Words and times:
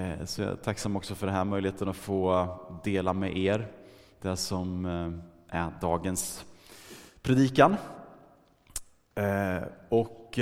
Eh, 0.00 0.24
så 0.24 0.42
jag 0.42 0.50
är 0.50 0.56
tacksam 0.56 0.96
också 0.96 1.14
för 1.14 1.26
den 1.26 1.36
här 1.36 1.44
möjligheten 1.44 1.88
att 1.88 1.96
få 1.96 2.48
dela 2.84 3.12
med 3.12 3.36
er 3.36 3.66
det 4.20 4.36
som 4.36 4.86
eh, 4.86 5.60
är 5.60 5.72
dagens 5.80 6.44
predikan. 7.22 7.76
Eh, 9.14 9.62
och 9.88 10.38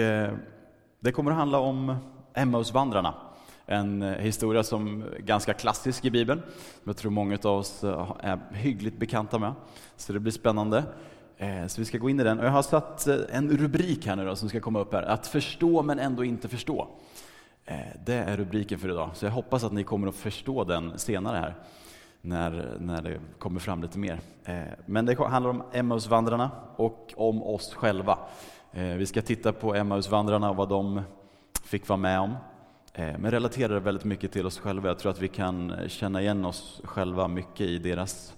det 1.00 1.12
kommer 1.12 1.30
att 1.30 1.36
handla 1.36 1.58
om 1.58 1.96
Emmausvandrarna. 2.34 3.14
En 3.66 4.02
historia 4.02 4.62
som 4.62 5.02
är 5.02 5.18
ganska 5.18 5.54
klassisk 5.54 6.04
i 6.04 6.10
Bibeln, 6.10 6.42
som 6.82 6.82
jag 6.84 6.96
tror 6.96 7.10
många 7.10 7.38
av 7.42 7.58
oss 7.58 7.84
är 8.20 8.38
hyggligt 8.52 8.98
bekanta 8.98 9.38
med. 9.38 9.52
Så 9.96 10.12
det 10.12 10.20
blir 10.20 10.32
spännande. 10.32 10.84
Så 11.66 11.80
vi 11.80 11.84
ska 11.84 11.98
gå 11.98 12.10
in 12.10 12.20
i 12.20 12.24
den. 12.24 12.38
Och 12.38 12.46
jag 12.46 12.50
har 12.50 12.62
satt 12.62 13.06
en 13.06 13.58
rubrik 13.58 14.06
här 14.06 14.16
nu 14.16 14.24
då, 14.24 14.36
som 14.36 14.48
ska 14.48 14.60
komma 14.60 14.80
upp 14.80 14.92
här. 14.92 15.02
Att 15.02 15.26
förstå 15.26 15.82
men 15.82 15.98
ändå 15.98 16.24
inte 16.24 16.48
förstå. 16.48 16.88
Eh, 17.70 18.00
det 18.04 18.14
är 18.14 18.36
rubriken 18.36 18.78
för 18.78 18.88
idag, 18.88 19.10
så 19.14 19.26
jag 19.26 19.32
hoppas 19.32 19.64
att 19.64 19.72
ni 19.72 19.84
kommer 19.84 20.08
att 20.08 20.14
förstå 20.14 20.64
den 20.64 20.98
senare 20.98 21.36
här, 21.36 21.54
när, 22.20 22.76
när 22.80 23.02
det 23.02 23.20
kommer 23.38 23.60
fram 23.60 23.82
lite 23.82 23.98
mer. 23.98 24.20
Eh, 24.44 24.62
men 24.86 25.06
det 25.06 25.18
handlar 25.18 25.50
om 25.50 25.62
Emmausvandrarna 25.72 26.50
och 26.76 27.12
om 27.16 27.42
oss 27.42 27.74
själva. 27.74 28.18
Eh, 28.72 28.84
vi 28.84 29.06
ska 29.06 29.22
titta 29.22 29.52
på 29.52 29.74
Emmausvandrarna 29.74 30.50
och 30.50 30.56
vad 30.56 30.68
de 30.68 31.02
fick 31.64 31.88
vara 31.88 31.96
med 31.96 32.20
om, 32.20 32.36
men 32.94 33.30
relaterar 33.30 33.80
väldigt 33.80 34.04
mycket 34.04 34.32
till 34.32 34.46
oss 34.46 34.58
själva. 34.58 34.88
Jag 34.88 34.98
tror 34.98 35.12
att 35.12 35.22
vi 35.22 35.28
kan 35.28 35.74
känna 35.88 36.20
igen 36.20 36.44
oss 36.44 36.80
själva 36.84 37.28
mycket 37.28 37.60
i 37.60 37.78
deras, 37.78 38.36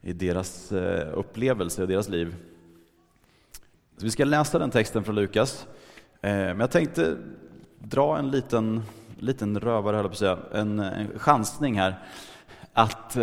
i 0.00 0.12
deras 0.12 0.72
upplevelse 1.12 1.82
och 1.82 1.88
deras 1.88 2.08
liv. 2.08 2.36
Så 3.96 4.04
vi 4.04 4.10
ska 4.10 4.24
läsa 4.24 4.58
den 4.58 4.70
texten 4.70 5.04
från 5.04 5.14
Lukas, 5.14 5.66
men 6.20 6.60
jag 6.60 6.70
tänkte 6.70 7.16
dra 7.88 8.18
en 8.18 8.30
liten, 8.30 8.82
liten 9.18 9.60
rövare, 9.60 9.96
höll 9.96 10.04
på 10.04 10.10
att 10.10 10.18
säga, 10.18 10.38
en, 10.52 10.80
en 10.80 11.18
chansning 11.18 11.78
här. 11.78 11.98
Att 12.72 13.16
eh, 13.16 13.22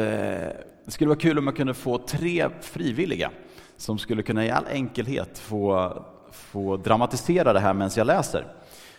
det 0.85 0.91
skulle 0.91 1.07
vara 1.07 1.19
kul 1.19 1.37
om 1.37 1.45
man 1.45 1.53
kunde 1.53 1.73
få 1.73 1.97
tre 1.97 2.49
frivilliga 2.61 3.31
som 3.77 3.97
skulle 3.97 4.23
kunna 4.23 4.45
i 4.45 4.49
all 4.49 4.65
enkelhet 4.69 5.39
få, 5.39 5.93
få 6.31 6.77
dramatisera 6.77 7.53
det 7.53 7.59
här 7.59 7.73
medan 7.73 7.91
jag 7.95 8.07
läser. 8.07 8.45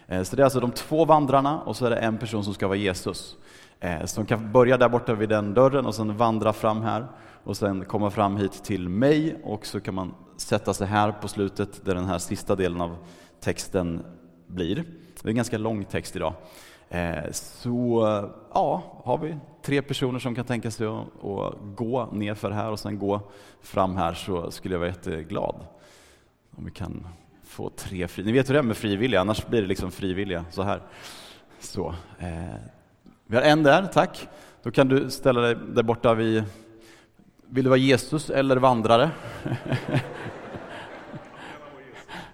Eh, 0.06 0.22
så 0.22 0.36
det 0.36 0.42
är 0.42 0.44
alltså 0.44 0.60
de 0.60 0.70
två 0.70 1.04
vandrarna 1.04 1.60
och 1.60 1.76
så 1.76 1.86
är 1.86 1.90
det 1.90 1.96
en 1.96 2.18
person 2.18 2.44
som 2.44 2.54
ska 2.54 2.66
vara 2.66 2.78
Jesus. 2.78 3.36
Eh, 3.80 4.04
som 4.04 4.26
kan 4.26 4.52
börja 4.52 4.76
där 4.76 4.88
borta 4.88 5.14
vid 5.14 5.28
den 5.28 5.54
dörren 5.54 5.86
och 5.86 5.94
sen 5.94 6.16
vandra 6.16 6.52
fram 6.52 6.82
här 6.82 7.06
och 7.44 7.56
sen 7.56 7.84
komma 7.84 8.10
fram 8.10 8.36
hit 8.36 8.64
till 8.64 8.88
mig 8.88 9.40
och 9.44 9.66
så 9.66 9.80
kan 9.80 9.94
man 9.94 10.14
sätta 10.36 10.74
sig 10.74 10.86
här 10.86 11.12
på 11.12 11.28
slutet 11.28 11.84
där 11.84 11.94
den 11.94 12.04
här 12.04 12.18
sista 12.18 12.56
delen 12.56 12.80
av 12.80 12.96
texten 13.40 14.04
blir. 14.46 14.84
Det 15.25 15.28
är 15.28 15.30
en 15.30 15.36
ganska 15.36 15.58
lång 15.58 15.84
text 15.84 16.17
idag. 16.17 16.34
Eh, 16.89 17.30
så 17.30 18.06
ja, 18.53 18.83
har 19.05 19.19
vi 19.19 19.36
tre 19.62 19.83
personer 19.83 20.19
som 20.19 20.34
kan 20.34 20.44
tänka 20.44 20.70
sig 20.70 20.86
att, 20.86 21.06
gå 21.75 22.08
ner 22.12 22.34
för 22.34 22.50
här 22.50 22.70
och 22.70 22.78
sen 22.78 22.98
gå 22.98 23.20
fram 23.62 23.97
här 23.97 24.14
så 24.14 24.50
skulle 24.50 24.75
jag 24.75 24.78
vara 24.78 24.89
jätteglad 24.89 25.67
om 26.56 26.64
vi 26.64 26.70
kan 26.70 27.06
få 27.45 27.70
tre 27.70 28.08
fri... 28.08 28.25
Ni 28.25 28.33
vet 28.33 28.48
hur 28.48 28.55
det 28.55 28.58
är 28.58 28.62
med 28.62 28.77
frivilliga, 28.77 29.20
annars 29.20 29.47
blir 29.47 29.62
det 29.62 29.69
liksom 29.69 29.91
frivilliga 29.91 30.45
så 30.50 30.62
här. 30.62 30.83
Så, 31.58 31.95
eh, 32.19 32.55
vi 33.27 33.36
har 33.36 33.42
en 33.42 33.62
där, 33.62 33.86
tack. 33.86 34.28
Då 34.62 34.70
kan 34.70 34.89
du 34.89 35.11
ställa 35.11 35.41
dig 35.41 35.56
där 35.69 35.83
borta 35.83 36.14
vid... 36.14 36.45
Vill 37.47 37.64
du 37.64 37.70
vara 37.70 37.78
Jesus 37.78 38.30
eller 38.30 38.56
vandrare? 38.56 39.11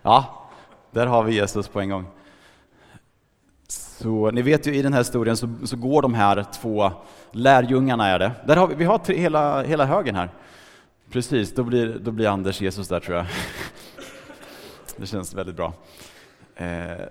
ja, 0.02 0.48
där 0.90 1.06
har 1.06 1.22
vi 1.22 1.34
Jesus 1.34 1.68
på 1.68 1.80
en 1.80 1.88
gång. 1.88 2.06
Så 4.02 4.30
ni 4.30 4.42
vet 4.42 4.66
ju 4.66 4.74
i 4.74 4.82
den 4.82 4.92
här 4.92 5.00
historien 5.00 5.36
så, 5.36 5.48
så 5.64 5.76
går 5.76 6.02
de 6.02 6.14
här 6.14 6.44
två 6.52 6.92
lärjungarna 7.32 8.06
är 8.06 8.18
det. 8.18 8.32
Där 8.46 8.56
har 8.56 8.66
vi, 8.66 8.74
vi 8.74 8.84
har 8.84 8.98
tre, 8.98 9.16
hela, 9.16 9.62
hela 9.62 9.84
högen 9.84 10.16
här. 10.16 10.30
Precis, 11.10 11.54
då 11.54 11.62
blir, 11.62 11.98
då 11.98 12.10
blir 12.10 12.26
Anders 12.26 12.60
Jesus 12.60 12.88
där 12.88 13.00
tror 13.00 13.16
jag. 13.16 13.26
Det 14.96 15.06
känns 15.06 15.34
väldigt 15.34 15.56
bra. 15.56 15.72
Eh, 16.56 17.06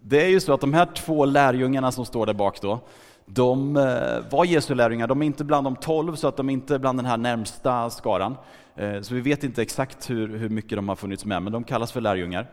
det 0.00 0.24
är 0.24 0.28
ju 0.28 0.40
så 0.40 0.54
att 0.54 0.60
de 0.60 0.74
här 0.74 0.86
två 0.86 1.24
lärjungarna 1.24 1.92
som 1.92 2.04
står 2.06 2.26
där 2.26 2.34
bak 2.34 2.60
då, 2.60 2.80
de 3.26 3.76
eh, 3.76 4.30
var 4.30 4.44
Jesu 4.44 4.74
lärjungar. 4.74 5.06
De 5.06 5.22
är 5.22 5.26
inte 5.26 5.44
bland 5.44 5.66
de 5.66 5.76
tolv, 5.76 6.14
så 6.14 6.28
att 6.28 6.36
de 6.36 6.48
är 6.48 6.52
inte 6.52 6.78
bland 6.78 6.98
den 6.98 7.06
här 7.06 7.16
närmsta 7.16 7.90
skaran. 7.90 8.36
Eh, 8.76 9.00
så 9.00 9.14
vi 9.14 9.20
vet 9.20 9.44
inte 9.44 9.62
exakt 9.62 10.10
hur, 10.10 10.38
hur 10.38 10.48
mycket 10.48 10.78
de 10.78 10.88
har 10.88 10.96
funnits 10.96 11.24
med, 11.24 11.42
men 11.42 11.52
de 11.52 11.64
kallas 11.64 11.92
för 11.92 12.00
lärjungar. 12.00 12.46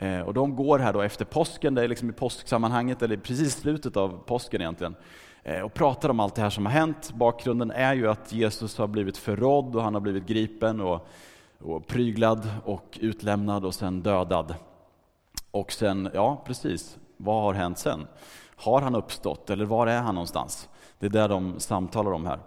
Eh, 0.00 0.20
och 0.20 0.34
de 0.34 0.56
går 0.56 0.78
här 0.78 0.92
då 0.92 1.00
efter 1.00 1.24
påsken, 1.24 1.74
det 1.74 1.84
är 1.84 1.88
liksom 1.88 2.10
i 2.10 2.12
påsksammanhanget, 2.12 3.02
eller 3.02 3.16
precis 3.16 3.54
slutet 3.54 3.96
av 3.96 4.22
påsken 4.26 4.60
egentligen, 4.60 4.94
eh, 5.42 5.60
och 5.60 5.74
pratar 5.74 6.08
om 6.08 6.20
allt 6.20 6.34
det 6.34 6.42
här 6.42 6.50
som 6.50 6.66
har 6.66 6.72
hänt. 6.72 7.12
Bakgrunden 7.14 7.70
är 7.70 7.94
ju 7.94 8.10
att 8.10 8.32
Jesus 8.32 8.78
har 8.78 8.86
blivit 8.86 9.16
förrådd 9.16 9.76
och 9.76 9.82
han 9.82 9.94
har 9.94 10.00
blivit 10.00 10.26
gripen 10.26 10.80
och, 10.80 11.06
och 11.58 11.86
pryglad 11.86 12.48
och 12.64 12.98
utlämnad 13.00 13.64
och 13.64 13.74
sen 13.74 14.02
dödad. 14.02 14.54
Och 15.50 15.72
sen, 15.72 16.10
ja 16.14 16.42
precis, 16.46 16.98
vad 17.16 17.42
har 17.42 17.52
hänt 17.52 17.78
sen? 17.78 18.06
Har 18.56 18.80
han 18.80 18.94
uppstått 18.94 19.50
eller 19.50 19.64
var 19.64 19.86
är 19.86 20.00
han 20.00 20.14
någonstans? 20.14 20.68
Det 20.98 21.06
är 21.06 21.10
det 21.10 21.28
de 21.28 21.60
samtalar 21.60 22.12
om 22.12 22.26
här. 22.26 22.38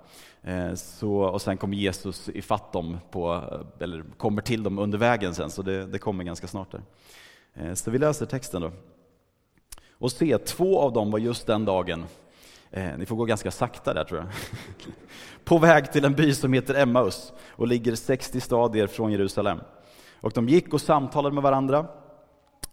Eh, 0.42 0.76
så, 0.76 1.14
och 1.14 1.42
sen 1.42 1.58
kommer 1.58 1.78
Jesus 1.78 2.30
ifatt 2.30 2.74
dem, 2.74 3.00
på, 3.12 3.44
eller 3.80 4.04
kommer 4.18 4.42
till 4.42 4.64
dem 4.64 4.80
under 4.80 4.98
vägen 4.98 5.36
sen, 5.36 5.50
så 5.50 5.62
det, 5.62 5.86
det 5.86 6.00
kommer 6.00 6.24
ganska 6.24 6.48
snart. 6.48 6.72
Där. 6.72 6.82
Eh, 7.54 7.74
så 7.74 7.92
vi 7.92 7.98
läser 7.98 8.26
texten 8.26 8.62
då. 8.62 8.72
Och 9.92 10.12
se, 10.12 10.38
två 10.38 10.80
av 10.80 10.94
dem 10.94 11.12
var 11.12 11.20
just 11.20 11.48
den 11.48 11.66
dagen, 11.66 12.06
eh, 12.72 12.98
ni 12.98 13.06
får 13.06 13.16
gå 13.16 13.26
ganska 13.26 13.52
sakta 13.52 13.94
där 13.94 14.04
tror 14.04 14.20
jag, 14.20 14.28
på 15.44 15.58
väg 15.58 15.92
till 15.92 16.06
en 16.06 16.14
by 16.14 16.34
som 16.34 16.54
heter 16.54 16.76
Emmaus 16.76 17.34
och 17.50 17.68
ligger 17.68 17.96
60 17.96 18.42
stadier 18.42 18.88
från 18.88 19.12
Jerusalem. 19.12 19.60
Och 20.22 20.32
de 20.32 20.50
gick 20.50 20.74
och 20.74 20.82
samtalade 20.82 21.34
med 21.34 21.44
varandra 21.44 21.88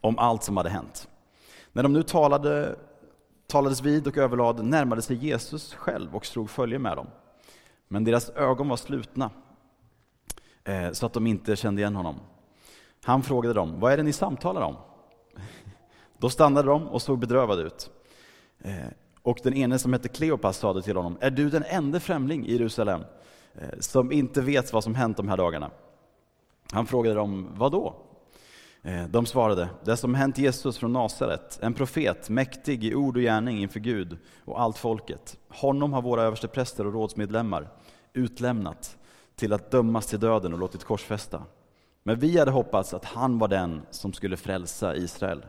om 0.01 0.19
allt 0.19 0.43
som 0.43 0.57
hade 0.57 0.71
hänt. 0.71 1.09
När 1.73 1.83
de 1.83 1.93
nu 1.93 2.03
talade, 2.03 2.77
talades 3.47 3.83
vid 3.83 4.07
och 4.07 4.19
överlade 4.19 4.63
närmade 4.63 5.03
sig 5.03 5.17
Jesus 5.17 5.75
själv 5.75 6.17
och 6.17 6.27
slog 6.27 6.51
följe 6.51 6.79
med 6.79 6.97
dem. 6.97 7.07
Men 7.89 8.05
deras 8.05 8.31
ögon 8.31 8.69
var 8.69 8.77
slutna, 8.77 9.31
eh, 10.65 10.93
så 10.93 11.07
att 11.07 11.13
de 11.13 11.27
inte 11.27 11.57
kände 11.57 11.81
igen 11.81 11.97
honom. 11.97 12.21
Han 13.05 13.23
frågade 13.23 13.55
dem, 13.55 13.81
vad 13.81 13.93
är 13.93 13.97
det 13.97 14.03
ni 14.03 14.13
samtalar 14.13 14.63
om? 14.63 14.77
Då 16.19 16.31
stannade 16.31 16.69
de 16.69 16.89
och 16.89 17.03
såg 17.03 17.19
bedrövade 17.19 17.63
ut. 17.63 17.91
Eh, 18.59 18.75
och 19.23 19.41
den 19.43 19.55
ene 19.55 19.79
som 19.79 19.93
hette 19.93 20.09
Kleopas 20.09 20.59
sade 20.59 20.83
till 20.83 20.97
honom, 20.97 21.19
är 21.21 21.31
du 21.31 21.51
den 21.51 21.65
enda 21.67 22.01
främling 22.01 22.47
i 22.47 22.53
Jerusalem 22.53 23.05
eh, 23.55 23.79
som 23.79 24.13
inte 24.13 24.41
vet 24.41 24.73
vad 24.73 24.85
som 24.85 24.95
hänt 24.95 25.17
de 25.17 25.29
här 25.29 25.37
dagarna? 25.37 25.71
Han 26.73 26.87
frågade 26.87 27.15
dem, 27.15 27.49
vad 27.55 27.73
då? 27.73 27.95
Eh, 28.83 29.05
de 29.09 29.27
svarade, 29.27 29.69
det 29.85 29.97
som 29.97 30.15
hänt 30.15 30.39
Jesus 30.39 30.79
från 30.79 30.93
Nasaret, 30.93 31.59
en 31.63 31.75
profet, 31.75 32.31
mäktig 32.31 32.85
i 32.85 32.95
ord 32.95 33.17
och 33.17 33.23
gärning 33.23 33.59
inför 33.59 33.81
Gud 33.81 34.19
och 34.45 34.61
allt 34.61 34.79
folket. 34.79 35.39
Honom 35.49 35.93
har 35.93 36.03
våra 36.03 36.23
överstepräster 36.23 36.87
och 36.87 36.93
rådsmedlemmar 36.93 37.69
utlämnat 38.13 38.97
till 39.37 39.53
att 39.53 39.71
dömas 39.71 40.07
till 40.07 40.21
döden 40.21 40.53
och 40.53 40.59
låtit 40.59 40.85
korsfästa. 40.85 41.43
Men 42.03 42.19
vi 42.19 42.39
hade 42.39 42.51
hoppats 42.51 42.95
att 42.95 43.05
han 43.05 43.39
var 43.39 43.49
den 43.49 43.83
som 43.91 44.13
skulle 44.13 44.37
frälsa 44.37 44.97
Israel. 44.97 45.45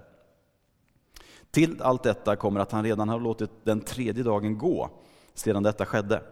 Till 1.51 1.81
allt 1.81 2.03
detta 2.03 2.35
kommer 2.35 2.59
att 2.59 2.71
han 2.71 2.83
redan 2.83 3.09
har 3.09 3.19
låtit 3.19 3.51
den 3.63 3.81
tredje 3.81 4.23
dagen 4.23 4.57
gå 4.57 4.89
sedan 5.33 5.63
detta 5.63 5.85
skedde. 5.85 6.23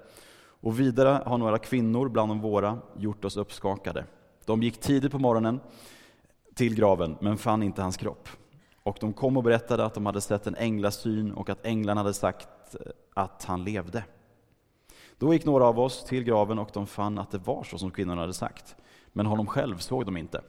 Och 0.61 0.79
vidare 0.79 1.23
har 1.25 1.37
några 1.37 1.57
kvinnor 1.57 2.09
bland 2.09 2.31
de 2.31 2.41
våra 2.41 2.79
gjort 2.97 3.25
oss 3.25 3.37
uppskakade. 3.37 4.05
De 4.45 4.63
gick 4.63 4.79
tidigt 4.79 5.11
på 5.11 5.19
morgonen 5.19 5.59
till 6.55 6.75
graven, 6.75 7.17
men 7.19 7.37
fann 7.37 7.63
inte 7.63 7.81
hans 7.81 7.97
kropp. 7.97 8.29
Och 8.83 8.97
de 8.99 9.13
kom 9.13 9.37
och 9.37 9.43
berättade 9.43 9.85
att 9.85 9.93
de 9.93 10.05
hade 10.05 10.21
sett 10.21 10.47
en 10.47 10.55
änglasyn 10.55 11.31
och 11.31 11.49
att 11.49 11.65
änglarna 11.65 12.01
hade 12.01 12.13
sagt 12.13 12.75
eh, 12.75 12.91
att 13.13 13.43
han 13.43 13.63
levde. 13.63 14.03
Då 15.17 15.33
gick 15.33 15.45
några 15.45 15.65
av 15.65 15.79
oss 15.79 16.03
till 16.03 16.23
graven 16.23 16.59
och 16.59 16.69
de 16.73 16.87
fann 16.87 17.17
att 17.17 17.31
det 17.31 17.37
var 17.37 17.63
så 17.63 17.77
som 17.77 17.91
kvinnorna 17.91 18.21
hade 18.21 18.33
sagt 18.33 18.75
men 19.13 19.25
honom 19.25 19.47
själv 19.47 19.77
såg 19.77 20.05
de 20.05 20.17
inte. 20.17 20.41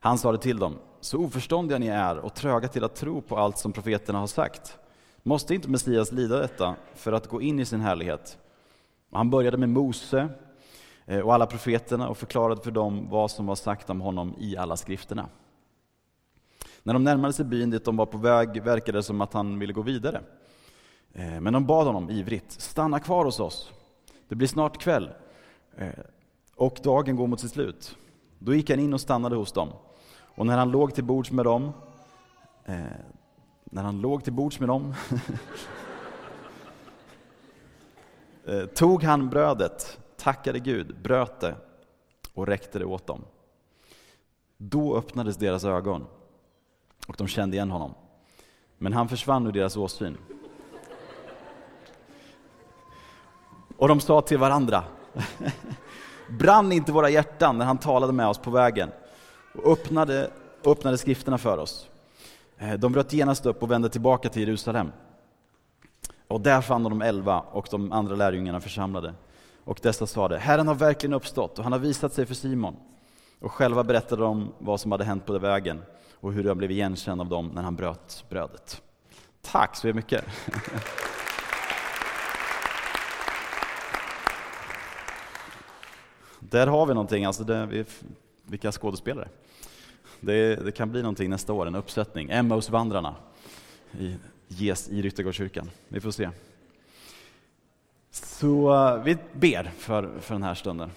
Han 0.00 0.18
sade 0.18 0.38
till 0.38 0.58
dem, 0.58 0.78
så 1.00 1.18
oförståndiga 1.18 1.78
ni 1.78 1.86
är 1.86 2.18
och 2.18 2.34
tröga 2.34 2.68
till 2.68 2.84
att 2.84 2.94
tro 2.94 3.20
på 3.20 3.36
allt 3.36 3.58
som 3.58 3.72
profeterna 3.72 4.18
har 4.18 4.26
sagt. 4.26 4.78
Måste 5.22 5.54
inte 5.54 5.68
Messias 5.68 6.12
lida 6.12 6.38
detta 6.38 6.76
för 6.94 7.12
att 7.12 7.26
gå 7.26 7.42
in 7.42 7.60
i 7.60 7.64
sin 7.64 7.80
härlighet? 7.80 8.38
Han 9.12 9.30
började 9.30 9.56
med 9.56 9.68
Mose 9.68 10.28
eh, 11.06 11.20
och 11.20 11.34
alla 11.34 11.46
profeterna 11.46 12.08
och 12.08 12.18
förklarade 12.18 12.62
för 12.62 12.70
dem 12.70 13.10
vad 13.10 13.30
som 13.30 13.46
var 13.46 13.54
sagt 13.54 13.90
om 13.90 14.00
honom 14.00 14.34
i 14.38 14.56
alla 14.56 14.76
skrifterna. 14.76 15.28
När 16.82 16.92
de 16.92 17.04
närmade 17.04 17.32
sig 17.32 17.44
byn 17.44 17.70
dit 17.70 17.84
de 17.84 17.96
var 17.96 18.06
på 18.06 18.18
väg 18.18 18.62
verkade 18.62 18.98
det 18.98 19.02
som 19.02 19.20
att 19.20 19.32
han 19.32 19.58
ville 19.58 19.72
gå 19.72 19.82
vidare. 19.82 20.20
Eh, 21.12 21.40
men 21.40 21.52
de 21.52 21.66
bad 21.66 21.86
honom 21.86 22.10
ivrigt, 22.10 22.52
stanna 22.52 23.00
kvar 23.00 23.24
hos 23.24 23.40
oss. 23.40 23.72
Det 24.28 24.34
blir 24.34 24.48
snart 24.48 24.78
kväll. 24.78 25.10
Eh, 25.76 25.88
och 26.58 26.78
dagen 26.82 27.16
går 27.16 27.26
mot 27.26 27.40
sitt 27.40 27.52
slut. 27.52 27.96
Då 28.38 28.54
gick 28.54 28.70
han 28.70 28.78
in 28.78 28.94
och 28.94 29.00
stannade 29.00 29.36
hos 29.36 29.52
dem. 29.52 29.68
Och 30.34 30.46
när 30.46 30.58
han 30.58 30.70
låg 30.70 30.94
till 30.94 31.04
bords 31.04 31.30
med 31.30 31.44
dem, 31.44 31.72
eh, 32.64 32.76
när 33.64 33.82
han 33.82 34.00
låg 34.00 34.24
till 34.24 34.32
bords 34.32 34.60
med 34.60 34.68
dem, 34.68 34.94
eh, 38.44 38.64
tog 38.64 39.02
han 39.02 39.28
brödet, 39.28 40.00
tackade 40.16 40.58
Gud, 40.58 41.02
bröt 41.02 41.40
det 41.40 41.54
och 42.34 42.46
räckte 42.46 42.78
det 42.78 42.84
åt 42.84 43.06
dem. 43.06 43.24
Då 44.56 44.96
öppnades 44.96 45.36
deras 45.36 45.64
ögon 45.64 46.06
och 47.08 47.14
de 47.18 47.26
kände 47.26 47.56
igen 47.56 47.70
honom. 47.70 47.94
Men 48.78 48.92
han 48.92 49.08
försvann 49.08 49.46
ur 49.46 49.52
deras 49.52 49.76
åsyn. 49.76 50.16
Och 53.76 53.88
de 53.88 54.00
sa 54.00 54.20
till 54.20 54.38
varandra, 54.38 54.84
brann 56.28 56.72
inte 56.72 56.92
våra 56.92 57.10
hjärtan 57.10 57.58
när 57.58 57.64
han 57.64 57.78
talade 57.78 58.12
med 58.12 58.28
oss 58.28 58.38
på 58.38 58.50
vägen 58.50 58.90
och 59.54 59.72
öppnade, 59.72 60.30
öppnade 60.64 60.98
skrifterna 60.98 61.38
för 61.38 61.58
oss. 61.58 61.88
Eh, 62.58 62.72
de 62.72 62.92
bröt 62.92 63.12
genast 63.12 63.46
upp 63.46 63.62
och 63.62 63.70
vände 63.70 63.88
tillbaka 63.88 64.28
till 64.28 64.42
Jerusalem. 64.42 64.92
Och 66.28 66.40
där 66.40 66.60
fann 66.60 66.82
de 66.82 67.02
elva 67.02 67.40
och 67.40 67.68
de 67.70 67.92
andra 67.92 68.16
lärjungarna 68.16 68.60
församlade. 68.60 69.14
Och 69.64 69.78
dessa 69.82 70.06
sade, 70.06 70.38
Herren 70.38 70.68
har 70.68 70.74
verkligen 70.74 71.14
uppstått 71.14 71.58
och 71.58 71.64
han 71.64 71.72
har 71.72 71.78
visat 71.78 72.12
sig 72.12 72.26
för 72.26 72.34
Simon. 72.34 72.76
Och 73.40 73.52
själva 73.52 73.84
berättade 73.84 74.22
de 74.22 74.52
vad 74.58 74.80
som 74.80 74.92
hade 74.92 75.04
hänt 75.04 75.26
på 75.26 75.38
vägen 75.38 75.82
och 76.20 76.32
hur 76.32 76.48
han 76.48 76.58
blev 76.58 76.70
igenkänd 76.70 77.20
av 77.20 77.28
dem 77.28 77.50
när 77.54 77.62
han 77.62 77.76
bröt 77.76 78.24
brödet. 78.28 78.82
Tack 79.42 79.76
så 79.76 79.86
mycket! 79.86 80.24
Där 86.50 86.66
har 86.66 86.86
vi 86.86 86.94
någonting, 86.94 87.24
alltså 87.24 87.44
det, 87.44 87.66
vi, 87.66 87.84
vilka 88.44 88.72
skådespelare. 88.72 89.28
Det, 90.20 90.56
det, 90.56 90.72
kan 90.72 90.90
bli 90.90 91.02
någonting 91.02 91.30
nästa 91.30 91.52
år, 91.52 91.66
en 91.66 91.74
uppsättning. 91.74 92.30
Emmausvandrarna 92.30 93.14
i, 93.98 94.16
ges 94.48 94.88
i 94.88 95.02
Ryttargårdskyrkan. 95.02 95.70
Vi 95.88 96.00
får 96.00 96.10
se. 96.10 96.30
Så 98.10 98.74
eh, 98.74 99.02
vi 99.02 99.16
ber 99.32 99.70
för, 99.78 100.20
för 100.20 100.34
den 100.34 100.42
här 100.42 100.54
stunden. 100.54 100.90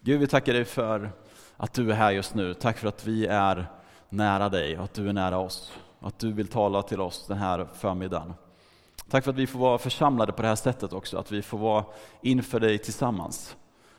Gud, 0.00 0.20
vi 0.20 0.26
tackar 0.26 0.52
dig 0.52 0.64
för 0.64 1.10
att 1.56 1.72
du 1.72 1.90
är 1.90 1.94
här 1.94 2.10
just 2.10 2.34
nu. 2.34 2.54
Tack 2.54 2.78
för 2.78 2.88
att 2.88 3.06
vi 3.06 3.26
är 3.26 3.66
nära 4.08 4.48
dig 4.48 4.78
och 4.78 4.84
att 4.84 4.94
du 4.94 5.08
är 5.08 5.12
nära 5.12 5.38
oss. 5.38 5.72
Att 6.00 6.18
du 6.18 6.32
vill 6.32 6.48
tala 6.48 6.82
till 6.82 7.00
oss 7.00 7.26
den 7.26 7.38
här 7.38 7.68
förmiddagen. 7.74 8.34
Tack 9.10 9.24
för 9.24 9.30
att 9.30 9.36
vi 9.36 9.46
får 9.46 9.58
vara 9.58 9.78
församlade 9.78 10.32
på 10.32 10.42
det 10.42 10.48
här 10.48 10.56
sättet 10.56 10.92
också, 10.92 11.18
att 11.18 11.32
vi 11.32 11.42
får 11.42 11.58
vara 11.58 11.84
inför 12.22 12.60
dig 12.60 12.78
tillsammans 12.78 13.56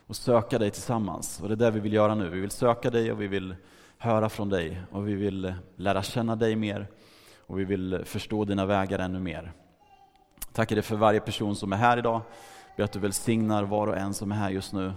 och 0.09 0.15
söka 0.15 0.59
dig 0.59 0.71
tillsammans. 0.71 1.41
Och 1.41 1.47
det 1.47 1.53
är 1.53 1.55
det 1.55 1.71
vi 1.71 1.79
vill 1.79 1.93
göra 1.93 2.15
nu. 2.15 2.29
Vi 2.29 2.39
vill 2.39 2.51
söka 2.51 2.89
dig 2.89 3.11
och 3.11 3.21
vi 3.21 3.27
vill 3.27 3.55
höra 3.97 4.29
från 4.29 4.49
dig 4.49 4.81
och 4.91 5.07
vi 5.07 5.13
vill 5.13 5.53
lära 5.75 6.03
känna 6.03 6.35
dig 6.35 6.55
mer 6.55 6.87
och 7.37 7.59
vi 7.59 7.65
vill 7.65 8.01
förstå 8.05 8.45
dina 8.45 8.65
vägar 8.65 8.99
ännu 8.99 9.19
mer. 9.19 9.53
Tackar 10.51 10.75
dig 10.75 10.83
för 10.83 10.95
varje 10.95 11.19
person 11.19 11.55
som 11.55 11.73
är 11.73 11.77
här 11.77 11.97
idag. 11.97 12.21
Ber 12.77 12.83
att 12.83 12.91
du 12.91 12.99
välsignar 12.99 13.63
var 13.63 13.87
och 13.87 13.97
en 13.97 14.13
som 14.13 14.31
är 14.31 14.35
här 14.35 14.49
just 14.49 14.73
nu. 14.73 14.93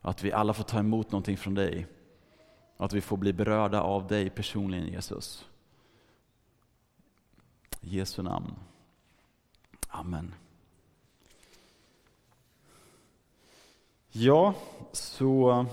Att 0.00 0.22
vi 0.22 0.32
alla 0.32 0.54
får 0.54 0.64
ta 0.64 0.78
emot 0.78 1.12
någonting 1.12 1.36
från 1.36 1.54
dig. 1.54 1.86
Att 2.76 2.92
vi 2.92 3.00
får 3.00 3.16
bli 3.16 3.32
berörda 3.32 3.80
av 3.80 4.06
dig 4.06 4.30
personligen 4.30 4.86
Jesus. 4.86 5.48
I 7.80 7.96
Jesu 7.96 8.22
namn. 8.22 8.54
Amen. 9.88 10.34
Ja, 14.14 14.54
så 14.92 15.66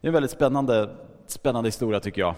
det 0.00 0.06
är 0.06 0.08
en 0.08 0.12
väldigt 0.12 0.30
spännande, 0.30 0.96
spännande 1.26 1.68
historia 1.68 2.00
tycker 2.00 2.20
jag. 2.20 2.34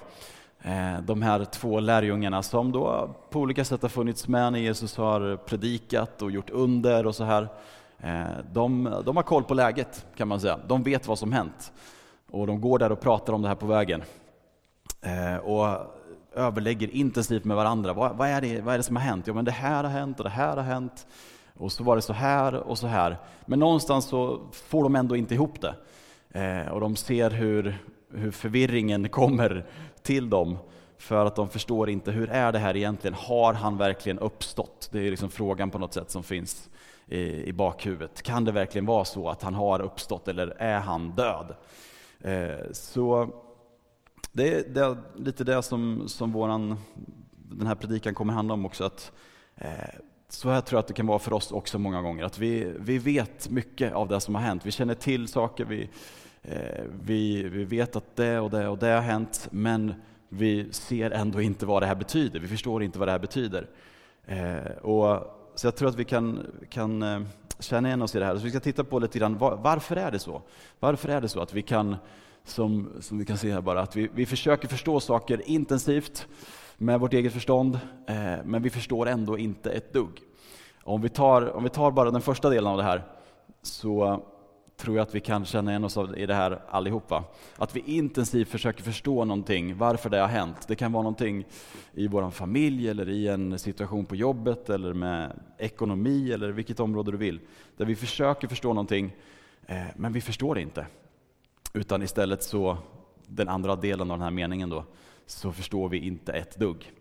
Eh, 0.63 1.01
de 1.03 1.23
här 1.23 1.45
två 1.45 1.81
lärjungarna 1.81 2.43
som 2.43 2.73
då 2.73 3.15
på 3.31 3.41
olika 3.41 3.65
sätt 3.65 3.83
har 3.83 3.89
funnits 3.89 4.29
med 4.29 4.53
när 4.53 4.59
Jesus 4.59 4.97
har 4.97 5.37
predikat 5.37 6.23
och 6.23 6.31
gjort 6.31 6.51
under 6.51 7.07
och 7.07 7.15
så 7.15 7.25
här. 7.25 7.49
Eh, 7.99 8.23
de, 8.53 8.95
de 9.05 9.17
har 9.17 9.23
koll 9.23 9.45
på 9.45 9.55
läget 9.55 10.07
kan 10.17 10.29
man 10.29 10.41
säga. 10.41 10.59
De 10.67 10.83
vet 10.83 11.09
vad 11.09 11.19
som 11.19 11.33
hänt. 11.33 11.73
Och 12.31 12.47
de 12.47 12.61
går 12.61 12.79
där 12.79 12.93
och 12.93 13.01
pratar 13.01 13.33
om 13.33 13.43
det 13.43 13.49
här 13.49 13.55
på 13.55 13.67
vägen. 13.67 14.03
Eh, 15.01 15.37
och 15.37 15.97
överlägger 16.35 16.91
intensivt 16.91 17.45
med 17.45 17.57
varandra. 17.57 17.93
Vad, 17.93 18.17
vad, 18.17 18.29
är 18.29 18.41
det, 18.41 18.61
vad 18.61 18.75
är 18.75 18.79
det 18.79 18.85
som 18.85 18.97
har 18.97 19.03
hänt? 19.03 19.27
Ja, 19.27 19.35
men 19.35 19.45
det 19.45 19.51
här 19.51 19.85
har 19.85 19.91
hänt 19.91 20.19
och 20.19 20.25
det 20.25 20.31
här 20.31 20.57
har 20.57 20.65
hänt. 20.65 21.07
Och 21.61 21.73
så 21.73 21.85
var 21.85 21.97
det 21.97 22.03
så 22.03 22.13
här 22.13 22.55
och 22.55 22.79
så 22.79 22.87
här. 22.87 23.17
Men 23.47 23.59
någonstans 23.59 24.05
så 24.05 24.41
får 24.53 24.83
de 24.83 24.97
ändå 24.97 25.17
inte 25.17 25.35
ihop 25.35 25.61
det. 25.61 25.75
Eh, 26.41 26.73
och 26.73 26.81
de 26.81 26.97
ser 26.97 27.31
hur, 27.31 27.79
hur 28.13 28.31
förvirringen 28.31 29.09
kommer 29.19 29.67
till 30.03 30.31
dem. 30.31 30.59
För 30.99 31.27
att 31.27 31.37
de 31.37 31.49
förstår 31.49 31.91
inte, 31.91 32.11
hur 32.11 32.31
är 32.31 32.53
det 32.53 32.59
här 32.59 32.77
egentligen? 32.77 33.15
Har 33.15 33.55
han 33.55 33.77
verkligen 33.77 34.19
uppstått? 34.19 34.89
Det 34.93 35.07
är 35.07 35.11
liksom 35.11 35.31
frågan 35.31 35.71
på 35.71 35.79
något 35.79 35.95
sätt 35.95 36.11
som 36.11 36.23
finns 36.23 36.71
i, 37.07 37.45
i 37.45 37.53
bakhuvudet. 37.53 38.23
Kan 38.23 38.45
det 38.45 38.53
verkligen 38.53 38.87
vara 38.87 39.05
så 39.05 39.29
att 39.29 39.43
han 39.43 39.55
har 39.55 39.81
uppstått 39.81 40.29
eller 40.29 40.47
är 40.59 40.79
han 40.79 41.11
död? 41.11 41.55
Eh, 42.21 42.73
så 42.73 43.29
det 44.33 44.55
är, 44.55 44.65
det 44.69 44.81
är, 44.81 44.97
lite 45.17 45.45
det 45.45 45.63
som, 45.63 46.09
som 46.09 46.33
våran, 46.33 46.77
den 47.33 47.67
här 47.67 47.75
predikan 47.75 48.15
kommer 48.15 48.33
handla 48.33 48.55
om 48.55 48.67
också. 48.67 48.85
Att, 48.85 49.13
eh, 49.57 49.71
så 50.33 50.51
här 50.51 50.61
tror 50.61 50.77
jag 50.77 50.81
att 50.81 50.87
det 50.87 50.95
kan 50.95 51.07
vara 51.07 51.19
för 51.19 51.33
oss 51.33 51.53
också 51.53 51.79
många 51.79 52.03
gånger. 52.03 52.25
Att 52.25 52.39
vi, 52.39 52.73
vi 52.79 52.99
vet 52.99 53.51
mycket 53.51 53.93
av 53.93 54.09
det 54.09 54.21
som 54.21 54.35
har 54.35 54.43
hänt. 54.43 54.67
Vi 54.67 54.71
känner 54.71 54.95
till 54.95 55.29
saker, 55.29 55.65
vi, 55.65 55.89
eh, 56.43 56.85
vi, 57.03 57.43
vi 57.43 57.65
vet 57.65 57.97
att 57.97 58.17
det 58.17 58.41
och 58.41 58.51
det 58.51 58.69
och 58.69 58.79
det 58.79 58.87
har 58.87 59.01
hänt, 59.01 59.49
men 59.51 59.95
vi 60.29 60.73
ser 60.73 61.11
ändå 61.11 61.41
inte 61.41 61.67
vad 61.67 61.83
det 61.83 61.87
här 61.87 61.95
betyder. 61.95 62.41
Vi 62.41 62.49
förstår 62.49 62.83
inte 62.83 62.99
vad 62.99 63.09
det 63.09 63.13
här 63.13 63.19
betyder. 63.19 63.67
Eh, 64.27 64.73
och, 64.83 65.37
så 65.55 65.67
jag 65.67 65.77
tror 65.77 65.89
att 65.89 65.97
vi 65.97 66.05
kan, 66.05 66.47
kan 66.71 67.03
eh, 67.03 67.21
känna 67.59 67.89
igen 67.89 68.03
oss 68.03 68.15
i 68.15 68.19
det 68.19 68.25
här. 68.25 68.37
Så 68.37 68.45
vi 68.45 68.51
ska 68.51 68.61
titta 68.61 68.85
på 68.85 68.99
lite 68.99 69.19
grann, 69.19 69.39
var, 69.39 69.57
varför 69.57 69.97
är 69.97 70.11
det 70.11 70.19
så? 70.19 70.43
Varför 70.81 71.09
är 71.09 71.21
det 71.21 71.29
så 71.29 71.41
att 71.41 71.55
vi 71.55 71.63
kan, 71.63 71.97
som, 72.45 72.93
som 73.01 73.19
vi 73.19 73.25
kan 73.25 73.39
se 73.39 73.53
här 73.53 73.61
bara, 73.61 73.81
att 73.81 73.97
vi, 73.97 74.11
vi 74.15 74.27
försöker 74.27 74.69
förstå 74.69 75.01
saker 75.01 75.43
intensivt, 75.49 76.27
med 76.83 77.01
vårt 77.01 77.13
eget 77.13 77.33
förstånd, 77.33 77.81
eh, 78.07 78.45
men 78.45 78.63
vi 78.63 78.71
förstår 78.71 79.09
ändå 79.09 79.39
inte 79.39 79.71
ett 79.71 79.93
dugg. 79.93 80.21
Om 80.83 81.03
vi, 81.03 81.09
tar, 81.09 81.57
om 81.57 81.65
vi 81.65 81.71
tar 81.71 81.91
bara 81.91 82.11
den 82.11 82.23
första 82.23 82.51
delen 82.51 82.71
av 82.71 82.77
det 82.77 82.83
här, 82.83 83.03
så 83.63 84.23
tror 84.77 84.97
jag 84.97 85.03
att 85.03 85.15
vi 85.15 85.21
kan 85.21 85.45
känna 85.45 85.71
igen 85.71 85.85
oss 85.85 85.99
i 86.17 86.27
det 86.27 86.35
här 86.35 86.63
allihopa. 86.69 87.25
Att 87.57 87.77
vi 87.77 87.81
intensivt 87.87 88.49
försöker 88.49 88.83
förstå 88.83 89.25
någonting, 89.25 89.77
varför 89.77 90.11
det 90.11 90.19
har 90.19 90.29
hänt. 90.29 90.69
Det 90.69 90.75
kan 90.75 90.93
vara 90.93 91.03
någonting 91.03 91.47
i 91.93 92.09
vår 92.09 92.31
familj, 92.31 92.89
eller 92.89 93.09
i 93.09 93.29
en 93.29 93.59
situation 93.59 94.07
på 94.07 94.17
jobbet, 94.17 94.71
eller 94.71 94.93
med 94.93 95.41
ekonomi, 95.59 96.33
eller 96.33 96.49
vilket 96.49 96.81
område 96.81 97.11
du 97.11 97.17
vill. 97.17 97.41
Där 97.77 97.85
vi 97.85 97.97
försöker 97.97 98.49
förstå 98.49 98.69
någonting, 98.69 99.17
eh, 99.67 99.83
men 99.97 100.13
vi 100.13 100.21
förstår 100.21 100.55
det 100.55 100.61
inte. 100.61 100.87
Utan 101.73 102.03
istället 102.03 102.43
så, 102.43 102.79
den 103.27 103.49
andra 103.49 103.77
delen 103.77 104.11
av 104.11 104.19
den 104.19 104.25
här 104.25 104.31
meningen 104.31 104.71
då, 104.71 104.85
så 105.31 105.53
förstår 105.53 105.89
vi 105.89 105.99
inte 105.99 106.33
ett 106.33 106.57
dugg. 106.57 106.93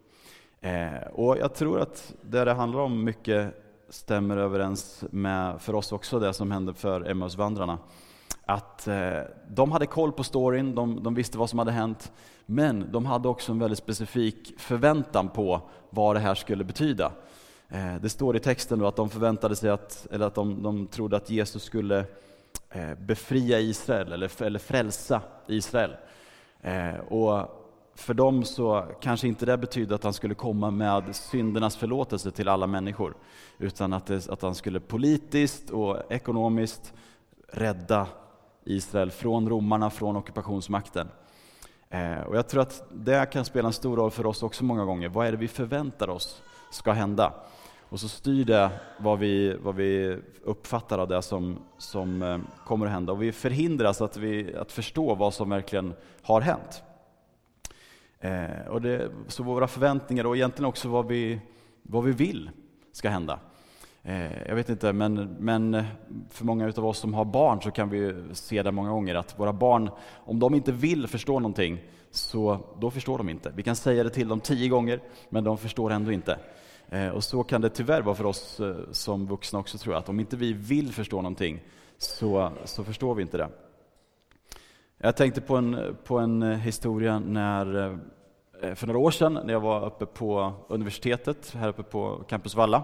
Eh, 0.61 1.07
och 1.11 1.37
jag 1.37 1.55
tror 1.55 1.79
att 1.79 2.13
det 2.21 2.45
det 2.45 2.53
handlar 2.53 2.79
om 2.79 3.03
mycket 3.03 3.65
stämmer 3.89 4.37
överens 4.37 5.03
med, 5.11 5.61
för 5.61 5.75
oss 5.75 5.91
också, 5.91 6.19
det 6.19 6.33
som 6.33 6.51
hände 6.51 6.73
för 6.73 7.09
Emmausvandrarna. 7.09 7.77
Att 8.45 8.87
eh, 8.87 9.19
de 9.49 9.71
hade 9.71 9.85
koll 9.85 10.11
på 10.11 10.23
storyn, 10.23 10.75
de, 10.75 11.03
de, 11.03 11.13
visste 11.13 11.37
vad 11.37 11.49
som 11.49 11.59
hade 11.59 11.71
hänt, 11.71 12.11
men 12.45 12.91
de 12.91 13.05
hade 13.05 13.27
också 13.27 13.51
en 13.51 13.59
väldigt 13.59 13.79
specifik 13.79 14.53
förväntan 14.57 15.29
på 15.29 15.61
vad 15.89 16.15
det 16.15 16.19
här 16.19 16.35
skulle 16.35 16.63
betyda. 16.63 17.11
Eh, 17.69 17.95
det 18.01 18.09
står 18.09 18.35
i 18.35 18.39
texten 18.39 18.85
att 18.85 18.95
de 18.95 19.09
förväntade 19.09 19.55
sig 19.55 19.69
att, 19.69 20.07
eller 20.11 20.27
att 20.27 20.35
de, 20.35 20.63
de 20.63 20.87
trodde 20.87 21.17
att 21.17 21.29
Jesus 21.29 21.63
skulle 21.63 22.05
eh, 22.69 22.95
befria 22.99 23.59
Israel, 23.59 24.11
eller, 24.11 24.43
eller 24.43 24.59
frälsa 24.59 25.21
Israel. 25.47 25.91
Eh, 26.61 26.95
och 26.95 27.58
för 27.99 28.13
dem 28.13 28.43
så 28.43 28.85
kanske 29.01 29.27
inte 29.27 29.45
det 29.45 29.57
betydde 29.57 29.95
att 29.95 30.03
han 30.03 30.13
skulle 30.13 30.35
komma 30.35 30.71
med 30.71 31.15
syndernas 31.15 31.77
förlåtelse 31.77 32.31
till 32.31 32.47
alla 32.47 32.67
människor, 32.67 33.13
utan 33.57 33.93
att, 33.93 34.05
det, 34.05 34.29
att 34.29 34.41
han 34.41 34.55
skulle 34.55 34.79
politiskt 34.79 35.69
och 35.69 36.11
ekonomiskt 36.11 36.93
rädda 37.47 38.07
Israel 38.65 39.11
från 39.11 39.49
romarna, 39.49 39.89
från 39.89 40.15
ockupationsmakten. 40.15 41.07
Eh, 41.89 42.19
och 42.19 42.37
jag 42.37 42.47
tror 42.47 42.61
att 42.61 42.83
det 42.91 43.31
kan 43.31 43.45
spela 43.45 43.67
en 43.67 43.73
stor 43.73 43.97
roll 43.97 44.11
för 44.11 44.25
oss 44.25 44.43
också 44.43 44.63
många 44.63 44.85
gånger. 44.85 45.09
Vad 45.09 45.27
är 45.27 45.31
det 45.31 45.37
vi 45.37 45.47
förväntar 45.47 46.09
oss 46.09 46.41
ska 46.71 46.91
hända? 46.91 47.33
Och 47.89 47.99
så 47.99 48.07
styr 48.07 48.45
det 48.45 48.69
vad 48.99 49.19
vi, 49.19 49.57
vad 49.63 49.75
vi 49.75 50.17
uppfattar 50.43 50.97
av 50.99 51.07
det 51.07 51.21
som, 51.21 51.57
som 51.77 52.21
eh, 52.21 52.37
kommer 52.65 52.85
att 52.85 52.91
hända. 52.91 53.13
Och 53.13 53.21
vi 53.21 53.31
förhindras 53.31 54.01
att, 54.01 54.17
vi, 54.17 54.55
att 54.55 54.71
förstå 54.71 55.15
vad 55.15 55.33
som 55.33 55.49
verkligen 55.49 55.93
har 56.21 56.41
hänt. 56.41 56.83
Eh, 58.19 58.67
och 58.67 58.81
det, 58.81 59.11
så 59.27 59.43
våra 59.43 59.67
förväntningar 59.67 60.25
och 60.25 60.35
egentligen 60.35 60.69
också 60.69 60.89
vad 60.89 61.07
vi, 61.07 61.39
vad 61.81 62.03
vi 62.03 62.11
vill 62.11 62.49
ska 62.91 63.09
hända. 63.09 63.39
Eh, 64.03 64.47
jag 64.47 64.55
vet 64.55 64.69
inte, 64.69 64.93
men, 64.93 65.35
men 65.39 65.83
för 66.29 66.45
många 66.45 66.73
av 66.77 66.85
oss 66.85 66.97
som 66.97 67.13
har 67.13 67.25
barn 67.25 67.61
så 67.61 67.71
kan 67.71 67.89
vi 67.89 68.23
se 68.33 68.63
det 68.63 68.71
många 68.71 68.89
gånger 68.89 69.15
att 69.15 69.39
våra 69.39 69.53
barn, 69.53 69.89
om 70.25 70.39
de 70.39 70.55
inte 70.55 70.71
vill 70.71 71.07
förstå 71.07 71.39
någonting, 71.39 71.81
så 72.11 72.59
då 72.79 72.91
förstår 72.91 73.17
de 73.17 73.29
inte. 73.29 73.51
Vi 73.55 73.63
kan 73.63 73.75
säga 73.75 74.03
det 74.03 74.09
till 74.09 74.27
dem 74.27 74.39
tio 74.39 74.69
gånger, 74.69 74.99
men 75.29 75.43
de 75.43 75.57
förstår 75.57 75.91
ändå 75.91 76.11
inte. 76.11 76.39
Eh, 76.89 77.09
och 77.09 77.23
så 77.23 77.43
kan 77.43 77.61
det 77.61 77.69
tyvärr 77.69 78.01
vara 78.01 78.15
för 78.15 78.25
oss 78.25 78.59
eh, 78.59 78.75
som 78.91 79.27
vuxna 79.27 79.59
också 79.59 79.77
tror 79.77 79.93
jag, 79.95 79.99
att 79.99 80.09
om 80.09 80.19
inte 80.19 80.37
vi 80.37 80.53
vill 80.53 80.93
förstå 80.93 81.15
någonting 81.15 81.61
så, 81.97 82.51
så 82.65 82.83
förstår 82.83 83.15
vi 83.15 83.21
inte 83.21 83.37
det. 83.37 83.49
Jag 85.01 85.15
tänkte 85.15 85.41
på 85.41 85.55
en, 85.55 85.97
på 86.03 86.19
en 86.19 86.43
eh, 86.43 86.57
historia 86.57 87.19
när, 87.19 87.97
eh, 88.61 88.75
för 88.75 88.87
några 88.87 88.99
år 88.99 89.11
sedan 89.11 89.39
när 89.43 89.53
jag 89.53 89.59
var 89.59 89.85
uppe 89.85 90.05
på 90.05 90.53
universitetet, 90.67 91.55
här 91.57 91.67
uppe 91.67 91.83
på 91.83 92.23
Campus 92.27 92.55
Valla. 92.55 92.83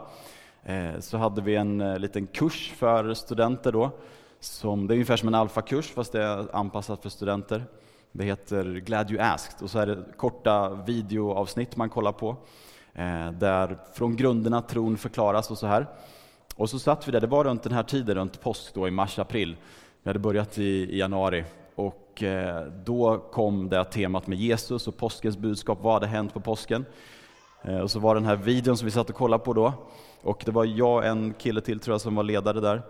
Eh, 0.63 0.99
så 0.99 1.17
hade 1.17 1.41
vi 1.41 1.55
en 1.55 2.01
liten 2.01 2.27
kurs 2.27 2.73
för 2.77 3.13
studenter 3.13 3.71
då 3.71 3.91
som, 4.39 4.87
det 4.87 4.93
är 4.93 4.95
ungefär 4.95 5.17
som 5.17 5.27
en 5.27 5.35
alfakurs 5.35 5.91
fast 5.91 6.11
det 6.11 6.23
är 6.23 6.55
anpassat 6.55 7.01
för 7.01 7.09
studenter. 7.09 7.63
Det 8.11 8.23
heter 8.23 8.65
Glad 8.65 9.11
You 9.11 9.21
Asked 9.21 9.63
och 9.63 9.69
så 9.69 9.79
är 9.79 9.85
det 9.85 10.03
korta 10.17 10.69
videoavsnitt 10.69 11.75
man 11.75 11.89
kollar 11.89 12.11
på. 12.11 12.37
Där 13.39 13.77
från 13.93 14.15
grunderna 14.15 14.61
tron 14.61 14.97
förklaras 14.97 15.51
och 15.51 15.57
så 15.57 15.67
här. 15.67 15.87
Och 16.55 16.69
så 16.69 16.79
satt 16.79 17.07
vi 17.07 17.11
där, 17.11 17.21
det 17.21 17.27
var 17.27 17.43
runt 17.43 17.63
den 17.63 17.73
här 17.73 17.83
tiden, 17.83 18.15
runt 18.15 18.41
påsk 18.41 18.73
då 18.73 18.87
i 18.87 18.91
mars-april. 18.91 19.55
Vi 20.03 20.09
hade 20.09 20.19
börjat 20.19 20.57
i, 20.57 20.63
i 20.63 20.99
januari 20.99 21.45
och 21.75 22.23
eh, 22.23 22.65
då 22.85 23.17
kom 23.17 23.69
det 23.69 23.83
temat 23.83 24.27
med 24.27 24.37
Jesus 24.37 24.87
och 24.87 24.97
påskens 24.97 25.37
budskap. 25.37 25.79
Vad 25.81 25.93
hade 25.93 26.07
hänt 26.07 26.33
på 26.33 26.39
påsken? 26.39 26.85
Eh, 27.63 27.79
och 27.79 27.91
så 27.91 27.99
var 27.99 28.15
den 28.15 28.25
här 28.25 28.35
videon 28.35 28.77
som 28.77 28.85
vi 28.85 28.91
satt 28.91 29.09
och 29.09 29.15
kollade 29.15 29.43
på 29.43 29.53
då. 29.53 29.73
Och 30.21 30.43
det 30.45 30.51
var 30.51 30.65
jag 30.65 30.95
och 30.95 31.05
en 31.05 31.33
kille 31.33 31.61
till 31.61 31.79
tror 31.79 31.93
jag 31.93 32.01
som 32.01 32.15
var 32.15 32.23
ledare 32.23 32.59
där. 32.59 32.81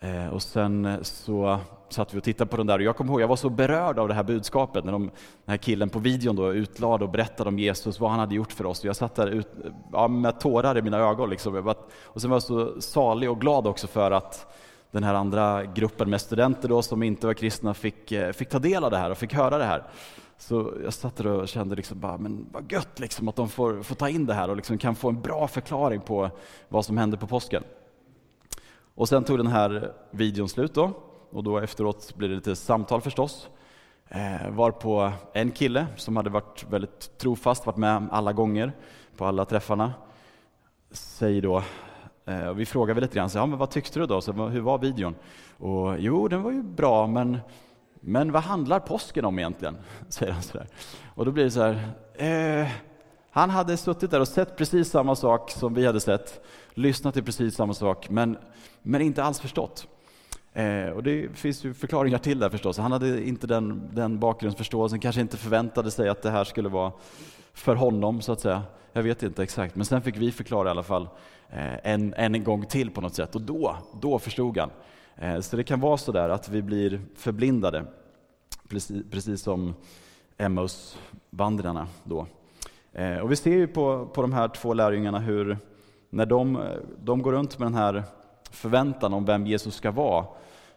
Eh, 0.00 0.28
och 0.28 0.42
sen 0.42 0.98
så 1.02 1.58
satt 1.88 2.14
vi 2.14 2.18
och 2.18 2.24
tittade 2.24 2.50
på 2.50 2.56
den 2.56 2.66
där 2.66 2.78
och 2.78 2.82
jag 2.82 2.96
kommer 2.96 3.12
ihåg, 3.12 3.20
jag 3.20 3.28
var 3.28 3.36
så 3.36 3.50
berörd 3.50 3.98
av 3.98 4.08
det 4.08 4.14
här 4.14 4.22
budskapet 4.22 4.84
när 4.84 4.92
de, 4.92 5.02
den 5.02 5.12
här 5.46 5.56
killen 5.56 5.88
på 5.88 5.98
videon 5.98 6.36
då 6.36 6.52
utlade 6.52 7.04
och 7.04 7.10
berättade 7.10 7.48
om 7.48 7.58
Jesus, 7.58 8.00
vad 8.00 8.10
han 8.10 8.20
hade 8.20 8.34
gjort 8.34 8.52
för 8.52 8.66
oss. 8.66 8.80
Och 8.80 8.84
jag 8.84 8.96
satt 8.96 9.14
där 9.14 9.26
ut, 9.26 9.48
ja, 9.92 10.08
med 10.08 10.40
tårar 10.40 10.78
i 10.78 10.82
mina 10.82 10.98
ögon. 10.98 11.30
Liksom. 11.30 11.74
Och 12.02 12.20
sen 12.20 12.30
var 12.30 12.36
jag 12.36 12.42
så 12.42 12.80
salig 12.80 13.30
och 13.30 13.40
glad 13.40 13.66
också 13.66 13.86
för 13.86 14.10
att 14.10 14.46
den 14.94 15.04
här 15.04 15.14
andra 15.14 15.64
gruppen 15.64 16.10
med 16.10 16.20
studenter 16.20 16.68
då, 16.68 16.82
som 16.82 17.02
inte 17.02 17.26
var 17.26 17.34
kristna 17.34 17.74
fick, 17.74 18.12
eh, 18.12 18.32
fick 18.32 18.48
ta 18.48 18.58
del 18.58 18.84
av 18.84 18.90
det 18.90 18.96
här 18.96 19.10
och 19.10 19.18
fick 19.18 19.34
höra 19.34 19.58
det 19.58 19.64
här. 19.64 19.84
Så 20.38 20.72
jag 20.84 20.92
satt 20.92 21.16
där 21.16 21.26
och 21.26 21.48
kände 21.48 21.76
liksom 21.76 22.00
bara, 22.00 22.18
men 22.18 22.46
vad 22.52 22.72
gött 22.72 23.00
liksom 23.00 23.28
att 23.28 23.36
de 23.36 23.48
får, 23.48 23.82
får 23.82 23.94
ta 23.94 24.08
in 24.08 24.26
det 24.26 24.34
här 24.34 24.50
och 24.50 24.56
liksom 24.56 24.78
kan 24.78 24.94
få 24.94 25.08
en 25.08 25.20
bra 25.20 25.48
förklaring 25.48 26.00
på 26.00 26.30
vad 26.68 26.84
som 26.84 26.98
hände 26.98 27.16
på 27.16 27.26
påsken. 27.26 27.62
Och 28.94 29.08
sen 29.08 29.24
tog 29.24 29.38
den 29.38 29.46
här 29.46 29.92
videon 30.10 30.48
slut 30.48 30.74
då, 30.74 30.90
och 31.30 31.44
då 31.44 31.58
efteråt 31.58 32.14
blev 32.16 32.30
det 32.30 32.36
lite 32.36 32.56
samtal 32.56 33.00
förstås. 33.00 33.48
Eh, 34.08 34.50
var 34.50 34.70
på 34.70 35.12
en 35.32 35.50
kille 35.50 35.86
som 35.96 36.16
hade 36.16 36.30
varit 36.30 36.66
väldigt 36.70 37.18
trofast, 37.18 37.66
varit 37.66 37.76
med 37.76 38.08
alla 38.10 38.32
gånger 38.32 38.72
på 39.16 39.24
alla 39.24 39.44
träffarna, 39.44 39.92
säger 40.90 41.42
då, 41.42 41.62
eh, 42.26 42.48
och 42.48 42.60
vi 42.60 42.66
frågade 42.66 43.00
lite 43.00 43.14
grann, 43.14 43.30
så, 43.30 43.38
ja, 43.38 43.46
men 43.46 43.58
vad 43.58 43.70
tyckte 43.70 43.98
du 44.00 44.06
då? 44.06 44.20
Så, 44.20 44.32
hur 44.32 44.60
var 44.60 44.78
videon? 44.78 45.14
Och 45.58 45.98
jo, 45.98 46.28
den 46.28 46.42
var 46.42 46.50
ju 46.50 46.62
bra, 46.62 47.06
men, 47.06 47.38
men 48.00 48.32
vad 48.32 48.42
handlar 48.42 48.80
påsken 48.80 49.24
om 49.24 49.38
egentligen? 49.38 49.76
Säger 50.08 50.32
han 50.32 50.42
sådär. 50.42 50.66
Och 51.14 51.24
då 51.24 51.30
blir 51.30 51.44
det 51.44 51.50
så 51.50 51.62
här, 51.62 51.88
eh, 52.14 52.68
han 53.30 53.50
hade 53.50 53.76
suttit 53.76 54.10
där 54.10 54.20
och 54.20 54.28
sett 54.28 54.56
precis 54.56 54.90
samma 54.90 55.14
sak 55.16 55.50
som 55.50 55.74
vi 55.74 55.86
hade 55.86 56.00
sett, 56.00 56.44
lyssnat 56.74 57.14
till 57.14 57.24
precis 57.24 57.54
samma 57.54 57.74
sak, 57.74 58.10
men, 58.10 58.38
men 58.82 59.00
inte 59.00 59.24
alls 59.24 59.40
förstått. 59.40 59.86
Eh, 60.54 60.88
och 60.88 61.02
det 61.02 61.28
finns 61.36 61.64
ju 61.64 61.74
förklaringar 61.74 62.18
till 62.18 62.38
det 62.38 62.50
förstås. 62.50 62.78
Han 62.78 62.92
hade 62.92 63.24
inte 63.28 63.46
den, 63.46 63.90
den 63.92 64.18
bakgrundsförståelsen, 64.18 65.00
kanske 65.00 65.20
inte 65.20 65.36
förväntade 65.36 65.90
sig 65.90 66.08
att 66.08 66.22
det 66.22 66.30
här 66.30 66.44
skulle 66.44 66.68
vara 66.68 66.92
för 67.52 67.76
honom, 67.76 68.20
så 68.20 68.32
att 68.32 68.40
säga. 68.40 68.62
Jag 68.92 69.02
vet 69.02 69.22
inte 69.22 69.42
exakt, 69.42 69.76
men 69.76 69.84
sen 69.84 70.02
fick 70.02 70.16
vi 70.16 70.32
förklara 70.32 70.68
i 70.68 70.70
alla 70.70 70.82
fall 70.82 71.08
eh, 71.50 71.92
en, 71.92 72.14
en 72.14 72.44
gång 72.44 72.66
till 72.66 72.90
på 72.90 73.00
något 73.00 73.14
sätt. 73.14 73.34
Och 73.34 73.40
då, 73.40 73.76
då 74.00 74.18
förstod 74.18 74.58
han. 74.58 74.70
Eh, 75.16 75.40
så 75.40 75.56
det 75.56 75.64
kan 75.64 75.80
vara 75.80 75.96
så 75.96 76.12
där 76.12 76.28
att 76.28 76.48
vi 76.48 76.62
blir 76.62 77.00
förblindade, 77.16 77.84
precis, 78.68 79.02
precis 79.10 79.42
som 79.42 79.74
Emmaus-vandrarna 80.36 81.86
då. 82.04 82.26
Eh, 82.92 83.18
och 83.18 83.32
vi 83.32 83.36
ser 83.36 83.50
ju 83.50 83.66
på, 83.66 84.06
på 84.06 84.22
de 84.22 84.32
här 84.32 84.48
två 84.48 84.74
lärjungarna 84.74 85.18
hur, 85.18 85.58
när 86.10 86.26
de, 86.26 86.58
de 87.04 87.22
går 87.22 87.32
runt 87.32 87.58
med 87.58 87.66
den 87.66 87.74
här 87.74 88.04
förväntan 88.54 89.14
om 89.14 89.24
vem 89.24 89.46
Jesus 89.46 89.74
ska 89.74 89.90
vara, 89.90 90.26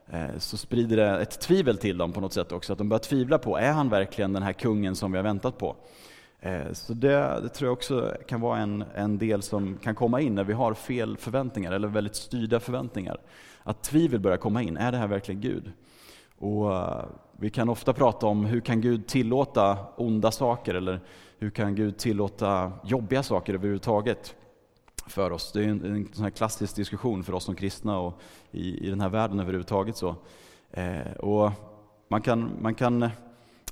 eh, 0.10 0.38
så 0.38 0.58
sprider 0.58 0.98
det 0.98 1.22
ett 1.22 1.40
tvivel 1.40 1.78
till 1.78 1.98
dem 1.98 2.12
på 2.12 2.22
något 2.22 2.34
sätt 2.34 2.52
också. 2.52 2.74
Att 2.74 2.78
de 2.78 2.90
börjar 2.90 3.00
tvivla 3.00 3.38
på, 3.38 3.58
är 3.58 3.72
han 3.72 3.90
verkligen 3.90 4.34
den 4.34 4.44
här 4.44 4.54
kungen 4.54 4.96
som 4.96 5.12
vi 5.12 5.18
har 5.18 5.24
väntat 5.24 5.58
på? 5.58 5.76
Eh, 6.40 6.74
så 6.74 6.94
det, 6.94 7.40
det, 7.42 7.50
tror 7.50 7.68
jag 7.68 7.74
också 7.74 8.16
kan 8.28 8.42
vara 8.42 8.60
en, 8.60 8.84
en 8.96 9.18
del 9.18 9.42
som 9.42 9.78
kan 9.78 9.96
komma 9.96 10.22
in 10.22 10.36
när 10.36 10.44
vi 10.44 10.54
har 10.54 10.74
fel 10.74 11.18
förväntningar, 11.18 11.72
eller 11.72 11.88
väldigt 11.88 12.16
styrda 12.16 12.60
förväntningar. 12.60 13.18
Att 13.64 13.84
tvivel 13.84 14.20
börjar 14.20 14.38
komma 14.38 14.62
in, 14.62 14.78
är 14.78 14.92
det 14.92 14.98
här 14.98 15.08
verkligen 15.08 15.42
Gud? 15.42 15.72
Och 16.38 16.76
eh, 16.76 17.06
vi 17.40 17.50
kan 17.50 17.70
ofta 17.70 17.94
prata 17.94 18.28
om 18.28 18.46
hur 18.46 18.60
kan 18.60 18.82
Gud 18.82 19.08
tillåta 19.08 19.78
onda 19.96 20.32
saker, 20.32 20.74
eller 20.74 21.00
hur 21.40 21.50
kan 21.50 21.76
Gud 21.76 21.98
tillåta 21.98 22.72
jobbiga 22.84 23.24
saker 23.24 23.54
överhuvudtaget 23.54 24.36
för 25.12 25.32
oss? 25.32 25.52
Det 25.52 25.64
är 25.64 25.68
en, 25.68 25.86
en 25.86 26.10
sån 26.14 26.32
klassisk 26.32 26.76
diskussion 26.76 27.24
för 27.24 27.34
oss 27.34 27.44
som 27.44 27.56
kristna 27.56 28.00
och 28.00 28.22
i, 28.52 28.88
i 28.88 28.90
den 28.90 29.02
här 29.02 29.10
världen 29.10 29.40
överhuvudtaget. 29.40 29.98
Så. 29.98 30.16
Eh, 30.72 31.12
och 31.20 31.52
man, 32.08 32.22
kan, 32.22 32.52
man 32.62 32.76
kan 32.76 33.04
eh, 33.04 33.10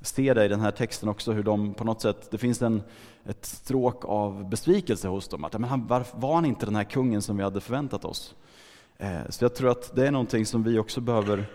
se 0.01 0.33
det 0.33 0.45
i 0.45 0.47
den 0.47 0.59
här 0.59 0.71
texten 0.71 1.09
också, 1.09 1.31
hur 1.31 1.43
de 1.43 1.73
på 1.73 1.83
något 1.83 2.01
sätt, 2.01 2.31
det 2.31 2.37
finns 2.37 2.61
en, 2.61 2.81
ett 3.25 3.45
stråk 3.45 4.05
av 4.05 4.49
besvikelse 4.49 5.07
hos 5.07 5.27
dem. 5.27 5.43
Att, 5.43 5.53
men 5.53 5.63
han, 5.63 5.87
var, 5.87 6.05
var 6.13 6.35
han 6.35 6.45
inte 6.45 6.65
den 6.65 6.75
här 6.75 6.83
kungen 6.83 7.21
som 7.21 7.37
vi 7.37 7.43
hade 7.43 7.61
förväntat 7.61 8.05
oss? 8.05 8.35
Eh, 8.97 9.29
så 9.29 9.43
jag 9.43 9.55
tror 9.55 9.69
att 9.69 9.95
det 9.95 10.07
är 10.07 10.11
någonting 10.11 10.45
som 10.45 10.63
vi 10.63 10.79
också 10.79 11.01
behöver 11.01 11.45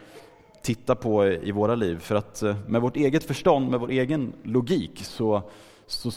titta 0.63 0.95
på 0.95 1.27
i 1.27 1.53
våra 1.53 1.75
liv. 1.75 1.99
För 1.99 2.15
att 2.15 2.43
eh, 2.43 2.57
med 2.67 2.81
vårt 2.81 2.97
eget 2.97 3.25
förstånd, 3.25 3.71
med 3.71 3.81
vår 3.81 3.91
egen 3.91 4.33
logik, 4.43 5.01
så 5.05 5.43
så 5.91 6.11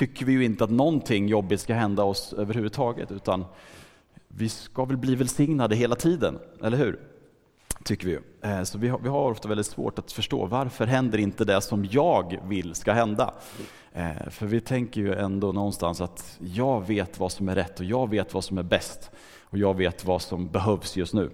tycker 0.00 0.26
vi 0.26 0.32
ju 0.32 0.44
inte 0.44 0.64
att 0.64 0.70
någonting 0.70 1.28
jobbigt 1.28 1.60
ska 1.60 1.74
hända 1.74 2.02
oss 2.02 2.32
överhuvudtaget, 2.32 3.12
utan 3.12 3.44
vi 4.28 4.48
ska 4.48 4.84
väl 4.84 4.96
bli 4.96 5.14
välsignade 5.14 5.76
hela 5.76 5.96
tiden, 5.96 6.38
eller 6.62 6.76
hur? 6.76 7.00
Tycker 7.84 8.06
vi. 8.06 8.12
ju. 8.12 8.20
Eh, 8.50 8.62
så 8.62 8.78
vi 8.78 8.88
har, 8.88 8.98
vi 8.98 9.08
har 9.08 9.30
ofta 9.30 9.48
väldigt 9.48 9.66
svårt 9.66 9.98
att 9.98 10.12
förstå 10.12 10.46
varför 10.46 10.86
händer 10.86 11.18
inte 11.18 11.44
det 11.44 11.60
som 11.60 11.84
jag 11.90 12.40
vill 12.48 12.74
ska 12.74 12.92
hända? 12.92 13.34
Eh, 13.92 14.28
för 14.30 14.46
vi 14.46 14.60
tänker 14.60 15.00
ju 15.00 15.14
ändå 15.14 15.52
någonstans 15.52 16.00
att 16.00 16.38
jag 16.38 16.86
vet 16.86 17.18
vad 17.18 17.32
som 17.32 17.48
är 17.48 17.54
rätt 17.54 17.80
och 17.80 17.86
jag 17.86 18.10
vet 18.10 18.34
vad 18.34 18.44
som 18.44 18.58
är 18.58 18.62
bäst 18.62 19.10
och 19.40 19.58
jag 19.58 19.76
vet 19.76 20.04
vad 20.04 20.22
som 20.22 20.48
behövs 20.48 20.96
just 20.96 21.14
nu. 21.14 21.30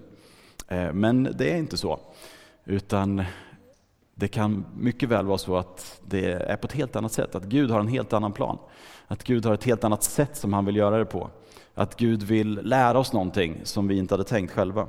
Eh, 0.67 0.93
men 0.93 1.23
det 1.37 1.51
är 1.51 1.57
inte 1.57 1.77
så, 1.77 1.99
utan 2.65 3.23
det 4.19 4.27
kan 4.27 4.65
mycket 4.75 5.09
väl 5.09 5.25
vara 5.25 5.37
så 5.37 5.57
att 5.57 6.01
det 6.05 6.31
är 6.31 6.55
på 6.55 6.67
ett 6.67 6.73
helt 6.73 6.95
annat 6.95 7.11
sätt, 7.11 7.35
att 7.35 7.43
Gud 7.43 7.71
har 7.71 7.79
en 7.79 7.87
helt 7.87 8.13
annan 8.13 8.31
plan. 8.31 8.57
Att 9.07 9.23
Gud 9.23 9.45
har 9.45 9.53
ett 9.53 9.63
helt 9.63 9.83
annat 9.83 10.03
sätt 10.03 10.37
som 10.37 10.53
han 10.53 10.65
vill 10.65 10.75
göra 10.75 10.97
det 10.97 11.05
på. 11.05 11.29
Att 11.73 11.95
Gud 11.95 12.23
vill 12.23 12.59
lära 12.63 12.99
oss 12.99 13.13
någonting 13.13 13.61
som 13.63 13.87
vi 13.87 13.97
inte 13.97 14.13
hade 14.13 14.23
tänkt 14.23 14.51
själva. 14.51 14.87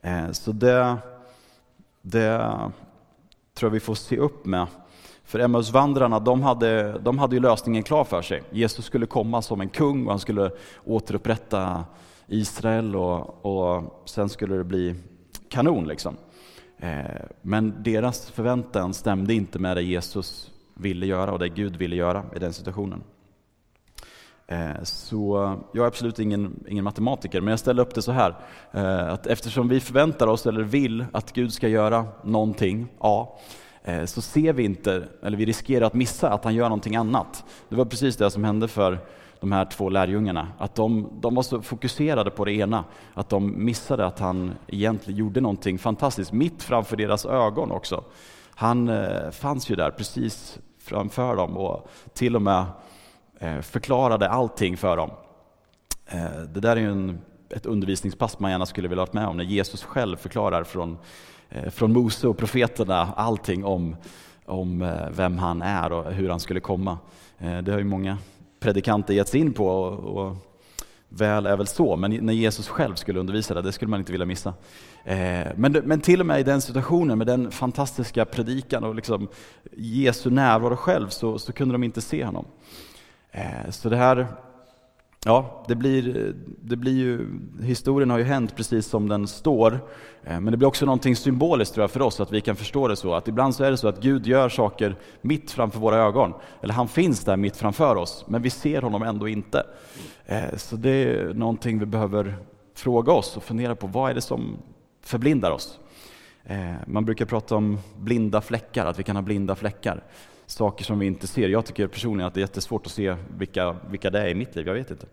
Eh, 0.00 0.30
så 0.30 0.52
det, 0.52 0.96
det 2.02 2.38
tror 3.54 3.68
jag 3.68 3.70
vi 3.70 3.80
får 3.80 3.94
se 3.94 4.18
upp 4.18 4.46
med. 4.46 4.66
För 5.24 5.38
Emmausvandrarna, 5.38 6.20
de 6.20 6.42
hade, 6.42 6.98
de 6.98 7.18
hade 7.18 7.36
ju 7.36 7.42
lösningen 7.42 7.82
klar 7.82 8.04
för 8.04 8.22
sig. 8.22 8.42
Jesus 8.50 8.84
skulle 8.84 9.06
komma 9.06 9.42
som 9.42 9.60
en 9.60 9.68
kung 9.68 10.04
och 10.04 10.12
han 10.12 10.20
skulle 10.20 10.50
återupprätta 10.84 11.84
Israel 12.26 12.96
och, 12.96 13.44
och 13.46 14.02
sen 14.04 14.28
skulle 14.28 14.56
det 14.56 14.64
bli 14.64 14.94
kanon. 15.48 15.88
Liksom. 15.88 16.16
Eh, 16.80 17.22
men 17.42 17.82
deras 17.82 18.30
förväntan 18.30 18.94
stämde 18.94 19.34
inte 19.34 19.58
med 19.58 19.76
det 19.76 19.82
Jesus 19.82 20.50
ville 20.74 21.06
göra 21.06 21.32
och 21.32 21.38
det 21.38 21.48
Gud 21.48 21.76
ville 21.76 21.96
göra 21.96 22.24
i 22.36 22.38
den 22.38 22.52
situationen. 22.52 23.02
Eh, 24.46 24.82
så 24.82 25.56
jag 25.72 25.82
är 25.82 25.88
absolut 25.88 26.18
ingen, 26.18 26.64
ingen 26.68 26.84
matematiker, 26.84 27.40
men 27.40 27.50
jag 27.50 27.58
ställer 27.58 27.82
upp 27.82 27.94
det 27.94 28.02
så 28.02 28.12
här. 28.12 28.34
Eh, 28.72 29.12
att 29.12 29.26
eftersom 29.26 29.68
vi 29.68 29.80
förväntar 29.80 30.26
oss 30.26 30.46
eller 30.46 30.62
vill 30.62 31.04
att 31.12 31.32
Gud 31.32 31.52
ska 31.52 31.68
göra 31.68 32.06
någonting, 32.24 32.88
ja, 33.00 33.38
så 34.06 34.22
ser 34.22 34.52
vi 34.52 34.64
inte, 34.64 35.04
eller 35.22 35.36
vi 35.36 35.46
riskerar 35.46 35.86
att 35.86 35.94
missa 35.94 36.30
att 36.30 36.44
han 36.44 36.54
gör 36.54 36.64
någonting 36.64 36.96
annat. 36.96 37.44
Det 37.68 37.76
var 37.76 37.84
precis 37.84 38.16
det 38.16 38.30
som 38.30 38.44
hände 38.44 38.68
för 38.68 38.98
de 39.40 39.52
här 39.52 39.64
två 39.64 39.88
lärjungarna. 39.88 40.48
Att 40.58 40.74
de, 40.74 41.08
de 41.20 41.34
var 41.34 41.42
så 41.42 41.62
fokuserade 41.62 42.30
på 42.30 42.44
det 42.44 42.52
ena 42.52 42.84
att 43.14 43.28
de 43.28 43.64
missade 43.64 44.06
att 44.06 44.18
han 44.18 44.54
egentligen 44.66 45.18
gjorde 45.18 45.40
någonting 45.40 45.78
fantastiskt 45.78 46.32
mitt 46.32 46.62
framför 46.62 46.96
deras 46.96 47.26
ögon 47.26 47.70
också. 47.70 48.04
Han 48.54 48.88
eh, 48.88 49.30
fanns 49.30 49.70
ju 49.70 49.76
där 49.76 49.90
precis 49.90 50.58
framför 50.78 51.36
dem 51.36 51.56
och 51.56 51.88
till 52.12 52.36
och 52.36 52.42
med 52.42 52.64
eh, 53.38 53.60
förklarade 53.60 54.28
allting 54.28 54.76
för 54.76 54.96
dem. 54.96 55.10
Eh, 56.06 56.40
det 56.54 56.60
där 56.60 56.76
är 56.76 56.80
ju 56.80 56.90
en, 56.90 57.20
ett 57.50 57.66
undervisningspass 57.66 58.38
man 58.38 58.50
gärna 58.50 58.66
skulle 58.66 58.88
vilja 58.88 59.04
ha 59.04 59.12
med 59.12 59.26
om, 59.26 59.36
när 59.36 59.44
Jesus 59.44 59.84
själv 59.84 60.16
förklarar 60.16 60.64
från, 60.64 60.98
från 61.70 61.92
Mose 61.92 62.28
och 62.28 62.38
profeterna 62.38 63.12
allting 63.16 63.64
om, 63.64 63.96
om 64.44 64.92
vem 65.10 65.38
han 65.38 65.62
är 65.62 65.92
och 65.92 66.12
hur 66.12 66.28
han 66.28 66.40
skulle 66.40 66.60
komma. 66.60 66.98
Det 67.38 67.72
har 67.72 67.78
ju 67.78 67.84
många 67.84 68.18
predikanter 68.60 69.14
gett 69.14 69.28
sig 69.28 69.40
in 69.40 69.52
på. 69.52 69.68
Och, 69.68 70.26
och 70.26 70.36
väl 71.08 71.46
är 71.46 71.56
väl 71.56 71.66
så, 71.66 71.96
men 71.96 72.10
när 72.10 72.32
Jesus 72.32 72.68
själv 72.68 72.94
skulle 72.94 73.20
undervisa 73.20 73.54
det, 73.54 73.62
det 73.62 73.72
skulle 73.72 73.90
man 73.90 74.00
inte 74.00 74.12
vilja 74.12 74.26
missa. 74.26 74.54
Eh, 75.04 75.46
men, 75.56 75.72
men 75.72 76.00
till 76.00 76.20
och 76.20 76.26
med 76.26 76.40
i 76.40 76.42
den 76.42 76.60
situationen 76.60 77.18
med 77.18 77.26
den 77.26 77.50
fantastiska 77.50 78.24
predikan 78.24 78.84
och 78.84 78.94
liksom 78.94 79.28
Jesu 79.76 80.30
närvaro 80.30 80.76
själv 80.76 81.08
så, 81.08 81.38
så 81.38 81.52
kunde 81.52 81.74
de 81.74 81.84
inte 81.84 82.00
se 82.00 82.24
honom. 82.24 82.44
Eh, 83.30 83.70
så 83.70 83.88
det 83.88 83.96
här 83.96 84.26
Ja, 85.24 85.64
det 85.68 85.74
blir, 85.74 86.34
det 86.62 86.76
blir 86.76 86.92
ju, 86.92 87.26
historien 87.62 88.10
har 88.10 88.18
ju 88.18 88.24
hänt 88.24 88.56
precis 88.56 88.86
som 88.86 89.08
den 89.08 89.28
står. 89.28 89.80
Eh, 90.24 90.40
men 90.40 90.44
det 90.44 90.56
blir 90.56 90.68
också 90.68 90.84
någonting 90.84 91.16
symboliskt 91.16 91.74
tror 91.74 91.82
jag 91.82 91.90
för 91.90 92.02
oss, 92.02 92.20
att 92.20 92.32
vi 92.32 92.40
kan 92.40 92.56
förstå 92.56 92.88
det 92.88 92.96
så. 92.96 93.14
Att 93.14 93.28
ibland 93.28 93.54
så 93.54 93.64
är 93.64 93.70
det 93.70 93.76
så 93.76 93.88
att 93.88 94.00
Gud 94.00 94.26
gör 94.26 94.48
saker 94.48 94.96
mitt 95.20 95.50
framför 95.50 95.80
våra 95.80 95.96
ögon. 95.96 96.34
Eller 96.62 96.74
han 96.74 96.88
finns 96.88 97.24
där 97.24 97.36
mitt 97.36 97.56
framför 97.56 97.96
oss, 97.96 98.24
men 98.28 98.42
vi 98.42 98.50
ser 98.50 98.82
honom 98.82 99.02
ändå 99.02 99.28
inte. 99.28 99.66
Eh, 100.26 100.56
så 100.56 100.76
det 100.76 100.90
är 100.90 101.34
någonting 101.34 101.78
vi 101.78 101.86
behöver 101.86 102.36
fråga 102.74 103.12
oss 103.12 103.36
och 103.36 103.42
fundera 103.42 103.76
på. 103.76 103.86
Vad 103.86 104.10
är 104.10 104.14
det 104.14 104.20
som 104.20 104.58
förblindar 105.02 105.50
oss? 105.50 105.78
Eh, 106.44 106.74
man 106.86 107.04
brukar 107.04 107.26
prata 107.26 107.56
om 107.56 107.78
blinda 107.96 108.40
fläckar, 108.40 108.86
att 108.86 108.98
vi 108.98 109.02
kan 109.02 109.16
ha 109.16 109.22
blinda 109.22 109.54
fläckar 109.54 110.02
saker 110.50 110.84
som 110.84 110.98
vi 110.98 111.06
inte 111.06 111.26
ser. 111.26 111.48
Jag 111.48 111.66
tycker 111.66 111.86
personligen 111.86 112.26
att 112.26 112.34
det 112.34 112.38
är 112.40 112.42
jättesvårt 112.42 112.86
att 112.86 112.92
se 112.92 113.16
vilka, 113.38 113.76
vilka 113.90 114.10
det 114.10 114.20
är 114.20 114.28
i 114.28 114.34
mitt 114.34 114.56
liv, 114.56 114.66
jag 114.66 114.74
vet 114.74 114.90
inte. 114.90 115.06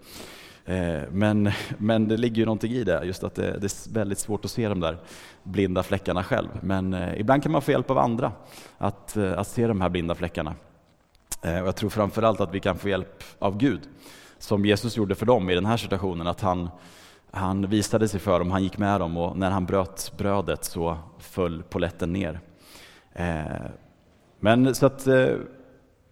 Eh, 0.65 1.01
men, 1.11 1.51
men 1.77 2.07
det 2.07 2.17
ligger 2.17 2.35
ju 2.35 2.45
någonting 2.45 2.71
i 2.71 2.83
det, 2.83 3.03
just 3.03 3.23
att 3.23 3.35
det, 3.35 3.57
det, 3.59 3.65
är 3.65 3.93
väldigt 3.93 4.19
svårt 4.19 4.45
att 4.45 4.51
se 4.51 4.69
de 4.69 4.79
där 4.79 4.97
blinda 5.43 5.83
fläckarna 5.83 6.23
själv. 6.23 6.47
Men 6.61 6.93
eh, 6.93 7.19
ibland 7.19 7.43
kan 7.43 7.51
man 7.51 7.61
få 7.61 7.71
hjälp 7.71 7.91
av 7.91 7.97
andra 7.97 8.31
att, 8.77 9.17
eh, 9.17 9.39
att 9.39 9.47
se 9.47 9.67
de 9.67 9.81
här 9.81 9.89
blinda 9.89 10.15
fläckarna. 10.15 10.55
Och 11.41 11.49
jag 11.49 11.75
tror 11.75 11.89
framförallt 11.89 12.41
att 12.41 12.53
vi 12.53 12.59
kan 12.59 12.77
få 12.77 12.89
hjälp 12.89 13.23
av 13.39 13.57
Gud, 13.57 13.81
som 14.37 14.65
Jesus 14.65 14.97
gjorde 14.97 15.15
för 15.15 15.25
dem 15.25 15.49
i 15.49 15.55
den 15.55 15.65
här 15.65 15.77
situationen, 15.77 16.27
att 16.27 16.41
han, 16.41 16.69
han 17.31 17.67
visade 17.67 18.07
sig 18.07 18.19
för 18.19 18.39
dem, 18.39 18.51
han 18.51 18.63
gick 18.63 18.77
med 18.77 18.99
dem 18.99 19.17
och 19.17 19.37
när 19.37 19.51
han 19.51 19.65
bröt 19.65 20.13
brödet 20.17 20.65
så 20.65 20.97
föll 21.19 21.63
poletten 21.63 22.13
ner. 22.13 22.39
Men 24.45 24.75
så 24.75 24.85
att, 24.85 25.07
eh, 25.07 25.35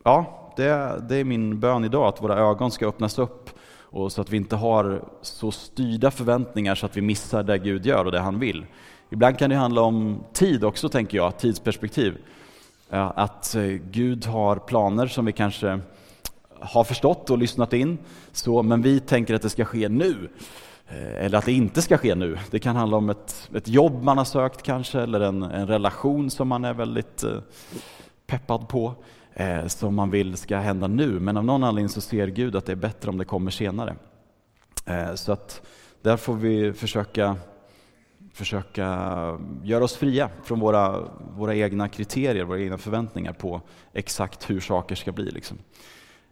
ja, 0.03 0.53
det, 0.55 1.01
det 1.09 1.15
är 1.15 1.23
min 1.23 1.59
bön 1.59 1.83
idag, 1.83 2.07
att 2.07 2.21
våra 2.23 2.37
ögon 2.37 2.71
ska 2.71 2.87
öppnas 2.87 3.19
upp 3.19 3.49
och 3.79 4.11
så 4.11 4.21
att 4.21 4.29
vi 4.29 4.37
inte 4.37 4.55
har 4.55 5.03
så 5.21 5.51
styrda 5.51 6.11
förväntningar 6.11 6.75
så 6.75 6.85
att 6.85 6.97
vi 6.97 7.01
missar 7.01 7.43
det 7.43 7.57
Gud 7.57 7.85
gör 7.85 8.05
och 8.05 8.11
det 8.11 8.19
han 8.19 8.39
vill. 8.39 8.65
Ibland 9.09 9.39
kan 9.39 9.49
det 9.49 9.55
handla 9.55 9.81
om 9.81 10.23
tid 10.33 10.63
också, 10.63 10.89
tänker 10.89 11.17
jag, 11.17 11.37
tidsperspektiv. 11.37 12.17
Eh, 12.89 13.11
att 13.15 13.55
eh, 13.55 13.63
Gud 13.91 14.25
har 14.25 14.55
planer 14.55 15.07
som 15.07 15.25
vi 15.25 15.31
kanske 15.31 15.79
har 16.59 16.83
förstått 16.83 17.29
och 17.29 17.37
lyssnat 17.37 17.73
in, 17.73 17.97
så, 18.31 18.63
men 18.63 18.81
vi 18.81 18.99
tänker 18.99 19.33
att 19.33 19.41
det 19.41 19.49
ska 19.49 19.65
ske 19.65 19.89
nu. 19.89 20.29
Eller 21.17 21.37
att 21.37 21.45
det 21.45 21.53
inte 21.53 21.81
ska 21.81 21.97
ske 21.97 22.15
nu. 22.15 22.37
Det 22.51 22.59
kan 22.59 22.75
handla 22.75 22.97
om 22.97 23.09
ett, 23.09 23.49
ett 23.55 23.67
jobb 23.67 24.03
man 24.03 24.17
har 24.17 24.25
sökt 24.25 24.61
kanske, 24.61 25.01
eller 25.01 25.19
en, 25.19 25.43
en 25.43 25.67
relation 25.67 26.29
som 26.29 26.47
man 26.47 26.65
är 26.65 26.73
väldigt 26.73 27.23
peppad 28.33 28.67
på, 28.67 28.95
eh, 29.33 29.67
som 29.67 29.95
man 29.95 30.11
vill 30.11 30.37
ska 30.37 30.57
hända 30.57 30.87
nu. 30.87 31.19
Men 31.19 31.37
av 31.37 31.45
någon 31.45 31.63
anledning 31.63 31.89
så 31.89 32.01
ser 32.01 32.27
Gud 32.27 32.55
att 32.55 32.65
det 32.65 32.71
är 32.71 32.75
bättre 32.75 33.09
om 33.09 33.17
det 33.17 33.25
kommer 33.25 33.51
senare. 33.51 33.95
Eh, 34.85 35.15
så 35.15 35.31
att 35.31 35.61
där 36.01 36.17
får 36.17 36.33
vi 36.33 36.73
försöka, 36.73 37.35
försöka 38.33 38.85
göra 39.63 39.83
oss 39.83 39.95
fria 39.95 40.29
från 40.43 40.59
våra, 40.59 40.99
våra 41.37 41.55
egna 41.55 41.89
kriterier, 41.89 42.43
våra 42.43 42.59
egna 42.59 42.77
förväntningar 42.77 43.33
på 43.33 43.61
exakt 43.93 44.49
hur 44.49 44.59
saker 44.59 44.95
ska 44.95 45.11
bli. 45.11 45.31
Liksom. 45.31 45.57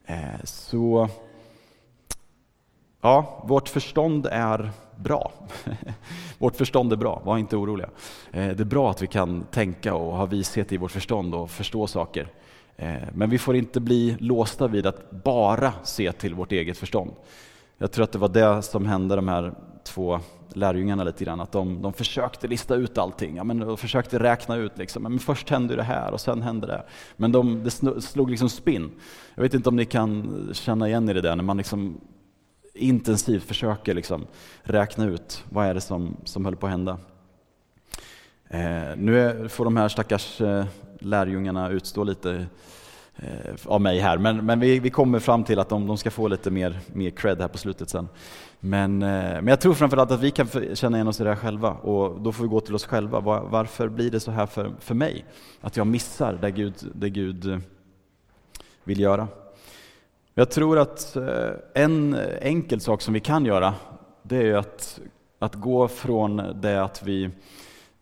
Eh, 0.06 0.44
så 0.44 1.10
ja, 3.02 3.44
vårt 3.48 3.70
förstånd 3.70 4.28
är 4.32 4.72
bra. 5.02 5.32
vårt 6.38 6.56
förstånd 6.56 6.94
är 6.94 6.98
bra, 6.98 7.22
var 7.26 7.38
inte 7.38 7.56
oroliga. 7.56 7.90
Eh, 8.32 8.48
det 8.48 8.64
är 8.64 8.66
bra 8.66 8.92
att 8.92 9.02
vi 9.02 9.08
kan 9.08 9.44
tänka 9.52 9.96
och 9.96 10.18
ha 10.18 10.26
vishet 10.26 10.72
i 10.72 10.78
vårt 10.78 10.92
förstånd 10.92 11.36
och 11.36 11.50
förstå 11.50 11.88
saker. 11.88 12.28
Eh, 12.78 12.94
men 13.14 13.30
vi 13.30 13.38
får 13.38 13.56
inte 13.56 13.80
bli 13.80 14.18
låsta 14.20 14.68
vid 14.68 14.86
att 14.86 15.12
bara 15.12 15.74
se 15.84 16.12
till 16.12 16.34
vårt 16.34 16.52
eget 16.52 16.78
förstånd. 16.78 17.12
Jag 17.78 17.92
tror 17.92 18.04
att 18.04 18.12
det 18.12 18.20
var 18.20 18.30
det 18.30 18.62
som 18.62 18.86
hände 18.86 19.16
de 19.16 19.28
här 19.28 19.54
två 19.84 20.20
lärjungarna 20.54 21.04
lite 21.04 21.26
grann, 21.26 21.42
att 21.42 21.52
de, 21.52 21.82
de 21.82 21.94
försökte 21.94 22.48
lista 22.48 22.76
ut 22.76 22.98
allting. 22.98 23.36
Ja, 23.36 23.44
men 23.44 23.60
de 23.60 23.78
försökte 23.78 24.20
räkna 24.20 24.56
ut, 24.56 24.78
liksom. 24.78 25.04
men 25.04 25.20
först 25.20 25.50
hände 25.50 25.76
det 25.76 25.84
här 25.84 26.12
och 26.12 26.22
sen 26.22 26.42
hände 26.42 26.68
det. 26.68 26.84
Men 27.18 27.32
de, 27.32 27.64
det 27.64 28.02
slog 28.02 28.30
liksom 28.30 28.50
spinn. 28.50 28.92
Jag 29.36 29.44
vet 29.44 29.54
inte 29.54 29.70
om 29.70 29.76
ni 29.76 29.86
kan 29.86 30.50
känna 30.54 30.88
igen 30.88 31.10
er 31.10 31.12
i 31.12 31.14
det, 31.14 31.22
där 31.22 31.36
när 31.36 31.44
man 31.44 31.58
liksom 31.58 32.02
intensivt 32.74 33.44
försöker 33.44 33.94
liksom 33.94 34.28
räkna 34.64 35.06
ut 35.06 35.44
vad 35.50 35.66
är 35.66 35.74
det 35.74 35.82
som, 35.82 36.18
som 36.24 36.46
höll 36.46 36.56
på 36.56 36.66
att 36.66 36.72
hända. 36.72 36.98
Eh, 38.50 38.96
nu 38.98 39.20
är, 39.20 39.48
får 39.48 39.66
de 39.66 39.78
här 39.78 39.88
stackars 39.88 40.42
eh, 40.42 40.66
lärjungarna 41.00 41.70
utstå 41.70 42.04
lite 42.04 42.46
eh, 43.16 43.56
av 43.66 43.82
mig 43.82 44.00
här, 44.00 44.18
men, 44.18 44.46
men 44.46 44.60
vi, 44.60 44.80
vi 44.80 44.90
kommer 44.90 45.20
fram 45.20 45.44
till 45.44 45.60
att 45.60 45.70
de, 45.70 45.88
de 45.88 45.98
ska 45.98 46.12
få 46.12 46.28
lite 46.28 46.52
mer, 46.52 46.80
mer 46.94 47.10
cred 47.10 47.42
här 47.42 47.48
på 47.48 47.58
slutet 47.58 47.90
sen. 47.90 48.08
Men, 48.60 49.02
eh, 49.02 49.08
men 49.10 49.48
jag 49.48 49.62
tror 49.62 49.74
framförallt 49.74 50.12
att 50.12 50.22
vi 50.22 50.32
kan 50.32 50.48
känna 50.74 50.98
igen 50.98 51.08
oss 51.08 51.20
i 51.20 51.24
det 51.24 51.30
här 51.30 51.36
själva 51.36 51.72
och 51.72 52.22
då 52.22 52.32
får 52.32 52.44
vi 52.44 52.50
gå 52.50 52.60
till 52.60 52.76
oss 52.76 52.86
själva. 52.86 53.20
Var, 53.20 53.42
varför 53.42 53.90
blir 53.90 54.12
det 54.12 54.20
så 54.20 54.32
här 54.32 54.46
för, 54.46 54.72
för 54.80 54.96
mig? 54.96 55.26
Att 55.62 55.78
jag 55.78 55.88
missar 55.88 56.38
det 56.42 56.52
Gud, 56.52 56.74
det 56.94 57.10
Gud 57.10 57.46
eh, 57.46 57.60
vill 58.84 59.00
göra. 59.00 59.28
Jag 60.42 60.50
tror 60.50 60.80
att 60.80 61.16
eh, 61.16 61.50
en 61.74 62.18
enkel 62.42 62.82
sak 62.82 63.02
som 63.02 63.14
vi 63.14 63.20
kan 63.20 63.46
göra, 63.46 63.74
det 64.24 64.38
är 64.38 64.54
att, 64.54 65.00
att 65.40 65.56
gå 65.56 65.88
från 65.88 66.62
det 66.62 66.84
att 66.84 67.04
vi 67.04 67.30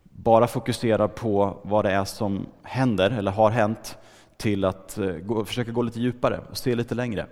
bara 0.02 0.46
fokuserar 0.46 1.08
på 1.08 1.56
vad 1.62 1.84
det 1.84 1.90
är 1.90 2.04
som 2.04 2.46
händer 2.62 3.10
eller 3.10 3.30
har 3.30 3.50
hänt 3.50 3.98
till 4.36 4.64
att 4.64 4.98
eh, 4.98 5.10
gå, 5.10 5.44
försöka 5.44 5.70
gå 5.70 5.82
lite 5.82 6.00
djupare 6.00 6.40
och 6.50 6.56
se 6.56 6.74
lite 6.74 6.94
längre. 6.94 7.26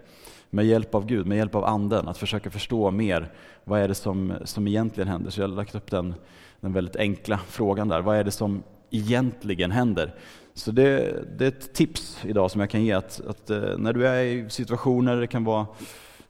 Med 0.51 0.67
hjälp 0.67 0.95
av 0.95 1.07
Gud, 1.07 1.27
med 1.27 1.39
hjälp 1.39 1.55
av 1.55 1.65
Anden, 1.65 2.09
att 2.09 2.19
försöka 2.19 2.51
förstå 2.51 2.91
mer. 2.91 3.33
Vad 3.65 3.81
är 3.81 3.89
det 3.89 3.95
som, 3.95 4.33
som 4.45 4.69
egentligen 4.69 5.09
händer? 5.09 5.31
Så 5.31 5.41
jag 5.41 5.49
har 5.49 5.55
lagt 5.55 5.75
upp 5.75 5.91
den, 5.91 6.15
den 6.61 6.73
väldigt 6.73 6.97
enkla 6.97 7.39
frågan 7.39 7.89
där. 7.89 8.01
Vad 8.01 8.17
är 8.17 8.25
det 8.25 8.31
som 8.31 8.63
egentligen 8.91 9.71
händer? 9.71 10.15
Så 10.59 10.71
det, 10.71 11.25
det, 11.39 11.45
är 11.45 11.49
ett 11.49 11.75
tips 11.75 12.19
idag 12.25 12.51
som 12.51 12.61
jag 12.61 12.71
kan 12.71 12.85
ge, 12.85 12.93
att, 12.93 13.21
att 13.29 13.51
eh, 13.51 13.79
när 13.79 13.93
du 13.93 14.07
är 14.07 14.23
i 14.23 14.51
situationer, 14.51 15.17
det 15.17 15.27
kan 15.27 15.45
vara 15.45 15.67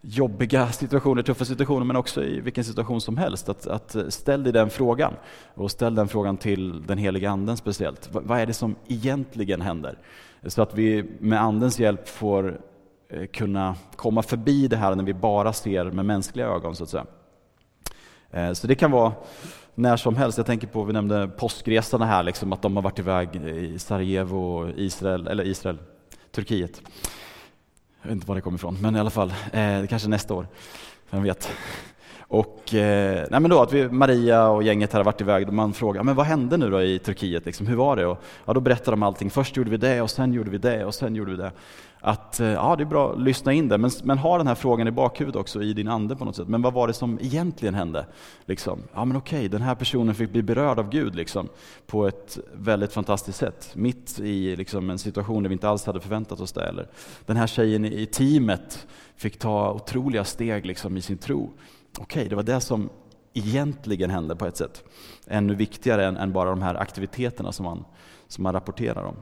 jobbiga 0.00 0.68
situationer, 0.72 1.22
tuffa 1.22 1.44
situationer, 1.44 1.84
men 1.84 1.96
också 1.96 2.24
i 2.24 2.40
vilken 2.40 2.64
situation 2.64 3.00
som 3.00 3.16
helst, 3.16 3.48
att, 3.48 3.66
att 3.66 3.94
eh, 3.94 4.08
ställ 4.08 4.44
dig 4.44 4.52
den 4.52 4.70
frågan. 4.70 5.14
Och 5.54 5.70
ställ 5.70 5.94
den 5.94 6.08
frågan 6.08 6.36
till 6.36 6.86
den 6.86 6.98
heliga 6.98 7.30
anden 7.30 7.56
speciellt. 7.56 8.08
V 8.12 8.20
vad 8.22 8.40
är 8.40 8.46
det 8.46 8.52
som 8.52 8.76
egentligen 8.88 9.60
händer? 9.60 9.98
Så 10.46 10.62
att 10.62 10.74
vi 10.74 11.04
med 11.18 11.42
andens 11.42 11.80
hjälp 11.80 12.08
får 12.08 12.60
eh, 13.08 13.26
kunna 13.26 13.76
komma 13.96 14.22
förbi 14.22 14.68
det 14.68 14.76
här 14.76 14.94
när 14.94 15.04
vi 15.04 15.14
bara 15.14 15.52
ser 15.52 15.84
med 15.84 16.04
mänskliga 16.04 16.46
ögon, 16.46 16.76
så 16.76 16.84
att 16.84 16.90
säga. 16.90 17.06
Så 18.54 18.66
det 18.66 18.74
kan 18.74 18.90
vara 18.90 19.12
när 19.78 19.96
som 19.96 20.16
helst. 20.16 20.38
Jag 20.38 20.46
tänker 20.46 20.66
på, 20.66 20.84
vi 20.84 20.92
nämnde 20.92 21.28
påskresarna 21.28 22.06
här, 22.06 22.22
liksom, 22.22 22.52
att 22.52 22.62
de 22.62 22.76
har 22.76 22.82
varit 22.82 22.98
iväg 22.98 23.36
i 23.36 23.78
Sarajevo, 23.78 24.70
Israel, 24.76 25.26
eller 25.26 25.44
Israel, 25.44 25.78
Turkiet. 26.30 26.82
Jag 28.02 28.08
vet 28.08 28.14
inte 28.14 28.26
var 28.26 28.34
det 28.34 28.40
kommer 28.40 28.58
ifrån, 28.58 28.78
men 28.82 28.96
i 28.96 29.00
alla 29.00 29.10
fall, 29.10 29.34
eh, 29.52 29.86
kanske 29.88 30.08
nästa 30.08 30.34
år. 30.34 30.46
Vem 31.10 31.22
vet? 31.22 31.50
Och, 32.20 32.74
eh, 32.74 33.26
nej 33.30 33.40
men 33.40 33.50
då 33.50 33.62
att 33.62 33.72
vi, 33.72 33.88
Maria 33.88 34.48
och 34.48 34.62
gänget 34.62 34.92
här 34.92 35.00
har 35.00 35.04
varit 35.04 35.20
iväg, 35.20 35.48
och 35.48 35.54
man 35.54 35.72
frågar 35.72 36.02
men 36.02 36.14
vad 36.14 36.26
hände 36.26 36.56
nu 36.56 36.70
då 36.70 36.82
i 36.82 36.98
Turkiet, 36.98 37.46
liksom, 37.46 37.66
hur 37.66 37.76
var 37.76 37.96
det? 37.96 38.06
Och, 38.06 38.22
ja, 38.44 38.52
då 38.52 38.60
berättar 38.60 38.92
de 38.92 39.02
allting, 39.02 39.30
först 39.30 39.56
gjorde 39.56 39.70
vi 39.70 39.76
det 39.76 40.02
och 40.02 40.10
sen 40.10 40.32
gjorde 40.32 40.50
vi 40.50 40.58
det 40.58 40.84
och 40.84 40.94
sen 40.94 41.14
gjorde 41.14 41.30
vi 41.30 41.36
det. 41.36 41.52
Att, 42.00 42.40
eh, 42.40 42.46
ja 42.46 42.76
det 42.76 42.82
är 42.82 42.86
bra 42.86 43.12
att 43.12 43.20
lyssna 43.20 43.52
in 43.52 43.68
det, 43.68 43.78
men, 43.78 43.90
men 44.02 44.18
ha 44.18 44.38
den 44.38 44.46
här 44.46 44.54
frågan 44.54 44.88
i 44.88 44.90
bakhuvudet 44.90 45.40
också 45.40 45.62
i 45.62 45.72
din 45.72 45.88
ande 45.88 46.16
på 46.16 46.24
något 46.24 46.36
sätt. 46.36 46.48
Men 46.48 46.62
vad 46.62 46.72
var 46.72 46.86
det 46.86 46.92
som 46.92 47.18
egentligen 47.22 47.74
hände? 47.74 48.06
Liksom, 48.44 48.82
ja 48.94 49.04
men 49.04 49.16
okej, 49.16 49.48
den 49.48 49.62
här 49.62 49.74
personen 49.74 50.14
fick 50.14 50.30
bli 50.30 50.42
berörd 50.42 50.78
av 50.78 50.90
Gud 50.90 51.14
liksom, 51.14 51.48
på 51.86 52.06
ett 52.06 52.38
väldigt 52.52 52.92
fantastiskt 52.92 53.38
sätt. 53.38 53.70
Mitt 53.74 54.20
i 54.20 54.56
liksom, 54.56 54.90
en 54.90 54.98
situation 54.98 55.42
där 55.42 55.48
vi 55.48 55.52
inte 55.52 55.68
alls 55.68 55.86
hade 55.86 56.00
förväntat 56.00 56.40
oss 56.40 56.52
det. 56.52 56.68
Eller, 56.68 56.88
den 57.26 57.36
här 57.36 57.46
tjejen 57.46 57.84
i 57.84 58.06
teamet 58.06 58.86
fick 59.16 59.38
ta 59.38 59.72
otroliga 59.72 60.24
steg 60.24 60.66
liksom, 60.66 60.96
i 60.96 61.00
sin 61.00 61.18
tro 61.18 61.50
okej, 61.98 62.28
det 62.28 62.36
var 62.36 62.42
det 62.42 62.60
som 62.60 62.90
egentligen 63.32 64.10
hände 64.10 64.36
på 64.36 64.46
ett 64.46 64.56
sätt. 64.56 64.84
Ännu 65.26 65.54
viktigare 65.54 66.06
än, 66.06 66.16
än 66.16 66.32
bara 66.32 66.50
de 66.50 66.62
här 66.62 66.74
aktiviteterna 66.74 67.52
som 67.52 67.64
man, 67.64 67.84
som 68.28 68.42
man 68.42 68.52
rapporterar 68.52 69.02
om. 69.02 69.16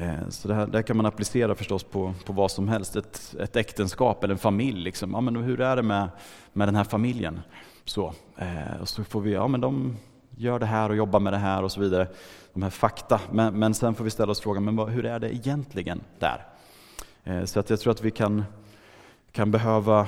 Eh, 0.00 0.28
så 0.28 0.48
det 0.48 0.54
här, 0.54 0.66
det 0.66 0.78
här 0.78 0.82
kan 0.82 0.96
man 0.96 1.06
applicera 1.06 1.54
förstås 1.54 1.84
på, 1.84 2.14
på 2.24 2.32
vad 2.32 2.50
som 2.50 2.68
helst. 2.68 2.96
Ett, 2.96 3.34
ett 3.40 3.56
äktenskap 3.56 4.24
eller 4.24 4.34
en 4.34 4.38
familj. 4.38 4.80
Liksom. 4.80 5.10
Ja, 5.12 5.20
men 5.20 5.36
hur 5.36 5.60
är 5.60 5.76
det 5.76 5.82
med, 5.82 6.08
med 6.52 6.68
den 6.68 6.76
här 6.76 6.84
familjen? 6.84 7.40
Så, 7.84 8.14
eh, 8.36 8.80
och 8.80 8.88
så 8.88 9.04
får 9.04 9.20
vi, 9.20 9.32
ja 9.32 9.48
men 9.48 9.60
de 9.60 9.96
gör 10.36 10.58
det 10.58 10.66
här 10.66 10.90
och 10.90 10.96
jobbar 10.96 11.20
med 11.20 11.32
det 11.32 11.38
här 11.38 11.62
och 11.62 11.72
så 11.72 11.80
vidare. 11.80 12.08
De 12.52 12.62
här 12.62 12.70
fakta. 12.70 13.20
Men, 13.32 13.58
men 13.58 13.74
sen 13.74 13.94
får 13.94 14.04
vi 14.04 14.10
ställa 14.10 14.32
oss 14.32 14.40
frågan, 14.40 14.64
men 14.64 14.76
vad, 14.76 14.88
hur 14.88 15.06
är 15.06 15.18
det 15.18 15.34
egentligen 15.34 16.00
där? 16.18 16.46
Eh, 17.24 17.44
så 17.44 17.60
att 17.60 17.70
jag 17.70 17.80
tror 17.80 17.90
att 17.90 18.02
vi 18.02 18.10
kan, 18.10 18.44
kan 19.32 19.50
behöva 19.50 20.06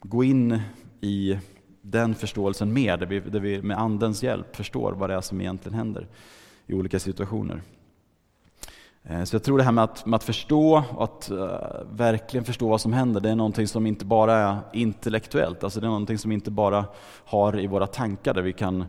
gå 0.00 0.24
in 0.24 0.62
i 1.00 1.38
den 1.82 2.14
förståelsen 2.14 2.72
mer, 2.72 2.96
där 2.96 3.06
vi, 3.06 3.20
där 3.20 3.40
vi 3.40 3.62
med 3.62 3.78
Andens 3.78 4.22
hjälp 4.22 4.56
förstår 4.56 4.92
vad 4.92 5.10
det 5.10 5.14
är 5.14 5.20
som 5.20 5.40
egentligen 5.40 5.78
händer 5.78 6.06
i 6.66 6.74
olika 6.74 6.98
situationer. 6.98 7.62
Eh, 9.04 9.24
så 9.24 9.34
jag 9.34 9.42
tror 9.42 9.58
det 9.58 9.64
här 9.64 9.72
med 9.72 9.84
att, 9.84 10.06
med 10.06 10.16
att 10.16 10.24
förstå, 10.24 10.84
att 10.98 11.30
uh, 11.32 11.48
verkligen 11.90 12.44
förstå 12.44 12.68
vad 12.68 12.80
som 12.80 12.92
händer, 12.92 13.20
det 13.20 13.30
är 13.30 13.36
någonting 13.36 13.68
som 13.68 13.86
inte 13.86 14.04
bara 14.04 14.34
är 14.34 14.58
intellektuellt, 14.72 15.64
alltså 15.64 15.80
det 15.80 15.86
är 15.86 15.88
någonting 15.88 16.18
som 16.18 16.32
inte 16.32 16.50
bara 16.50 16.84
har 17.24 17.60
i 17.60 17.66
våra 17.66 17.86
tankar 17.86 18.34
där 18.34 18.42
vi 18.42 18.52
kan 18.52 18.84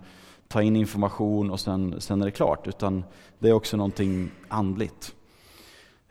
ta 0.47 0.61
in 0.61 0.75
information 0.75 1.51
och 1.51 1.59
sen, 1.59 2.01
sen 2.01 2.21
är 2.21 2.25
det 2.25 2.31
klart, 2.31 2.67
utan 2.67 3.03
det 3.39 3.49
är 3.49 3.53
också 3.53 3.77
någonting 3.77 4.31
andligt 4.47 5.15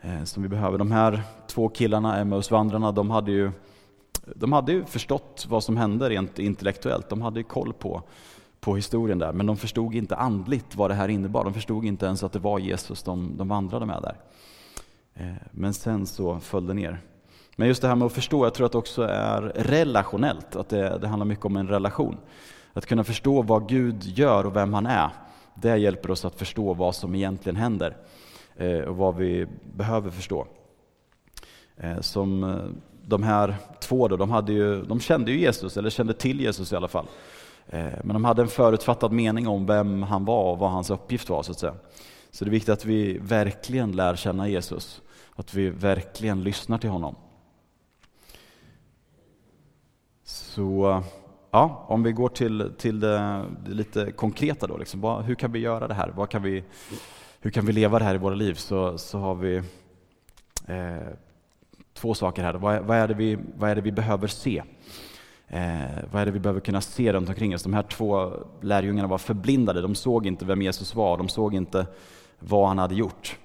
uh, 0.05 0.23
som 0.23 0.43
vi 0.43 0.49
behöver. 0.49 0.77
De 0.77 0.91
här 0.91 1.21
två 1.47 1.69
killarna, 1.69 2.17
Emmausvandrarna, 2.17 2.91
de 2.91 3.11
hade 3.11 3.31
ju 3.31 3.51
de 4.35 4.51
hade 4.51 4.71
ju 4.71 4.85
förstått 4.85 5.45
vad 5.49 5.63
som 5.63 5.77
hände 5.77 6.09
rent 6.09 6.39
intellektuellt, 6.39 7.09
de 7.09 7.21
hade 7.21 7.39
ju 7.39 7.43
koll 7.43 7.73
på 7.73 8.03
på 8.63 8.75
historien 8.75 9.19
där, 9.19 9.33
men 9.33 9.45
de 9.45 9.57
förstod 9.57 9.95
inte 9.95 10.15
andligt 10.15 10.75
vad 10.75 10.89
det 10.89 10.93
här 10.93 11.07
innebar. 11.07 11.43
De 11.43 11.53
förstod 11.53 11.85
inte 11.85 12.05
ens 12.05 12.23
att 12.23 12.31
det 12.31 12.39
var 12.39 12.59
Jesus 12.59 13.03
de, 13.03 13.37
de 13.37 13.47
vandrade 13.47 13.85
med 13.85 14.01
där. 14.01 14.15
Eh, 15.13 15.33
men 15.51 15.73
sen 15.73 16.05
så 16.05 16.39
föll 16.39 16.67
det 16.67 16.73
ner. 16.73 17.01
Men 17.55 17.67
just 17.67 17.81
det 17.81 17.87
här 17.87 17.95
med 17.95 18.05
att 18.05 18.13
förstå, 18.13 18.45
jag 18.45 18.53
tror 18.53 18.65
att 18.65 18.71
det 18.71 18.77
också 18.77 19.03
är 19.03 19.41
relationellt, 19.41 20.55
att 20.55 20.69
det, 20.69 20.97
det 20.97 21.07
handlar 21.07 21.25
mycket 21.25 21.45
om 21.45 21.57
en 21.57 21.67
relation. 21.67 22.17
Att 22.73 22.85
kunna 22.85 23.03
förstå 23.03 23.41
vad 23.41 23.69
Gud 23.69 24.03
gör 24.03 24.45
och 24.45 24.55
vem 24.55 24.73
han 24.73 24.85
är, 24.85 25.09
det 25.55 25.77
hjälper 25.77 26.11
oss 26.11 26.25
att 26.25 26.35
förstå 26.35 26.73
vad 26.73 26.95
som 26.95 27.15
egentligen 27.15 27.55
händer 27.55 27.97
eh, 28.55 28.79
och 28.79 28.97
vad 28.97 29.15
vi 29.15 29.47
behöver 29.75 30.09
förstå. 30.11 30.47
Eh, 31.77 31.99
som 31.99 32.59
de 33.05 33.23
här 33.23 33.55
två 33.79 34.07
då, 34.07 34.17
de, 34.17 34.31
hade 34.31 34.53
ju, 34.53 34.83
de 34.83 34.99
kände 34.99 35.31
ju 35.31 35.39
Jesus, 35.39 35.77
eller 35.77 35.89
kände 35.89 36.13
till 36.13 36.41
Jesus 36.41 36.73
i 36.73 36.75
alla 36.75 36.87
fall. 36.87 37.07
Eh, 37.67 37.93
men 38.03 38.13
de 38.13 38.25
hade 38.25 38.41
en 38.41 38.47
förutfattad 38.47 39.11
mening 39.11 39.47
om 39.47 39.65
vem 39.65 40.03
han 40.03 40.25
var 40.25 40.51
och 40.51 40.59
vad 40.59 40.71
hans 40.71 40.89
uppgift 40.89 41.29
var. 41.29 41.43
Så 41.43 41.51
att 41.51 41.59
säga. 41.59 41.75
Så 42.31 42.45
det 42.45 42.49
är 42.49 42.51
viktigt 42.51 42.73
att 42.73 42.85
vi 42.85 43.17
verkligen 43.17 43.91
lär 43.91 44.15
känna 44.15 44.47
Jesus, 44.47 45.01
att 45.35 45.53
vi 45.53 45.69
verkligen 45.69 46.43
lyssnar 46.43 46.77
till 46.77 46.89
honom. 46.89 47.15
Så 50.23 51.03
ja, 51.51 51.85
om 51.87 52.03
vi 52.03 52.11
går 52.11 52.29
till, 52.29 52.73
till 52.77 52.99
det, 52.99 53.45
det 53.65 53.71
lite 53.71 54.11
konkreta 54.11 54.67
då, 54.67 54.77
liksom, 54.77 55.01
vad, 55.01 55.23
hur 55.23 55.35
kan 55.35 55.51
vi 55.51 55.59
göra 55.59 55.87
det 55.87 55.93
här? 55.93 56.13
Vad 56.15 56.29
kan 56.29 56.43
vi, 56.43 56.63
hur 57.39 57.51
kan 57.51 57.65
vi 57.65 57.73
leva 57.73 57.99
det 57.99 58.05
här 58.05 58.15
i 58.15 58.17
våra 58.17 58.35
liv? 58.35 58.53
Så, 58.53 58.97
så 58.97 59.17
har 59.19 59.35
vi 59.35 59.55
eh, 60.67 61.07
två 61.93 62.13
saker 62.13 62.43
här. 62.43 62.53
Vad, 62.53 62.83
vad, 62.83 62.97
är 62.97 63.07
det 63.07 63.13
vi, 63.13 63.37
vad 63.55 63.69
är 63.69 63.75
det 63.75 63.81
vi 63.81 63.91
behöver 63.91 64.27
se? 64.27 64.63
Eh, 65.53 66.03
vad 66.11 66.21
är 66.21 66.25
det 66.25 66.31
vi 66.31 66.39
behöver 66.39 66.59
kunna 66.59 66.81
se 66.81 67.13
runt 67.13 67.29
omkring 67.29 67.55
oss? 67.55 67.63
De 67.63 67.73
här 67.73 67.83
två 67.83 68.33
lärjungarna 68.61 69.07
var 69.07 69.17
förblindade, 69.17 69.81
de 69.81 69.95
såg 69.95 70.25
inte 70.25 70.45
vem 70.45 70.61
Jesus 70.61 70.95
var, 70.95 71.17
de 71.17 71.29
såg 71.29 71.53
inte 71.53 71.85
vad 72.39 72.67
han 72.67 72.77
hade 72.77 72.95
gjort. 72.95 73.37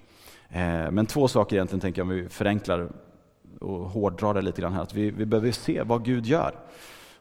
Eh, 0.48 0.90
men 0.90 1.06
två 1.06 1.28
saker 1.28 1.56
egentligen, 1.56 1.80
tänker 1.80 2.00
jag, 2.00 2.08
om 2.08 2.14
vi 2.14 2.28
förenklar 2.28 2.88
och 3.60 3.90
hårdrar 3.90 4.34
det 4.34 4.42
lite 4.42 4.60
grann 4.60 4.72
här, 4.72 4.82
att 4.82 4.94
vi, 4.94 5.10
vi 5.10 5.26
behöver 5.26 5.52
se 5.52 5.82
vad 5.82 6.04
Gud 6.04 6.26
gör. 6.26 6.54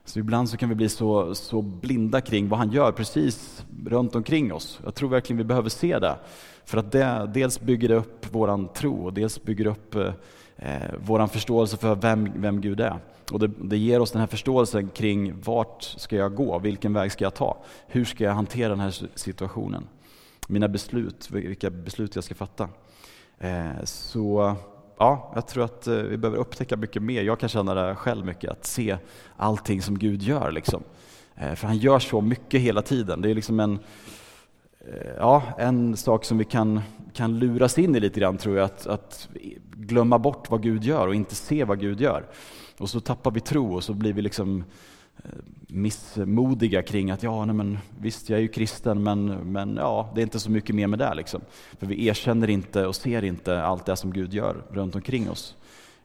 Så 0.05 0.19
ibland 0.19 0.49
så 0.49 0.57
kan 0.57 0.69
vi 0.69 0.75
bli 0.75 0.89
så, 0.89 1.35
så 1.35 1.61
blinda 1.61 2.21
kring 2.21 2.49
vad 2.49 2.59
han 2.59 2.71
gör 2.71 2.91
precis 2.91 3.65
runt 3.85 4.15
omkring 4.15 4.53
oss. 4.53 4.79
Jag 4.83 4.95
tror 4.95 5.09
verkligen 5.09 5.37
vi 5.37 5.43
behöver 5.43 5.69
se 5.69 5.99
det. 5.99 6.15
För 6.65 6.77
att 6.77 6.91
det 6.91 7.29
dels 7.33 7.59
bygger 7.59 7.89
det 7.89 7.95
upp 7.95 8.33
våran 8.33 8.67
tro 8.67 9.05
och 9.05 9.13
dels 9.13 9.43
bygger 9.43 9.63
det 9.63 9.69
upp 9.69 9.95
eh, 9.95 10.11
eh, 10.57 10.91
vår 11.05 11.27
förståelse 11.27 11.77
för 11.77 11.95
vem, 11.95 12.31
vem 12.35 12.61
Gud 12.61 12.79
är. 12.79 12.99
Och 13.31 13.39
det, 13.39 13.47
det, 13.47 13.77
ger 13.77 13.99
oss 13.99 14.11
den 14.11 14.19
här 14.19 14.27
förståelsen 14.27 14.89
kring 14.89 15.41
vart 15.41 15.83
ska 15.83 16.15
jag 16.15 16.35
gå, 16.35 16.59
vilken 16.59 16.93
väg 16.93 17.11
ska 17.11 17.25
jag 17.25 17.33
ta, 17.33 17.57
hur 17.87 18.05
ska 18.05 18.23
jag 18.23 18.33
hantera 18.33 18.69
den 18.69 18.79
här 18.79 18.93
situationen, 19.15 19.87
mina 20.47 20.67
beslut, 20.67 21.31
vilka 21.31 21.69
beslut 21.69 22.15
jag 22.15 22.23
ska 22.23 22.35
fatta. 22.35 22.69
Eh, 23.39 23.83
så 23.83 24.55
ja, 24.97 25.31
jag 25.35 25.47
tror 25.47 25.65
att 25.65 25.87
eh, 25.87 25.95
vi 25.95 26.17
behöver 26.17 26.39
upptäcka 26.39 26.77
mycket 26.77 27.01
mer. 27.01 27.23
Jag 27.23 27.39
kan 27.39 27.49
känna 27.49 27.73
det 27.73 27.95
själv 27.95 28.25
mycket, 28.25 28.51
att 28.51 28.65
se 28.65 28.97
allting 29.37 29.81
som 29.81 29.99
Gud 29.99 30.21
gör. 30.21 30.51
Liksom. 30.51 30.83
Eh, 31.35 31.55
för 31.55 31.67
han 31.67 31.77
gör 31.77 31.99
så 31.99 32.21
mycket 32.21 32.61
hela 32.61 32.81
tiden. 32.81 33.21
Det 33.21 33.29
är 33.29 33.35
liksom 33.35 33.59
en, 33.59 33.79
Eh, 34.93 35.11
ja, 35.17 35.43
en 35.57 35.97
sak 35.97 36.25
som 36.25 36.37
vi 36.37 36.45
kan, 36.45 36.81
kan 37.13 37.39
luras 37.39 37.77
in 37.77 37.95
i 37.95 37.99
lite 37.99 38.19
grann, 38.19 38.37
tror 38.37 38.57
jag, 38.57 38.65
att, 38.65 38.87
att 38.87 39.29
glömma 39.75 40.19
bort 40.19 40.49
vad 40.49 40.63
Gud 40.63 40.83
gör 40.83 41.07
och 41.07 41.15
inte 41.15 41.35
se 41.35 41.63
vad 41.63 41.79
Gud 41.79 42.01
gör. 42.01 42.25
Och 42.77 42.89
så 42.89 42.99
tappar 42.99 43.31
vi 43.31 43.39
tro 43.39 43.75
och 43.75 43.83
så 43.83 43.93
blir 43.93 44.13
vi 44.13 44.21
liksom 44.21 44.63
eh, 45.17 45.29
missmodiga 45.67 46.81
kring 46.81 47.11
att 47.11 47.23
ja, 47.23 47.45
nej 47.45 47.55
men, 47.55 47.77
visst 47.99 48.29
jag 48.29 48.37
är 48.37 48.41
ju 48.41 48.47
kristen 48.47 49.03
men, 49.03 49.25
men 49.25 49.75
ja, 49.75 50.11
det 50.15 50.21
är 50.21 50.23
inte 50.23 50.39
så 50.39 50.51
mycket 50.51 50.75
mer 50.75 50.87
med 50.87 50.99
det. 50.99 51.13
Liksom. 51.13 51.41
För 51.79 51.87
vi 51.87 52.07
erkänner 52.07 52.49
inte 52.49 52.85
och 52.85 52.95
ser 52.95 53.23
inte 53.23 53.63
allt 53.63 53.85
det 53.85 53.95
som 53.95 54.13
Gud 54.13 54.33
gör 54.33 54.55
runt 54.71 54.95
omkring 54.95 55.29
oss. 55.29 55.55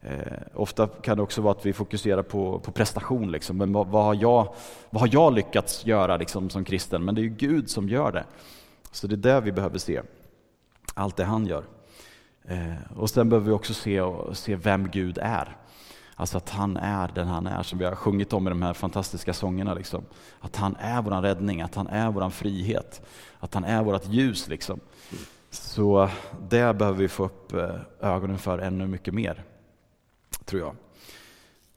Eh, 0.01 0.39
ofta 0.55 0.87
kan 0.87 1.17
det 1.17 1.23
också 1.23 1.43
vara 1.43 1.53
att 1.53 1.67
vi 1.67 1.73
fokuserar 1.73 2.23
på, 2.23 2.59
på 2.59 2.73
prestation. 2.73 3.33
Liksom. 3.33 3.57
Men 3.57 3.73
vad, 3.73 3.87
vad, 3.87 4.05
har 4.05 4.15
jag, 4.15 4.55
vad 4.91 5.01
har 5.01 5.09
jag 5.13 5.35
lyckats 5.35 5.87
göra 5.87 6.17
liksom, 6.17 6.51
som 6.51 6.65
kristen? 6.65 7.05
Men 7.05 7.15
det 7.15 7.21
är 7.21 7.23
ju 7.23 7.29
Gud 7.29 7.71
som 7.71 7.89
gör 7.89 8.13
det. 8.13 8.25
Så 8.93 9.07
det 9.07 9.15
är 9.15 9.35
det 9.35 9.41
vi 9.41 9.53
behöver 9.53 9.79
se. 9.79 10.03
Allt 10.95 11.17
det 11.17 11.25
han 11.25 11.47
gör. 11.47 11.65
Eh, 12.45 12.97
och 12.97 13.11
sen 13.11 13.29
behöver 13.29 13.47
vi 13.47 13.53
också 13.53 13.75
se, 13.75 14.03
se 14.33 14.57
vem 14.57 14.91
Gud 14.91 15.19
är. 15.19 15.57
Alltså 16.15 16.37
att 16.37 16.51
han 16.51 16.77
är 16.77 17.11
den 17.15 17.29
han 17.29 17.47
är, 17.47 17.63
som 17.63 17.79
vi 17.79 17.85
har 17.85 17.95
sjungit 17.95 18.33
om 18.33 18.47
i 18.47 18.51
de 18.51 18.63
här 18.63 18.73
fantastiska 18.73 19.33
sångerna. 19.33 19.75
Liksom. 19.75 20.05
Att 20.41 20.57
han 20.57 20.77
är 20.77 21.03
vår 21.03 21.23
räddning, 21.23 21.63
att 21.63 21.75
han 21.75 21.87
är 21.87 22.11
vår 22.11 22.31
frihet, 22.31 23.03
att 23.39 23.55
han 23.55 23.65
är 23.65 23.83
vårt 23.83 24.09
ljus. 24.09 24.49
Liksom. 24.49 24.81
Så 25.51 26.09
det 26.49 26.77
behöver 26.77 26.99
vi 26.99 27.09
få 27.09 27.25
upp 27.25 27.53
eh, 27.53 27.77
ögonen 28.01 28.39
för 28.39 28.59
ännu 28.59 28.87
mycket 28.87 29.15
mer, 29.15 29.45
tror 30.45 30.61
jag. 30.61 30.77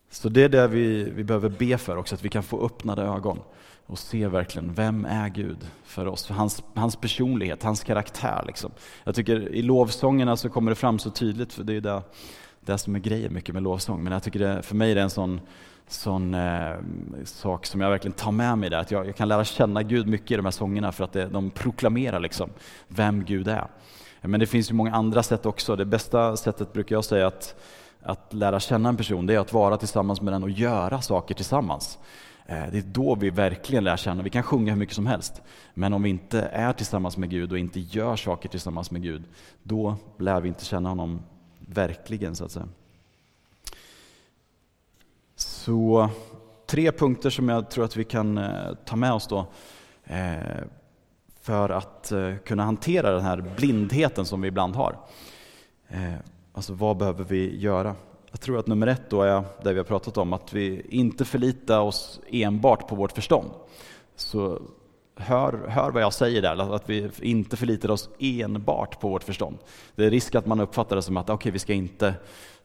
Så 0.10 0.30
det 0.30 0.44
är 0.44 0.50
det 0.50 0.68
vi, 0.68 1.04
vi 1.04 1.24
behöver 1.24 1.50
be 1.50 1.78
för 1.78 1.98
också, 1.98 2.16
att 2.16 2.24
vi 2.24 2.30
kan 2.30 2.44
få 2.44 2.66
öppnade 2.66 3.02
ögon 3.02 3.40
och 3.88 4.00
se 4.00 4.28
verkligen, 4.28 4.74
vem 4.74 5.06
är 5.06 5.30
Gud 5.30 5.68
för 5.84 6.08
oss? 6.08 6.26
För 6.26 6.34
hans, 6.34 6.64
hans 6.76 6.96
personlighet, 6.96 7.64
hans 7.64 7.84
karaktär. 7.84 8.44
Liksom. 8.48 8.72
Jag 9.04 9.16
tycker 9.16 9.56
i 9.56 9.62
lovsångerna 9.62 10.38
så 10.38 10.50
kommer 10.50 10.72
det 10.72 10.76
fram 10.76 11.00
så 11.00 11.10
tydligt, 11.10 11.54
för 11.54 11.64
det 11.64 11.74
är 11.74 11.82
det 11.82 12.02
det 12.66 12.78
som 12.78 12.96
är 12.96 13.00
grejen 13.00 13.34
mycket 13.34 13.54
med 13.54 13.64
lovsång. 13.64 14.04
Men 14.04 14.14
jag 14.14 14.24
tycker 14.24 14.40
det, 14.40 14.62
för 14.62 14.76
mig 14.76 14.92
är 14.92 14.96
det 14.96 15.02
en 15.02 15.10
sån, 15.10 15.42
sån 15.88 16.34
eh, 16.34 16.76
sak 17.24 17.66
som 17.66 17.82
jag 17.82 17.90
verkligen 17.90 18.14
tar 18.14 18.32
med 18.32 18.58
mig 18.58 18.70
där. 18.70 18.78
Att 18.78 18.92
jag, 18.92 19.08
jag, 19.08 19.16
kan 19.16 19.28
lära 19.28 19.44
känna 19.44 19.84
Gud 19.84 20.08
mycket 20.08 20.32
i 20.32 20.36
de 20.36 20.46
här 20.46 20.52
sångerna 20.52 20.92
för 20.92 21.04
att 21.04 21.14
det, 21.14 21.26
de 21.26 21.50
proklamerar 21.50 22.20
liksom 22.20 22.50
vem 22.88 23.24
Gud 23.24 23.48
är. 23.48 23.68
Men 24.22 24.40
det 24.40 24.48
finns 24.48 24.72
ju 24.72 24.76
många 24.76 24.96
andra 24.96 25.24
sätt 25.24 25.46
också. 25.46 25.76
Det 25.76 25.86
bästa 25.86 26.38
sättet 26.38 26.74
brukar 26.74 26.96
jag 26.96 27.06
säga 27.06 27.28
att, 27.28 27.56
att 28.02 28.34
lära 28.34 28.60
känna 28.60 28.90
en 28.90 28.98
person, 28.98 29.26
det 29.26 29.34
är 29.34 29.40
att 29.40 29.54
vara 29.54 29.78
tillsammans 29.78 30.22
med 30.22 30.34
den 30.34 30.44
och 30.44 30.50
göra 30.50 31.02
saker 31.02 31.36
tillsammans. 31.36 32.00
Eh, 32.48 32.66
det 32.72 32.78
är 32.78 32.84
då 32.86 33.16
vi 33.16 33.30
verkligen 33.30 33.84
lär 33.84 33.98
känna. 33.98 34.24
Vi 34.24 34.30
kan 34.30 34.44
sjunga 34.44 34.72
hur 34.72 34.80
mycket 34.80 34.96
som 34.96 35.06
helst, 35.06 35.42
men 35.74 35.94
om 35.94 36.04
vi 36.04 36.10
inte 36.10 36.42
är 36.42 36.74
tillsammans 36.74 37.18
med 37.18 37.30
Gud 37.30 37.52
och 37.52 37.60
inte 37.60 37.80
gör 37.80 38.16
saker 38.16 38.50
tillsammans 38.50 38.92
med 38.92 39.02
Gud, 39.02 39.24
då 39.64 39.96
lär 40.18 40.42
vi 40.42 40.48
inte 40.48 40.66
känna 40.66 40.90
honom 40.90 41.22
verkligen 41.60 42.36
så 42.36 42.46
att 42.46 42.52
säga. 42.52 42.68
Så 45.36 46.10
tre 46.66 46.92
punkter 46.92 47.30
som 47.30 47.50
jag 47.50 47.70
tror 47.70 47.86
att 47.86 47.98
vi 47.98 48.04
kan 48.04 48.38
eh, 48.38 48.74
ta 48.86 48.96
med 48.96 49.14
oss 49.14 49.28
då 49.28 49.48
eh, 50.04 50.64
för 51.42 51.70
att 51.70 52.14
kunna 52.46 52.64
hantera 52.64 53.12
den 53.12 53.24
här 53.24 53.54
blindheten 53.58 54.26
som 54.26 54.42
vi 54.42 54.48
ibland 54.48 54.76
har. 54.76 54.98
Alltså 56.54 56.74
vad 56.74 56.98
behöver 56.98 57.24
vi 57.24 57.60
göra? 57.60 57.96
Jag 58.36 58.42
tror 58.42 58.60
att 58.60 58.68
nummer 58.68 58.88
ett 58.88 59.10
då 59.10 59.22
är 59.22 59.44
det 59.64 59.74
vi 59.74 59.78
har 59.78 59.84
pratat 59.84 60.18
om, 60.18 60.34
att 60.34 60.54
vi 60.54 60.86
inte 60.90 61.26
förlitar 61.26 61.80
oss 61.80 62.20
enbart 62.28 62.88
på 62.88 62.96
vårt 62.96 63.12
förstånd. 63.12 63.50
Så 64.16 64.62
hör, 65.16 65.68
hör 65.68 65.92
vad 65.92 66.02
jag 66.02 66.14
säger 66.14 66.42
där, 66.42 66.76
att 66.76 66.90
vi 66.90 67.10
inte 67.22 67.58
förlitar 67.58 67.92
oss 67.92 68.10
enbart 68.20 69.00
på 69.00 69.10
vårt 69.10 69.24
förstånd. 69.24 69.58
Det 69.96 70.06
är 70.06 70.10
risk 70.10 70.36
att 70.36 70.46
man 70.46 70.60
uppfattar 70.60 70.96
det 70.96 71.02
som 71.02 71.18
att 71.18 71.30
okay, 71.30 71.52
vi 71.52 71.60
ska 71.60 71.74
inte 71.74 72.14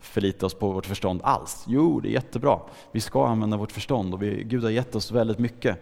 förlita 0.00 0.46
oss 0.46 0.54
på 0.54 0.70
vårt 0.70 0.87
förstånd 0.87 1.20
alls. 1.24 1.64
Jo, 1.66 2.00
det 2.00 2.09
är 2.09 2.12
jättebra. 2.12 2.61
Vi 2.92 3.00
ska 3.00 3.26
använda 3.26 3.56
vårt 3.56 3.72
förstånd 3.72 4.14
och 4.14 4.22
vi, 4.22 4.44
Gud 4.44 4.62
har 4.62 4.70
gett 4.70 4.94
oss 4.94 5.11
väldigt 5.11 5.38
mycket 5.38 5.78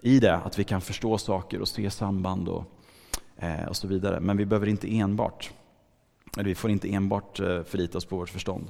i 0.00 0.20
det, 0.20 0.34
att 0.34 0.58
vi 0.58 0.64
kan 0.64 0.80
förstå 0.80 1.18
saker 1.18 1.60
och 1.60 1.68
se 1.68 1.90
samband 1.90 2.48
och, 2.48 2.64
eh, 3.36 3.68
och 3.68 3.76
så 3.76 3.88
vidare. 3.88 4.20
Men 4.20 4.36
vi 4.36 4.46
behöver 4.46 4.66
inte 4.66 4.96
enbart, 4.96 5.50
eller 6.34 6.48
vi 6.48 6.54
får 6.54 6.70
inte 6.70 6.88
enbart 6.88 7.40
eh, 7.40 7.62
förlita 7.62 7.98
oss 7.98 8.04
på 8.04 8.16
vårt 8.16 8.30
förstånd. 8.30 8.66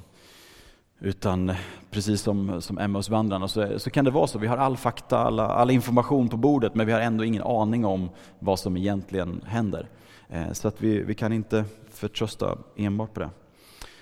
Utan 1.00 1.50
eh, 1.50 1.56
precis 1.90 2.20
som, 2.20 2.62
som 2.62 2.78
Emmausvandrarna 2.78 3.48
så, 3.48 3.78
så 3.78 3.90
kan 3.90 4.04
det 4.04 4.10
vara 4.10 4.26
så. 4.26 4.38
Vi 4.38 4.46
har 4.46 4.56
all 4.56 4.76
fakta, 4.76 5.18
alla, 5.18 5.46
all 5.46 5.70
information 5.70 6.28
på 6.28 6.36
bordet 6.36 6.74
men 6.74 6.86
vi 6.86 6.92
har 6.92 7.00
ändå 7.00 7.24
ingen 7.24 7.42
aning 7.42 7.84
om 7.84 8.10
vad 8.38 8.58
som 8.58 8.76
egentligen 8.76 9.42
händer. 9.46 9.88
Eh, 10.28 10.52
så 10.52 10.68
att 10.68 10.82
vi, 10.82 11.02
vi 11.02 11.14
kan 11.14 11.32
inte 11.32 11.64
förtrösta 11.90 12.58
enbart 12.76 13.14
på 13.14 13.20
det. 13.20 13.30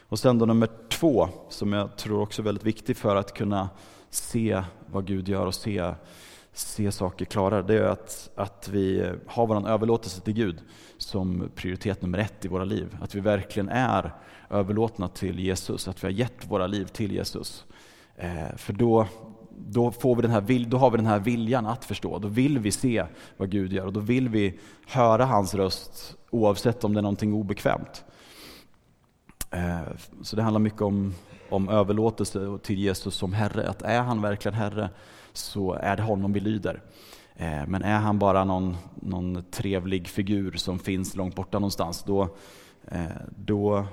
Och 0.09 0.19
sen 0.19 0.39
då 0.39 0.47
nummer 0.47 0.69
två, 0.89 1.29
som 1.49 1.73
jag 1.73 1.97
tror 1.97 2.23
också 2.23 2.43
är 2.43 2.45
väldigt 2.45 2.65
viktig 2.65 2.97
för 2.97 3.17
att 3.17 3.35
kunna 3.35 3.69
se 4.11 4.63
vad 4.87 5.07
Gud 5.07 5.29
gör 5.29 5.47
och 5.47 5.55
se, 5.55 5.95
se 6.53 6.93
saker 6.93 7.25
klarare, 7.25 7.63
det 7.63 7.79
är 7.79 7.83
att, 7.83 8.31
att 8.35 8.69
vi 8.69 9.13
har 9.27 9.47
vår 9.47 9.69
överlåtelse 9.69 10.21
till 10.21 10.35
Gud 10.35 10.63
som 10.99 11.51
prioritet 11.55 12.03
nummer 12.03 12.19
ett 12.19 12.45
i 12.45 12.49
våra 12.49 12.65
liv. 12.65 12.97
Att 13.01 13.15
vi 13.15 13.21
verkligen 13.21 13.69
är 13.69 14.13
överlåtna 14.55 15.09
till 15.09 15.39
Jesus, 15.41 15.89
att 15.89 16.05
vi 16.05 16.07
har 16.07 16.13
gett 16.13 16.51
våra 16.51 16.67
liv 16.67 16.85
till 16.85 17.13
Jesus. 17.13 17.65
Eh, 18.17 18.57
för 18.57 18.73
då, 18.73 19.07
då, 19.51 19.91
får 19.91 20.17
vi 20.17 20.23
den 20.23 20.31
här, 20.31 20.65
då 20.65 20.77
har 20.77 20.91
vi 20.91 20.97
den 20.97 21.07
här 21.07 21.19
viljan 21.19 21.67
att 21.67 21.85
förstå. 21.85 22.19
Då 22.19 22.29
vill 22.29 22.59
vi 22.59 22.71
se 22.71 23.07
vad 23.37 23.51
Gud 23.51 23.73
gör 23.73 23.87
och 23.87 23.93
då 23.93 24.01
vill 24.01 24.29
vi 24.29 24.59
höra 24.87 25.25
hans 25.25 25.55
röst 25.55 26.17
oavsett 26.31 26.85
om 26.85 26.95
det 26.95 27.01
är 27.01 27.03
någonting 27.03 27.35
obekvämt. 27.35 28.05
Eh, 29.51 29.81
så 30.23 30.37
det 30.37 30.43
handlar 30.43 30.61
mycket 30.61 30.83
om, 30.83 31.15
om 31.51 31.69
överlåtelse 31.69 32.59
till 32.63 32.79
Jesus 32.79 33.15
som 33.15 33.33
Herre. 33.33 33.69
Att 33.69 33.83
är 33.83 34.03
han 34.03 34.23
verkligen 34.23 34.55
Herre 34.55 34.91
så 35.33 35.73
är 35.73 35.97
det 35.97 36.03
honom 36.03 36.33
vi 36.33 36.41
lyder. 36.41 36.83
Eh, 37.37 37.67
men 37.67 37.83
är 37.83 37.99
han 37.99 38.19
bara 38.19 38.45
någon, 38.45 38.77
någon 38.95 39.45
trevlig 39.51 40.09
figur 40.09 40.53
som 40.53 40.79
finns 40.79 41.17
långt 41.17 41.35
borta 41.35 41.59
någonstans, 41.59 42.03
då, 42.03 42.29
då, 43.37 43.87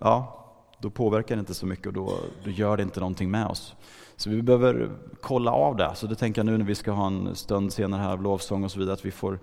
ja, 0.00 0.44
då 0.78 0.90
påverkar 0.90 1.36
det 1.36 1.40
inte 1.40 1.54
så 1.54 1.66
mycket 1.66 1.86
och 1.86 1.92
då, 1.92 2.18
då 2.44 2.50
gör 2.50 2.76
det 2.76 2.82
inte 2.82 3.00
någonting 3.00 3.30
med 3.30 3.46
oss. 3.46 3.74
Så 4.16 4.30
vi 4.30 4.42
behöver 4.42 4.90
kolla 5.20 5.50
av 5.50 5.76
det. 5.76 5.90
Så 5.94 6.06
det 6.06 6.14
tänker 6.14 6.38
jag 6.38 6.46
nu 6.46 6.58
när 6.58 6.64
vi 6.64 6.74
ska 6.74 6.92
ha 6.92 7.06
en 7.06 7.34
stund 7.34 7.72
senare 7.72 8.02
här 8.02 8.12
av 8.12 8.22
lovsång 8.22 8.64
och 8.64 8.70
så 8.70 8.78
vidare, 8.78 8.94
att 8.94 9.04
vi 9.04 9.10
får, 9.10 9.38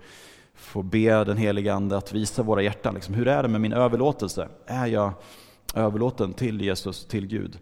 får 0.54 0.82
be 0.82 1.24
den 1.24 1.36
helige 1.36 1.74
Ande 1.74 1.96
att 1.96 2.12
visa 2.12 2.42
våra 2.42 2.62
hjärtan. 2.62 2.94
Liksom, 2.94 3.14
hur 3.14 3.28
är 3.28 3.42
det 3.42 3.48
med 3.48 3.60
min 3.60 3.72
överlåtelse? 3.72 4.48
Är 4.66 4.86
jag 4.86 5.12
överlåten 5.74 6.32
till 6.32 6.60
Jesus, 6.60 7.04
till 7.04 7.26
Gud? 7.26 7.58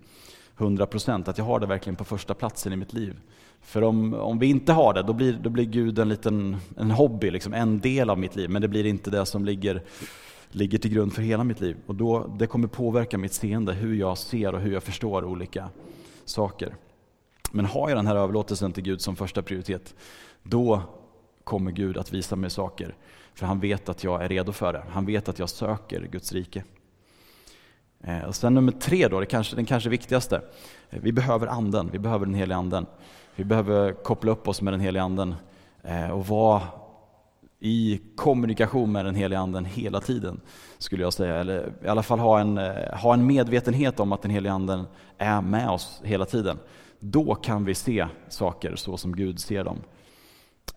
100 0.59 0.87
procent, 0.87 1.29
att 1.29 1.38
jag 1.38 1.44
har 1.44 1.61
det 1.61 1.66
verkligen 1.66 1.96
på 1.96 2.05
första 2.05 2.35
platsen 2.35 2.72
i 2.72 2.76
mitt 2.76 2.92
liv. 2.92 3.20
För 3.62 3.83
om, 3.83 4.14
om 4.14 4.38
vi 4.38 4.46
inte 4.46 4.72
har 4.72 4.94
det, 4.94 5.03
då 5.03 5.12
blir, 5.12 5.33
då 5.33 5.50
blir 5.50 5.64
Gud 5.64 5.98
en 5.98 6.09
liten 6.09 6.57
en 6.76 6.90
hobby, 6.90 7.31
liksom, 7.31 7.55
en 7.55 7.81
del 7.81 8.11
av 8.11 8.18
mitt 8.18 8.37
liv. 8.37 8.50
Men 8.50 8.62
det 8.62 8.68
blir 8.68 8.87
inte 8.87 9.11
det 9.11 9.26
som 9.26 9.44
ligger, 9.44 9.83
ligger 10.50 10.78
till 10.78 10.90
grund 10.90 11.12
för 11.12 11.22
hela 11.22 11.44
mitt 11.44 11.60
liv. 11.60 11.76
Och 11.86 11.94
då, 11.94 12.34
det 12.38 12.46
kommer 12.46 12.68
påverka 12.68 13.18
mitt 13.18 13.32
seende, 13.32 13.72
hur 13.72 13.94
jag 13.94 14.18
ser 14.18 14.54
och 14.54 14.60
hur 14.60 14.72
jag 14.72 14.82
förstår 14.82 15.24
olika 15.24 15.68
saker. 16.24 16.74
Men 17.52 17.64
har 17.64 17.88
jag 17.88 17.98
den 17.98 18.06
här 18.06 18.16
överlåtelsen 18.16 18.72
till 18.72 18.82
Gud 18.82 19.00
som 19.00 19.16
första 19.16 19.42
prioritet, 19.42 19.94
då 20.42 20.82
kommer 21.44 21.70
Gud 21.70 21.98
att 21.98 22.12
visa 22.12 22.36
mig 22.36 22.50
saker. 22.50 22.94
För 23.34 23.46
han 23.46 23.60
vet 23.60 23.88
att 23.88 24.04
jag 24.04 24.24
är 24.24 24.28
redo 24.28 24.52
för 24.52 24.72
det. 24.72 24.82
Han 24.90 25.06
vet 25.06 25.28
att 25.28 25.38
jag 25.38 25.48
söker 25.48 26.08
Guds 26.12 26.32
rike. 26.32 26.64
Eh, 28.00 28.24
och 28.24 28.34
sen 28.34 28.54
nummer 28.54 28.72
tre, 28.72 29.08
då, 29.08 29.20
det 29.20 29.26
kanske, 29.26 29.56
den 29.56 29.64
kanske 29.64 29.90
viktigaste. 29.90 30.42
Eh, 30.90 31.00
vi 31.02 31.12
behöver 31.12 31.46
anden, 31.46 31.90
vi 31.92 31.98
behöver 31.98 32.26
den 32.26 32.34
heliga 32.34 32.56
anden. 32.56 32.86
Vi 33.36 33.44
behöver 33.44 33.92
koppla 33.92 34.32
upp 34.32 34.48
oss 34.48 34.62
med 34.62 34.72
den 34.72 34.80
heliga 34.80 35.02
anden 35.02 35.34
eh, 35.82 36.10
och 36.10 36.26
vara 36.26 36.62
i 37.61 38.01
kommunikation 38.16 38.92
med 38.92 39.05
den 39.05 39.14
heliga 39.14 39.38
anden 39.38 39.64
hela 39.64 40.01
tiden, 40.01 40.40
skulle 40.79 41.03
jag 41.03 41.12
säga. 41.12 41.37
Eller 41.37 41.73
i 41.85 41.88
alla 41.88 42.03
fall 42.03 42.18
ha 42.18 42.40
en, 42.40 42.59
eh, 42.59 42.99
ha 43.03 43.14
en 43.14 43.27
medvetenhet 43.27 44.01
om 44.01 44.12
att 44.12 44.23
den 44.23 44.31
heliga 44.31 44.53
anden 44.53 44.85
är 45.18 45.40
med 45.40 45.68
oss 45.68 46.01
hela 46.05 46.25
tiden. 46.25 46.59
Då 47.01 47.35
kan 47.35 47.64
vi 47.64 47.75
se 47.75 48.07
saker 48.29 48.77
så 48.77 48.96
som 48.96 49.16
Gud 49.16 49.40
ser 49.40 49.64
dem. 49.64 49.79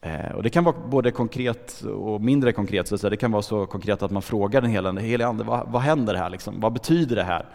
Eh, 0.02 0.32
och 0.32 0.44
Det 0.44 0.50
kan 0.50 0.64
vara 0.64 0.76
både 0.88 1.12
konkret 1.12 1.82
och 1.82 2.22
mindre 2.22 2.52
konkret. 2.52 3.00
Så 3.00 3.10
det 3.10 3.18
kan 3.18 3.32
vara 3.32 3.42
så 3.42 3.66
konkret 3.66 4.04
att 4.04 4.12
man 4.12 4.22
frågar 4.22 4.62
den 4.62 4.98
heliga 4.98 5.28
Ande, 5.28 5.44
vad, 5.44 5.72
vad 5.72 5.82
händer 5.82 6.16
här? 6.16 6.30
Liksom? 6.30 6.60
Vad 6.60 6.74
betyder 6.74 7.16
det 7.16 7.24
här? 7.24 7.46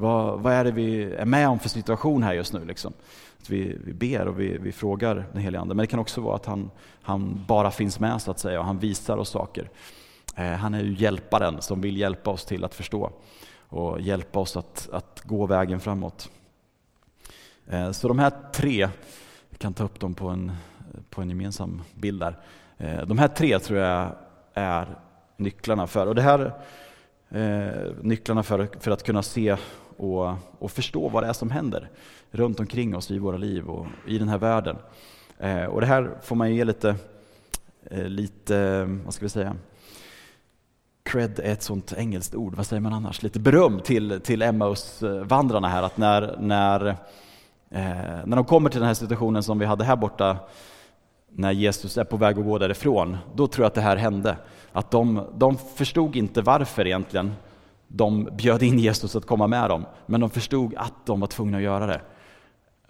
Vad, 0.00 0.40
vad, 0.40 0.52
är 0.52 0.64
det 0.64 0.70
vi 0.70 1.12
är 1.12 1.24
med 1.24 1.48
om 1.48 1.58
för 1.58 1.68
situation 1.68 2.22
här 2.22 2.34
just 2.34 2.52
nu? 2.52 2.64
Liksom? 2.64 2.92
Att 3.40 3.50
vi, 3.50 3.76
vi 3.84 3.92
ber 3.92 4.28
och 4.28 4.40
vi, 4.40 4.58
vi 4.58 4.72
frågar 4.72 5.26
den 5.32 5.42
helige 5.42 5.60
Ande. 5.60 5.74
Men 5.74 5.82
det 5.82 5.86
kan 5.86 6.00
också 6.00 6.20
vara 6.20 6.36
att 6.36 6.46
han, 6.46 6.70
han 7.02 7.44
bara 7.48 7.70
finns 7.70 8.00
med 8.00 8.22
så 8.22 8.30
att 8.30 8.38
säga 8.38 8.60
och 8.60 8.66
han 8.66 8.78
visar 8.78 9.16
oss 9.16 9.28
saker. 9.28 9.70
Eh, 10.36 10.52
han 10.52 10.74
är 10.74 10.82
ju 10.82 10.94
hjälparen 10.94 11.62
som 11.62 11.80
vill 11.80 11.96
hjälpa 11.96 12.30
oss 12.30 12.44
till 12.44 12.64
att 12.64 12.74
förstå 12.74 13.10
och 13.68 14.00
hjälpa 14.00 14.38
oss 14.38 14.56
att, 14.56 14.88
att 14.92 15.22
gå 15.24 15.46
vägen 15.46 15.80
framåt. 15.80 16.30
Eh, 17.66 17.90
så 17.90 18.08
de 18.08 18.18
här 18.18 18.32
tre, 18.52 18.88
vi 19.50 19.58
kan 19.58 19.74
ta 19.74 19.84
upp 19.84 20.00
dem 20.00 20.14
på 20.14 20.28
en, 20.28 20.52
på 21.10 21.22
en 21.22 21.28
gemensam 21.28 21.82
bild 21.94 22.20
där. 22.20 22.38
Eh, 22.76 23.06
de 23.06 23.18
här 23.18 23.28
tre 23.28 23.58
tror 23.58 23.78
jag 23.78 24.10
är 24.54 24.98
nycklarna 25.36 25.86
för, 25.86 26.06
och 26.06 26.14
det 26.14 26.22
här 26.22 26.52
eh, 27.28 27.92
nycklarna 28.02 28.42
för, 28.42 28.68
för 28.80 28.90
att 28.90 29.02
kunna 29.02 29.22
se 29.22 29.56
och, 29.98 30.34
och 30.58 30.70
förstå 30.70 31.08
vad 31.08 31.22
det 31.22 31.28
är 31.28 31.32
som 31.32 31.50
händer 31.50 31.90
runt 32.30 32.60
omkring 32.60 32.96
oss 32.96 33.10
i 33.10 33.18
våra 33.18 33.36
liv 33.36 33.68
och 33.68 33.86
i 34.06 34.18
den 34.18 34.28
här 34.28 34.38
världen. 34.38 34.76
Eh, 35.38 35.64
och 35.64 35.80
det 35.80 35.86
här 35.86 36.10
får 36.22 36.36
man 36.36 36.50
ju 36.50 36.56
ge 36.56 36.64
lite, 36.64 36.96
eh, 37.90 38.04
lite, 38.04 38.84
vad 39.04 39.14
ska 39.14 39.24
vi 39.24 39.28
säga, 39.28 39.56
cred 41.02 41.38
är 41.38 41.52
ett 41.52 41.62
sånt 41.62 41.92
engelskt 41.96 42.34
ord, 42.34 42.54
vad 42.54 42.66
säger 42.66 42.80
man 42.80 42.92
annars? 42.92 43.22
Lite 43.22 43.40
beröm 43.40 43.80
till, 43.80 44.20
till 44.20 44.42
Emmaus-vandrarna 44.42 45.68
här, 45.68 45.82
att 45.82 45.96
när, 45.96 46.36
när, 46.40 46.86
eh, 47.70 48.24
när 48.24 48.36
de 48.36 48.44
kommer 48.44 48.70
till 48.70 48.80
den 48.80 48.86
här 48.86 48.94
situationen 48.94 49.42
som 49.42 49.58
vi 49.58 49.66
hade 49.66 49.84
här 49.84 49.96
borta, 49.96 50.36
när 51.30 51.52
Jesus 51.52 51.98
är 51.98 52.04
på 52.04 52.16
väg 52.16 52.38
att 52.38 52.44
gå 52.44 52.58
därifrån, 52.58 53.16
då 53.34 53.46
tror 53.46 53.64
jag 53.64 53.68
att 53.68 53.74
det 53.74 53.80
här 53.80 53.96
hände. 53.96 54.36
Att 54.72 54.90
de, 54.90 55.26
de 55.36 55.56
förstod 55.56 56.16
inte 56.16 56.42
varför 56.42 56.86
egentligen, 56.86 57.32
de 57.88 58.28
bjöd 58.36 58.62
in 58.62 58.78
Jesus 58.78 59.16
att 59.16 59.26
komma 59.26 59.46
med 59.46 59.70
dem, 59.70 59.86
men 60.06 60.20
de 60.20 60.30
förstod 60.30 60.74
att 60.76 61.06
de 61.06 61.20
var 61.20 61.26
tvungna 61.26 61.56
att 61.56 61.62
göra 61.62 61.86
det. 61.86 62.00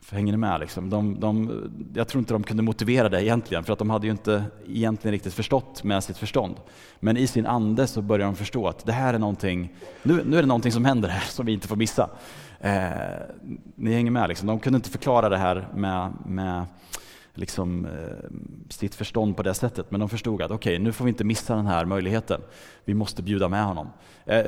För 0.00 0.16
hänger 0.16 0.32
ni 0.32 0.38
med? 0.38 0.60
Liksom? 0.60 0.90
De, 0.90 1.20
de, 1.20 1.62
jag 1.94 2.08
tror 2.08 2.18
inte 2.20 2.34
de 2.34 2.42
kunde 2.42 2.62
motivera 2.62 3.08
det 3.08 3.24
egentligen, 3.24 3.64
för 3.64 3.72
att 3.72 3.78
de 3.78 3.90
hade 3.90 4.06
ju 4.06 4.10
inte 4.10 4.44
egentligen 4.68 5.12
riktigt 5.12 5.34
förstått 5.34 5.84
med 5.84 6.04
sitt 6.04 6.18
förstånd. 6.18 6.56
Men 7.00 7.16
i 7.16 7.26
sin 7.26 7.46
ande 7.46 7.86
så 7.86 8.02
börjar 8.02 8.26
de 8.26 8.36
förstå 8.36 8.68
att 8.68 8.86
det 8.86 8.92
här 8.92 9.14
är 9.14 9.18
någonting, 9.18 9.74
nu, 10.02 10.24
nu 10.24 10.36
är 10.36 10.42
det 10.42 10.48
någonting 10.48 10.72
som 10.72 10.84
händer 10.84 11.08
här 11.08 11.24
som 11.30 11.46
vi 11.46 11.52
inte 11.52 11.68
får 11.68 11.76
missa. 11.76 12.10
Eh, 12.60 12.88
ni 13.74 13.94
hänger 13.94 14.10
med? 14.10 14.28
Liksom. 14.28 14.46
De 14.46 14.58
kunde 14.58 14.76
inte 14.76 14.90
förklara 14.90 15.28
det 15.28 15.36
här 15.36 15.68
med, 15.74 16.12
med 16.26 16.64
liksom, 17.38 17.84
eh, 17.84 17.90
sitt 18.68 18.94
förstånd 18.94 19.36
på 19.36 19.42
det 19.42 19.54
sättet. 19.54 19.90
Men 19.90 20.00
de 20.00 20.08
förstod 20.08 20.42
att 20.42 20.50
okej, 20.50 20.74
okay, 20.74 20.84
nu 20.84 20.92
får 20.92 21.04
vi 21.04 21.08
inte 21.08 21.24
missa 21.24 21.56
den 21.56 21.66
här 21.66 21.84
möjligheten. 21.84 22.40
Vi 22.84 22.94
måste 22.94 23.22
bjuda 23.22 23.48
med 23.48 23.64
honom. 23.64 23.90
Eh, 24.24 24.46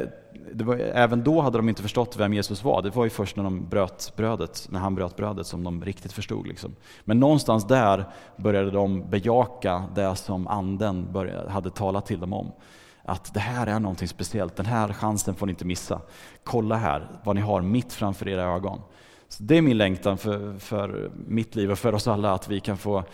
var, 0.53 0.77
även 0.77 1.25
då 1.25 1.41
hade 1.41 1.59
de 1.59 1.69
inte 1.69 1.83
förstått 1.83 2.17
vem 2.17 2.35
Jesus 2.35 2.65
var. 2.65 2.83
Det 2.83 2.97
var 2.97 3.05
ju 3.05 3.11
först 3.11 3.37
när, 3.37 3.45
de 3.45 3.69
bröt 3.69 4.13
brödet, 4.17 4.67
när 4.71 4.81
han 4.81 4.95
bröt 4.95 5.17
brödet 5.17 5.47
som 5.47 5.65
de 5.65 5.85
riktigt 5.85 6.13
förstod. 6.13 6.47
Liksom. 6.47 6.77
Men 7.05 7.21
någonstans 7.21 7.67
där 7.67 8.05
började 8.37 8.71
de 8.71 9.11
bejaka 9.11 9.85
det 9.95 10.17
som 10.17 10.47
anden 10.47 11.13
började, 11.13 11.51
hade 11.51 11.71
talat 11.71 12.07
till 12.07 12.21
dem 12.21 12.33
om. 12.33 12.53
Att 13.05 13.35
det 13.35 13.41
här 13.41 13.67
är 13.67 13.81
någonting 13.81 14.09
speciellt, 14.09 14.57
den 14.57 14.67
här 14.67 14.93
chansen 14.93 15.35
får 15.35 15.47
ni 15.47 15.51
inte 15.51 15.65
missa. 15.65 16.01
Kolla 16.45 16.77
här 16.77 17.09
vad 17.25 17.37
ni 17.37 17.43
har 17.43 17.63
mitt 17.63 17.93
framför 17.93 18.29
era 18.29 18.43
ögon. 18.43 18.81
Så 19.31 19.43
det 19.43 19.57
är 19.57 19.63
min 19.63 19.79
längtan 19.79 20.19
för, 20.19 20.59
för 20.59 21.11
mitt 21.27 21.55
liv 21.55 21.71
och 21.71 21.79
för 21.79 21.95
oss 21.95 22.09
alla, 22.09 22.33
att 22.33 22.49
vi 22.49 22.61
kan 22.61 22.77
få, 22.77 23.05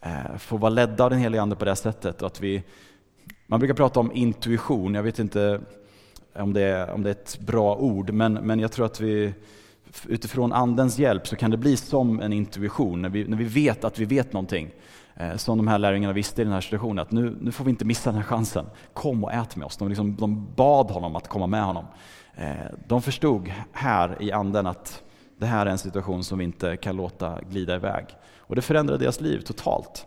eh, 0.00 0.36
få 0.38 0.56
vara 0.56 0.70
ledda 0.70 1.04
av 1.04 1.10
den 1.10 1.18
heliga 1.18 1.42
Ande 1.42 1.56
på 1.56 1.64
det 1.64 1.76
sättet. 1.76 2.22
Och 2.22 2.26
att 2.26 2.40
vi, 2.40 2.62
man 3.46 3.60
brukar 3.60 3.74
prata 3.74 4.00
om 4.00 4.12
intuition, 4.12 4.94
jag 4.94 5.02
vet 5.02 5.18
inte 5.18 5.60
om 6.34 6.52
det 6.52 6.62
är, 6.62 6.90
om 6.90 7.02
det 7.02 7.08
är 7.08 7.12
ett 7.12 7.38
bra 7.40 7.76
ord, 7.76 8.10
men, 8.10 8.32
men 8.32 8.60
jag 8.60 8.72
tror 8.72 8.86
att 8.86 9.00
vi 9.00 9.34
utifrån 10.06 10.52
Andens 10.52 10.98
hjälp 10.98 11.26
så 11.26 11.36
kan 11.36 11.50
det 11.50 11.56
bli 11.56 11.76
som 11.76 12.20
en 12.20 12.32
intuition, 12.32 13.02
när 13.02 13.08
vi, 13.08 13.24
när 13.24 13.36
vi 13.36 13.44
vet 13.44 13.84
att 13.84 13.98
vi 13.98 14.04
vet 14.04 14.32
någonting. 14.32 14.70
Eh, 15.14 15.36
som 15.36 15.58
de 15.58 15.68
här 15.68 15.78
lärjungarna 15.78 16.12
visste 16.12 16.42
i 16.42 16.44
den 16.44 16.54
här 16.54 16.60
situationen, 16.60 16.98
att 16.98 17.10
nu, 17.10 17.36
nu 17.40 17.52
får 17.52 17.64
vi 17.64 17.70
inte 17.70 17.84
missa 17.84 18.10
den 18.10 18.20
här 18.20 18.26
chansen. 18.26 18.66
Kom 18.92 19.24
och 19.24 19.32
ät 19.32 19.56
med 19.56 19.66
oss. 19.66 19.76
De, 19.76 19.88
liksom, 19.88 20.16
de 20.16 20.46
bad 20.56 20.90
honom 20.90 21.16
att 21.16 21.28
komma 21.28 21.46
med 21.46 21.64
honom. 21.64 21.84
Eh, 22.34 22.54
de 22.86 23.02
förstod 23.02 23.52
här 23.72 24.22
i 24.22 24.32
anden 24.32 24.66
att 24.66 25.02
det 25.38 25.46
här 25.46 25.66
är 25.66 25.70
en 25.70 25.78
situation 25.78 26.24
som 26.24 26.38
vi 26.38 26.44
inte 26.44 26.76
kan 26.76 26.96
låta 26.96 27.40
glida 27.50 27.74
iväg. 27.74 28.06
Och 28.38 28.56
det 28.56 28.62
förändrade 28.62 29.04
deras 29.04 29.20
liv 29.20 29.40
totalt. 29.40 30.06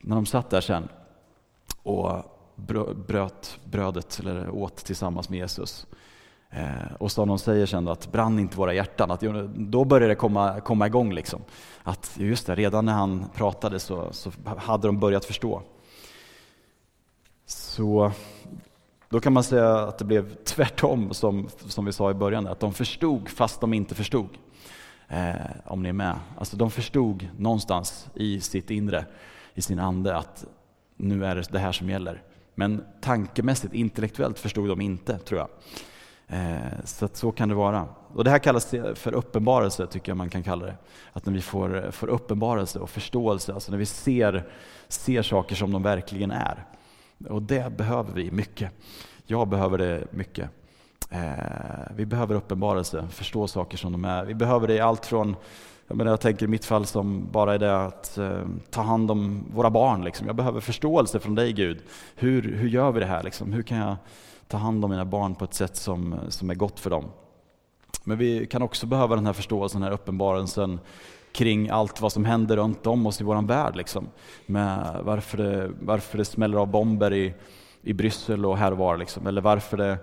När 0.00 0.16
de 0.16 0.26
satt 0.26 0.50
där 0.50 0.60
sen 0.60 0.88
och 1.82 2.22
bröt 3.06 3.58
brödet, 3.64 4.20
eller 4.20 4.50
åt 4.50 4.76
tillsammans 4.76 5.28
med 5.28 5.38
Jesus. 5.38 5.86
Eh, 6.50 6.92
och 6.98 7.12
som 7.12 7.28
de 7.28 7.38
säger 7.38 7.66
sen 7.66 7.84
då, 7.84 7.92
att 7.92 8.12
brann 8.12 8.38
inte 8.38 8.56
våra 8.56 8.74
hjärtan? 8.74 9.10
Att, 9.10 9.22
då 9.54 9.84
började 9.84 10.12
det 10.12 10.16
komma, 10.16 10.60
komma 10.60 10.86
igång. 10.86 11.12
Liksom. 11.12 11.40
Att 11.82 12.14
just 12.18 12.46
det, 12.46 12.54
redan 12.54 12.84
när 12.84 12.92
han 12.92 13.24
pratade 13.34 13.80
så, 13.80 14.08
så 14.12 14.30
hade 14.56 14.88
de 14.88 15.00
börjat 15.00 15.24
förstå. 15.24 15.62
Så 17.46 18.12
då 19.08 19.20
kan 19.20 19.32
man 19.32 19.44
säga 19.44 19.78
att 19.78 19.98
det 19.98 20.04
blev 20.04 20.34
tvärtom 20.34 21.14
som, 21.14 21.48
som 21.66 21.84
vi 21.84 21.92
sa 21.92 22.10
i 22.10 22.14
början, 22.14 22.46
att 22.46 22.60
de 22.60 22.72
förstod 22.72 23.28
fast 23.28 23.60
de 23.60 23.74
inte 23.74 23.94
förstod. 23.94 24.28
Eh, 25.08 25.34
om 25.64 25.82
ni 25.82 25.88
är 25.88 25.92
med. 25.92 26.18
Alltså 26.38 26.56
de 26.56 26.70
förstod 26.70 27.28
någonstans 27.38 28.10
i 28.14 28.40
sitt 28.40 28.70
inre, 28.70 29.04
i 29.54 29.62
sin 29.62 29.78
ande, 29.78 30.16
att 30.16 30.44
nu 30.96 31.24
är 31.24 31.34
det 31.34 31.52
det 31.52 31.58
här 31.58 31.72
som 31.72 31.90
gäller. 31.90 32.22
Men 32.54 32.84
tankemässigt, 33.00 33.74
intellektuellt 33.74 34.38
förstod 34.38 34.68
de 34.68 34.80
inte, 34.80 35.18
tror 35.18 35.40
jag. 35.40 35.48
Eh, 36.38 36.84
så 36.84 37.04
att 37.04 37.16
så 37.16 37.32
kan 37.32 37.48
det 37.48 37.54
vara. 37.54 37.88
Och 38.14 38.24
det 38.24 38.30
här 38.30 38.38
kallas 38.38 38.74
för 38.94 39.14
uppenbarelse, 39.14 39.86
tycker 39.86 40.10
jag 40.10 40.16
man 40.16 40.30
kan 40.30 40.42
kalla 40.42 40.66
det. 40.66 40.76
Att 41.12 41.26
när 41.26 41.32
vi 41.32 41.42
får, 41.42 41.90
får 41.90 42.08
uppenbarelse 42.08 42.78
och 42.78 42.90
förståelse, 42.90 43.54
alltså 43.54 43.70
när 43.70 43.78
vi 43.78 43.86
ser, 43.86 44.48
ser 44.88 45.22
saker 45.22 45.54
som 45.54 45.72
de 45.72 45.82
verkligen 45.82 46.30
är. 46.30 46.64
Och 47.28 47.42
det 47.42 47.76
behöver 47.76 48.12
vi 48.12 48.30
mycket. 48.30 48.72
Jag 49.26 49.48
behöver 49.48 49.78
det 49.78 50.04
mycket. 50.10 50.50
Eh, 51.12 51.92
vi 51.96 52.06
behöver 52.06 52.34
uppenbarelse, 52.34 53.08
förstå 53.10 53.46
saker 53.48 53.78
som 53.78 53.92
de 53.92 54.04
är. 54.04 54.24
Vi 54.24 54.34
behöver 54.34 54.68
det 54.68 54.74
i 54.74 54.80
allt 54.80 55.06
från 55.06 55.36
jag, 55.86 55.96
menar, 55.96 56.10
jag 56.10 56.20
tänker 56.20 56.44
i 56.44 56.48
mitt 56.48 56.64
fall 56.64 56.86
som 56.86 57.28
bara 57.30 57.54
är 57.54 57.58
det 57.58 57.84
att 57.84 58.18
eh, 58.18 58.44
ta 58.70 58.82
hand 58.82 59.10
om 59.10 59.44
våra 59.54 59.70
barn. 59.70 60.04
Liksom. 60.04 60.26
Jag 60.26 60.36
behöver 60.36 60.60
förståelse 60.60 61.20
från 61.20 61.34
dig 61.34 61.52
Gud. 61.52 61.82
Hur, 62.14 62.56
hur 62.56 62.68
gör 62.68 62.92
vi 62.92 63.00
det 63.00 63.06
här? 63.06 63.22
Liksom? 63.22 63.52
Hur 63.52 63.62
kan 63.62 63.78
jag 63.78 63.96
ta 64.48 64.56
hand 64.56 64.84
om 64.84 64.90
mina 64.90 65.04
barn 65.04 65.34
på 65.34 65.44
ett 65.44 65.54
sätt 65.54 65.76
som, 65.76 66.14
som 66.28 66.50
är 66.50 66.54
gott 66.54 66.80
för 66.80 66.90
dem? 66.90 67.04
Men 68.04 68.18
vi 68.18 68.46
kan 68.46 68.62
också 68.62 68.86
behöva 68.86 69.14
den 69.16 69.26
här 69.26 69.32
förståelsen, 69.32 69.80
den 69.80 69.88
här 69.88 69.94
uppenbarelsen 69.94 70.80
kring 71.32 71.68
allt 71.68 72.00
vad 72.00 72.12
som 72.12 72.24
händer 72.24 72.56
runt 72.56 72.86
om 72.86 73.06
oss 73.06 73.20
i 73.20 73.24
vår 73.24 73.42
värld. 73.42 73.76
Liksom. 73.76 74.08
Med 74.46 75.00
varför, 75.02 75.38
det, 75.38 75.70
varför 75.80 76.18
det 76.18 76.24
smäller 76.24 76.58
av 76.58 76.66
bomber 76.66 77.12
i, 77.12 77.34
i 77.82 77.92
Bryssel 77.92 78.46
och 78.46 78.58
här 78.58 78.72
och 78.72 78.78
var. 78.78 78.96
Liksom. 78.96 79.26
Eller 79.26 79.40
varför 79.40 79.76
det 79.76 79.98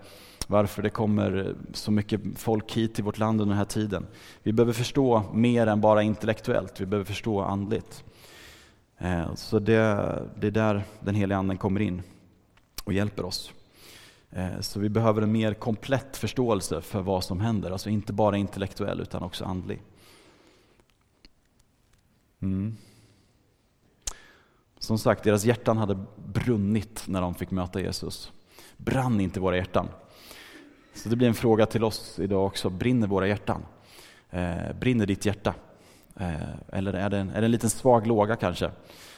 varför 0.49 0.81
det 0.81 0.89
kommer 0.89 1.55
så 1.73 1.91
mycket 1.91 2.21
folk 2.35 2.71
hit 2.71 2.95
till 2.95 3.03
vårt 3.03 3.17
land 3.17 3.41
under 3.41 3.51
den 3.51 3.57
här 3.57 3.65
tiden. 3.65 4.07
Vi 4.43 4.53
behöver 4.53 4.73
förstå 4.73 5.23
mer 5.33 5.67
än 5.67 5.81
bara 5.81 6.03
intellektuellt, 6.03 6.81
vi 6.81 6.85
behöver 6.85 7.05
förstå 7.05 7.41
andligt. 7.41 8.03
Eh, 8.97 9.35
så 9.35 9.59
det, 9.59 9.83
det 10.39 10.47
är 10.47 10.51
där 10.51 10.83
den 10.99 11.15
heliga 11.15 11.38
Anden 11.38 11.57
kommer 11.57 11.79
in 11.79 12.01
och 12.83 12.93
hjälper 12.93 13.25
oss. 13.25 13.53
Eh, 14.29 14.59
så 14.59 14.79
vi 14.79 14.89
behöver 14.89 15.21
en 15.21 15.31
mer 15.31 15.53
komplett 15.53 16.17
förståelse 16.17 16.81
för 16.81 17.01
vad 17.01 17.23
som 17.23 17.39
händer, 17.39 17.71
alltså 17.71 17.89
inte 17.89 18.13
bara 18.13 18.38
intellektuell 18.38 19.01
utan 19.01 19.23
också 19.23 19.45
andlig. 19.45 19.81
Mm. 22.41 22.77
Som 24.79 24.97
sagt, 24.97 25.23
deras 25.23 25.45
hjärtan 25.45 25.77
hade 25.77 26.05
brunnit 26.15 27.03
när 27.07 27.21
de 27.21 27.35
fick 27.35 27.51
möta 27.51 27.81
Jesus. 27.81 28.31
Brann 28.77 29.19
inte 29.19 29.39
våra 29.39 29.57
hjärtan? 29.57 29.88
Så 31.03 31.09
det 31.09 31.15
blir 31.15 31.27
en 31.27 31.33
fråga 31.33 31.65
till 31.65 31.83
oss 31.83 32.19
idag 32.19 32.45
också. 32.45 32.69
Brinner 32.69 33.07
våra 33.07 33.27
hjärtan? 33.27 33.65
Eh, 34.29 34.73
brinner 34.79 35.05
ditt 35.05 35.25
hjärta? 35.25 35.53
Eh, 36.15 36.33
eller 36.73 36.93
är 36.93 37.09
det, 37.09 37.17
en, 37.17 37.29
är 37.29 37.41
det 37.41 37.47
en 37.47 37.51
liten 37.51 37.69
svag 37.69 38.07
låga 38.07 38.35
kanske? 38.35 38.71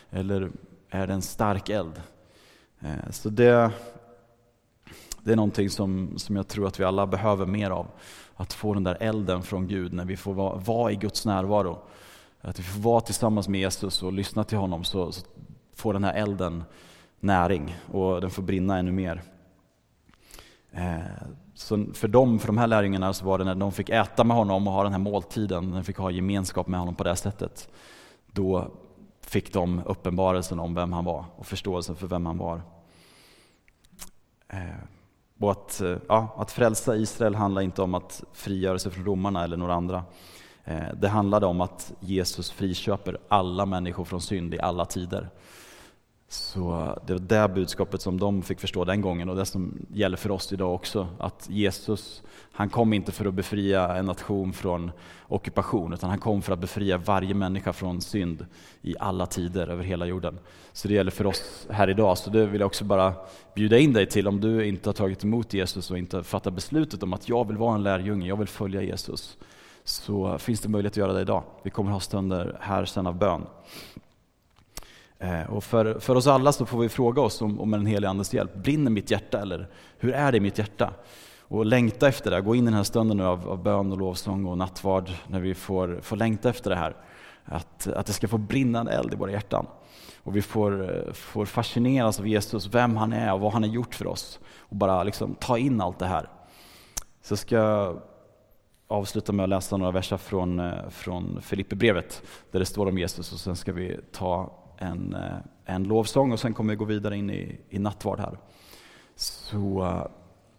Eller 0.09 0.51
är 0.89 1.07
det 1.07 1.13
en 1.13 1.21
stark 1.21 1.69
eld? 1.69 2.01
Eh, 2.79 3.09
så 3.09 3.29
det, 3.29 3.71
det 5.21 5.31
är 5.31 5.35
någonting 5.35 5.69
som, 5.69 6.13
som 6.17 6.35
jag 6.35 6.47
tror 6.47 6.67
att 6.67 6.79
vi 6.79 6.83
alla 6.83 7.07
behöver 7.07 7.45
mer 7.45 7.69
av. 7.71 7.87
Att 8.35 8.53
få 8.53 8.73
den 8.73 8.83
där 8.83 8.97
elden 8.99 9.41
från 9.43 9.67
Gud 9.67 9.93
när 9.93 10.05
vi 10.05 10.17
får 10.17 10.33
vara, 10.33 10.55
vara 10.55 10.91
i 10.91 10.95
Guds 10.95 11.25
närvaro. 11.25 11.79
Att 12.41 12.59
vi 12.59 12.63
får 12.63 12.79
vara 12.81 13.01
tillsammans 13.01 13.47
med 13.47 13.61
Jesus 13.61 14.03
och 14.03 14.13
lyssna 14.13 14.43
till 14.43 14.57
honom 14.57 14.83
så, 14.83 15.11
så 15.11 15.25
får 15.75 15.93
den 15.93 16.03
här 16.03 16.13
elden 16.13 16.63
näring 17.19 17.75
och 17.91 18.21
den 18.21 18.29
får 18.29 18.43
brinna 18.43 18.77
ännu 18.77 18.91
mer. 18.91 19.21
Eh, 20.71 21.27
så 21.53 21.85
för 21.93 22.07
dem, 22.07 22.39
för 22.39 22.47
de 22.47 22.57
här 22.57 22.67
lärjungarna, 22.67 23.13
så 23.13 23.25
var 23.25 23.37
det 23.37 23.43
när 23.43 23.55
de 23.55 23.71
fick 23.71 23.89
äta 23.89 24.23
med 24.23 24.37
honom 24.37 24.67
och 24.67 24.73
ha 24.73 24.83
den 24.83 24.91
här 24.91 24.99
måltiden, 24.99 25.69
när 25.69 25.75
de 25.75 25.83
fick 25.83 25.97
ha 25.97 26.11
gemenskap 26.11 26.67
med 26.67 26.79
honom 26.79 26.95
på 26.95 27.03
det 27.03 27.15
sättet. 27.15 27.69
Då 28.31 28.71
fick 29.21 29.53
de 29.53 29.81
uppenbarelsen 29.85 30.59
om 30.59 30.73
vem 30.73 30.93
han 30.93 31.05
var 31.05 31.25
och 31.35 31.45
förståelsen 31.45 31.95
för 31.95 32.07
vem 32.07 32.25
han 32.25 32.37
var. 32.37 32.61
Eh, 34.47 34.59
och 35.39 35.51
att, 35.51 35.81
eh, 35.81 35.97
ja, 36.07 36.35
att 36.37 36.51
frälsa 36.51 36.95
Israel 36.95 37.35
handlar 37.35 37.61
inte 37.61 37.81
om 37.81 37.93
att 37.93 38.23
frigöra 38.33 38.79
sig 38.79 38.91
från 38.91 39.05
romarna 39.05 39.43
eller 39.43 39.57
några 39.57 39.73
andra. 39.73 40.03
Det 40.93 41.07
handlade 41.07 41.45
om 41.45 41.61
att 41.61 41.93
Jesus 41.99 42.51
friköper 42.51 43.17
alla 43.27 43.65
människor 43.65 44.05
från 44.05 44.21
synd 44.21 44.53
i 44.53 44.59
alla 44.59 44.85
tider. 44.85 45.29
Så 46.33 46.97
det 47.05 47.13
var 47.13 47.19
det 47.19 47.53
budskapet 47.53 48.01
som 48.01 48.19
de 48.19 48.41
fick 48.41 48.59
förstå 48.59 48.85
den 48.85 49.01
gången 49.01 49.29
och 49.29 49.35
det 49.35 49.45
som 49.45 49.85
gäller 49.93 50.17
för 50.17 50.31
oss 50.31 50.53
idag 50.53 50.75
också. 50.75 51.07
Att 51.19 51.47
Jesus, 51.49 52.23
han 52.51 52.69
kom 52.69 52.93
inte 52.93 53.11
för 53.11 53.25
att 53.25 53.33
befria 53.33 53.97
en 53.97 54.05
nation 54.05 54.53
från 54.53 54.91
ockupation, 55.27 55.93
utan 55.93 56.09
han 56.09 56.19
kom 56.19 56.41
för 56.41 56.53
att 56.53 56.59
befria 56.59 56.97
varje 56.97 57.33
människa 57.33 57.73
från 57.73 58.01
synd 58.01 58.45
i 58.81 58.95
alla 58.99 59.25
tider 59.25 59.67
över 59.67 59.83
hela 59.83 60.05
jorden. 60.05 60.39
Så 60.73 60.87
det 60.87 60.93
gäller 60.93 61.11
för 61.11 61.25
oss 61.25 61.67
här 61.69 61.89
idag. 61.89 62.17
Så 62.17 62.29
det 62.29 62.45
vill 62.45 62.61
jag 62.61 62.67
också 62.67 62.85
bara 62.85 63.13
bjuda 63.55 63.77
in 63.77 63.93
dig 63.93 64.05
till 64.05 64.27
om 64.27 64.41
du 64.41 64.65
inte 64.65 64.89
har 64.89 64.93
tagit 64.93 65.23
emot 65.23 65.53
Jesus 65.53 65.91
och 65.91 65.97
inte 65.97 66.23
fattat 66.23 66.53
beslutet 66.53 67.03
om 67.03 67.13
att 67.13 67.29
jag 67.29 67.47
vill 67.47 67.57
vara 67.57 67.75
en 67.75 67.83
lärjunge, 67.83 68.27
jag 68.27 68.37
vill 68.37 68.47
följa 68.47 68.81
Jesus. 68.81 69.37
Så 69.83 70.37
finns 70.37 70.61
det 70.61 70.69
möjlighet 70.69 70.93
att 70.93 70.97
göra 70.97 71.13
det 71.13 71.21
idag. 71.21 71.43
Vi 71.63 71.69
kommer 71.69 71.91
ha 71.91 71.99
stunder 71.99 72.57
här 72.59 72.85
sen 72.85 73.07
av 73.07 73.15
bön. 73.17 73.41
Eh, 75.21 75.43
och 75.53 75.63
för, 75.63 75.99
för 75.99 76.15
oss 76.15 76.27
alla 76.27 76.51
så 76.51 76.65
får 76.65 76.79
vi 76.79 76.89
fråga 76.89 77.21
oss 77.21 77.41
om, 77.41 77.59
om 77.59 77.71
den 77.71 77.85
helige 77.85 78.09
Andes 78.09 78.33
hjälp. 78.33 78.55
Brinner 78.55 78.91
mitt 78.91 79.11
hjärta 79.11 79.41
eller 79.41 79.67
hur 79.97 80.13
är 80.13 80.31
det 80.31 80.37
i 80.37 80.41
mitt 80.41 80.57
hjärta? 80.57 80.93
Och 81.39 81.65
längta 81.65 82.07
efter 82.07 82.31
det, 82.31 82.41
gå 82.41 82.55
in 82.55 82.63
i 82.63 82.65
den 82.65 82.73
här 82.73 82.83
stunden 82.83 83.17
nu 83.17 83.25
av, 83.25 83.49
av 83.49 83.63
bön 83.63 83.91
och 83.91 83.97
lovsång 83.97 84.45
och 84.45 84.57
nattvard 84.57 85.11
när 85.27 85.39
vi 85.39 85.55
får, 85.55 85.99
får 86.01 86.15
längta 86.15 86.49
efter 86.49 86.69
det 86.69 86.75
här. 86.75 86.95
Att, 87.45 87.87
att 87.87 88.05
det 88.05 88.13
ska 88.13 88.27
få 88.27 88.37
brinna 88.37 88.79
en 88.79 88.87
eld 88.87 89.13
i 89.13 89.15
våra 89.15 89.31
hjärtan. 89.31 89.65
Och 90.23 90.35
vi 90.35 90.41
får, 90.41 91.03
får 91.13 91.45
fascineras 91.45 92.19
av 92.19 92.27
Jesus, 92.27 92.67
vem 92.67 92.97
han 92.97 93.13
är 93.13 93.33
och 93.33 93.39
vad 93.39 93.53
han 93.53 93.63
har 93.63 93.69
gjort 93.69 93.95
för 93.95 94.07
oss. 94.07 94.39
Och 94.59 94.75
bara 94.75 95.03
liksom 95.03 95.35
ta 95.35 95.57
in 95.57 95.81
allt 95.81 95.99
det 95.99 96.05
här. 96.05 96.29
Så 97.21 97.37
ska 97.37 97.55
jag 97.55 98.01
avsluta 98.87 99.33
med 99.33 99.43
att 99.43 99.49
läsa 99.49 99.77
några 99.77 99.91
verser 99.91 100.17
från, 100.17 100.59
eh, 100.59 100.89
från 100.89 101.41
Filipperbrevet 101.41 102.23
där 102.51 102.59
det 102.59 102.65
står 102.65 102.87
om 102.87 102.97
Jesus 102.97 103.33
och 103.33 103.39
sen 103.39 103.55
ska 103.55 103.73
vi 103.73 103.99
ta 104.11 104.60
en, 104.81 105.15
eh, 105.15 105.37
en 105.65 105.83
lovsång 105.83 106.31
och 106.31 106.39
sen 106.39 106.53
kommer 106.53 106.73
vi 106.73 106.77
gå 106.77 106.85
vidare 106.85 107.17
in 107.17 107.29
i, 107.29 107.59
i 107.69 107.79
nattvard 107.79 108.19
här. 108.19 108.37
Så 109.15 109.83
eh, 109.83 110.05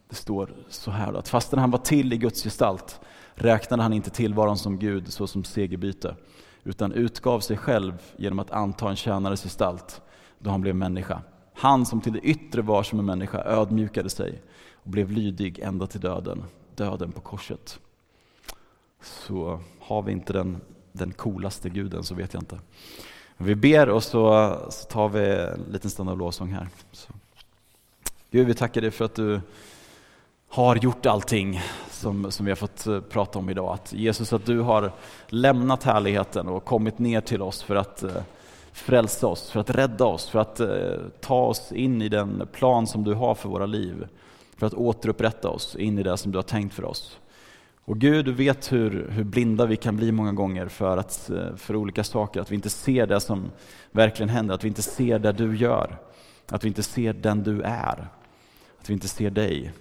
det 0.09 0.17
står 0.17 0.55
så 0.69 0.91
här 0.91 1.13
att 1.13 1.29
fastän 1.29 1.59
han 1.59 1.71
var 1.71 1.79
till 1.79 2.13
i 2.13 2.17
Guds 2.17 2.43
gestalt 2.43 3.01
räknade 3.35 3.83
han 3.83 3.93
inte 3.93 4.11
tillvaron 4.11 4.59
som 4.59 4.79
Gud 4.79 5.13
såsom 5.13 5.45
segerbyte 5.45 6.17
utan 6.65 6.93
utgav 6.93 7.41
sig 7.41 7.57
själv 7.57 8.03
genom 8.17 8.39
att 8.39 8.51
anta 8.51 8.91
en 8.91 8.97
tjänares 8.97 9.43
gestalt 9.43 10.03
då 10.39 10.51
han 10.51 10.61
blev 10.61 10.77
människa. 10.77 11.23
Han 11.55 11.87
som 11.87 12.01
till 12.01 12.13
det 12.13 12.19
yttre 12.19 12.63
var 12.63 12.83
som 12.83 12.99
en 12.99 13.05
människa 13.05 13.45
ödmjukade 13.45 14.11
sig 14.11 14.43
och 14.73 14.91
blev 14.91 15.11
lydig 15.11 15.59
ända 15.59 15.87
till 15.87 16.01
döden, 16.01 16.45
döden 16.75 17.13
på 17.13 17.21
korset. 17.21 17.81
Så 19.03 19.61
har 19.81 20.03
vi 20.03 20.13
inte 20.13 20.33
den, 20.33 20.61
den 20.93 21.13
coolaste 21.13 21.71
guden 21.71 22.05
så 22.05 22.15
vet 22.15 22.35
jag 22.35 22.43
inte. 22.43 22.59
Vi 23.37 23.55
ber 23.55 23.89
och 23.89 24.03
så, 24.03 24.57
så 24.71 24.89
tar 24.89 25.09
vi 25.09 25.37
en 25.37 25.67
liten 25.73 25.91
stund 25.91 26.11
av 26.11 26.19
lovsång 26.19 26.53
här. 26.53 26.69
Så. 26.93 27.13
Gud, 28.31 28.47
vi 28.47 28.55
tackar 28.55 28.81
dig 28.81 28.91
för 28.91 29.05
att 29.05 29.15
du 29.15 29.41
har 30.49 30.77
gjort 30.77 31.07
allting 31.07 31.61
som, 31.91 32.31
som 32.31 32.47
vi 32.47 32.51
har 32.51 32.57
fått 32.57 32.87
eh, 32.87 33.01
prata 33.01 33.39
om 33.39 33.51
idag. 33.51 33.75
Att 33.75 33.93
Jesus, 33.93 34.33
att 34.33 34.47
du 34.47 34.61
har 34.61 34.93
lämnat 35.29 35.83
härligheten 35.83 36.49
och 36.49 36.65
kommit 36.65 36.99
ner 36.99 37.21
till 37.21 37.43
oss 37.43 37.63
för 37.63 37.77
att 37.77 38.03
eh, 38.03 38.11
frälsa 38.73 39.27
oss, 39.27 39.51
för 39.51 39.61
att 39.61 39.71
rädda 39.71 40.05
oss, 40.05 40.29
för 40.29 40.39
att 40.39 40.61
eh, 40.61 40.69
ta 41.21 41.45
oss 41.45 41.73
in 41.73 42.03
i 42.03 42.09
den 42.09 42.49
plan 42.53 42.87
som 42.87 43.05
du 43.05 43.15
har 43.15 43.35
för 43.35 43.49
våra 43.49 43.67
liv. 43.67 44.07
För 44.57 44.67
att 44.67 44.75
återupprätta 44.75 45.49
oss 45.49 45.77
in 45.77 45.99
i 45.99 46.03
det 46.03 46.17
som 46.17 46.33
du 46.33 46.39
har 46.39 46.43
tänkt 46.43 46.75
för 46.75 46.85
oss. 46.85 47.19
Och 47.85 47.99
Gud, 47.99 48.25
du 48.25 48.33
vet 48.33 48.73
hur, 48.73 49.09
hur 49.11 49.25
blinda 49.25 49.67
vi 49.67 49.77
kan 49.77 49.97
bli 49.97 50.13
många 50.13 50.33
gånger 50.33 50.69
för, 50.69 50.97
att, 50.97 51.31
eh, 51.31 51.57
för 51.57 51.77
olika 51.77 52.05
saker, 52.05 52.41
att 52.41 52.51
vi 52.51 52.55
inte 52.55 52.71
ser 52.71 53.07
det 53.07 53.21
som 53.21 53.51
verkligen 53.91 54.29
händer, 54.29 54.55
att 54.55 54.65
vi 54.65 54.69
inte 54.69 54.83
ser 54.83 55.19
det 55.19 55.33
du 55.33 55.57
gör, 55.57 55.99
att 56.49 56.65
vi 56.65 56.69
inte 56.69 56.83
ser 56.83 57.13
den 57.13 57.43
du 57.43 57.63
är, 57.63 58.09
att 58.81 58.91
vi 58.91 58.93
inte 58.93 59.09
ser 59.09 59.31
dig. 59.31 59.73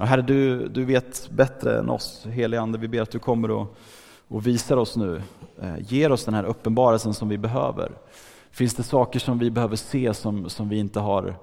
Och 0.00 0.06
Herre, 0.06 0.22
du, 0.22 0.68
du 0.68 0.84
vet 0.84 1.30
bättre 1.30 1.78
än 1.78 1.90
oss, 1.90 2.26
helige 2.30 2.60
Ande, 2.60 2.78
vi 2.78 2.88
ber 2.88 3.02
att 3.02 3.10
du 3.10 3.18
kommer 3.18 3.50
och, 3.50 3.76
och 4.28 4.46
visar 4.46 4.76
oss 4.76 4.96
nu, 4.96 5.22
eh, 5.62 5.74
ger 5.78 6.12
oss 6.12 6.24
den 6.24 6.34
här 6.34 6.44
uppenbarelsen 6.44 7.14
som 7.14 7.28
vi 7.28 7.38
behöver. 7.38 7.92
Finns 8.50 8.74
det 8.74 8.82
saker 8.82 9.18
som 9.18 9.38
vi 9.38 9.50
behöver 9.50 9.76
se 9.76 10.14
som, 10.14 10.50
som 10.50 10.68
vi 10.68 10.78
inte 10.78 11.00
har 11.00 11.34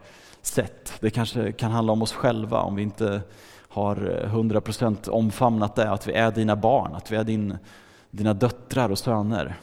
sett? 0.42 0.94
Det 1.00 1.10
kanske 1.10 1.52
kan 1.52 1.72
handla 1.72 1.94
om 1.94 2.02
oss 2.02 2.14
själva, 2.14 2.62
om 2.62 2.76
vi 2.76 2.84
inte 2.84 3.22
har 3.78 4.22
eh, 4.24 4.34
100% 4.34 5.10
omfamnat 5.10 5.76
det, 5.76 5.92
att 5.92 6.08
vi 6.08 6.14
är 6.14 6.32
dina 6.32 6.56
barn, 6.56 6.96
att 6.96 7.12
vi 7.12 7.16
är 7.16 7.24
din, 7.24 7.58
dina 8.12 8.34
döttrar 8.34 8.90
och 8.90 8.98
söner. 8.98 9.56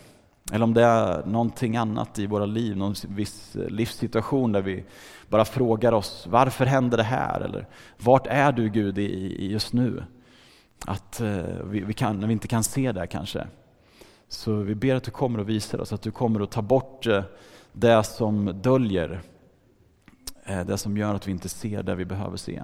Eller 0.53 0.65
om 0.65 0.75
det 0.75 0.85
är 0.85 1.27
någonting 1.27 1.77
annat 1.77 2.19
i 2.19 2.27
våra 2.27 2.47
liv, 2.47 2.77
någon 2.77 2.95
viss 3.09 3.57
livssituation 3.69 4.53
där 4.53 4.63
vi 4.63 4.85
bara 5.29 5.45
frågar 5.45 5.93
oss 5.93 6.27
varför 6.31 6.67
händer 6.67 6.97
det 6.97 7.03
här? 7.03 7.41
Eller 7.41 7.67
vart 7.99 8.27
är 8.27 8.53
du 8.53 8.69
Gud 8.69 8.99
i, 8.99 9.03
i 9.45 9.53
just 9.53 9.73
nu? 9.73 10.05
Att 10.87 11.21
eh, 11.21 11.43
vi, 11.65 11.81
vi, 11.81 11.93
kan, 11.93 12.21
när 12.21 12.27
vi 12.27 12.33
inte 12.33 12.49
kan 12.49 12.65
se 12.65 12.93
det 12.93 13.07
kanske. 13.07 13.47
Så 14.29 14.55
vi 14.55 14.75
ber 14.75 14.95
att 14.95 15.05
du 15.05 15.11
kommer 15.11 15.39
och 15.39 15.49
visar 15.49 15.81
oss, 15.81 15.93
att 15.93 16.03
du 16.03 16.11
kommer 16.11 16.41
att 16.41 16.51
ta 16.51 16.63
bort 16.63 17.07
eh, 17.07 17.25
det 17.73 18.05
som 18.05 18.61
döljer, 18.63 19.21
eh, 20.45 20.65
det 20.65 20.79
som 20.79 20.97
gör 20.97 21.15
att 21.15 21.29
vi 21.29 21.33
inte 21.33 21.49
ser 21.49 21.83
det 21.83 21.95
vi 21.95 22.05
behöver 22.05 22.37
se. 22.37 22.63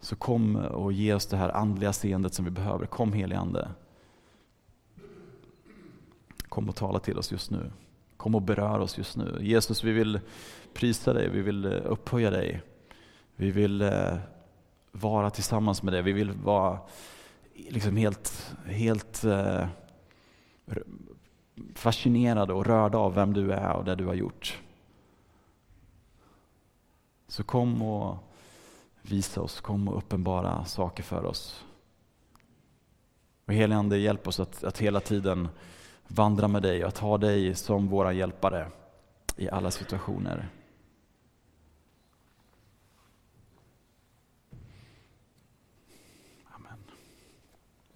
Så 0.00 0.16
kom 0.16 0.56
och 0.56 0.92
ge 0.92 1.14
oss 1.14 1.26
det 1.26 1.36
här 1.36 1.48
andliga 1.48 1.92
seendet 1.92 2.34
som 2.34 2.44
vi 2.44 2.50
behöver. 2.50 2.86
Kom 2.86 3.12
helige 3.12 3.40
Ande. 3.40 3.68
Kom 6.48 6.68
och 6.68 6.76
tala 6.76 6.98
till 6.98 7.18
oss 7.18 7.32
just 7.32 7.50
nu. 7.50 7.70
Kom 8.16 8.34
och 8.34 8.42
berör 8.42 8.78
oss 8.78 8.98
just 8.98 9.16
nu. 9.16 9.38
Jesus, 9.40 9.84
vi 9.84 9.92
vill 9.92 10.20
prisa 10.74 11.12
dig, 11.12 11.28
vi 11.28 11.40
vill 11.40 11.64
eh, 11.64 11.72
upphöja 11.84 12.30
dig. 12.30 12.62
Vi 13.36 13.50
vill 13.50 13.82
eh, 13.82 14.16
vara 14.92 15.30
tillsammans 15.30 15.82
med 15.82 15.92
dig. 15.92 16.02
Vi 16.02 16.12
vill 16.12 16.30
vara 16.30 16.78
liksom 17.54 17.96
helt, 17.96 18.54
helt 18.66 19.24
eh, 19.24 19.66
fascinerade 21.74 22.52
och 22.52 22.66
rörda 22.66 22.98
av 22.98 23.14
vem 23.14 23.32
du 23.32 23.52
är 23.52 23.72
och 23.72 23.84
det 23.84 23.94
du 23.94 24.06
har 24.06 24.14
gjort. 24.14 24.58
Så 27.28 27.44
kom 27.44 27.82
och 27.82 28.27
visa 29.10 29.40
oss, 29.40 29.60
kom 29.60 29.88
och 29.88 29.98
uppenbara 29.98 30.64
saker 30.64 31.02
för 31.02 31.24
oss. 31.24 31.64
Och 33.46 33.54
Ande, 33.54 33.98
hjälp 33.98 34.28
oss 34.28 34.40
att, 34.40 34.64
att 34.64 34.78
hela 34.78 35.00
tiden 35.00 35.48
vandra 36.08 36.48
med 36.48 36.62
dig 36.62 36.82
och 36.82 36.88
att 36.88 36.98
ha 36.98 37.18
dig 37.18 37.54
som 37.54 37.88
våra 37.88 38.12
hjälpare 38.12 38.68
i 39.36 39.50
alla 39.50 39.70
situationer. 39.70 40.48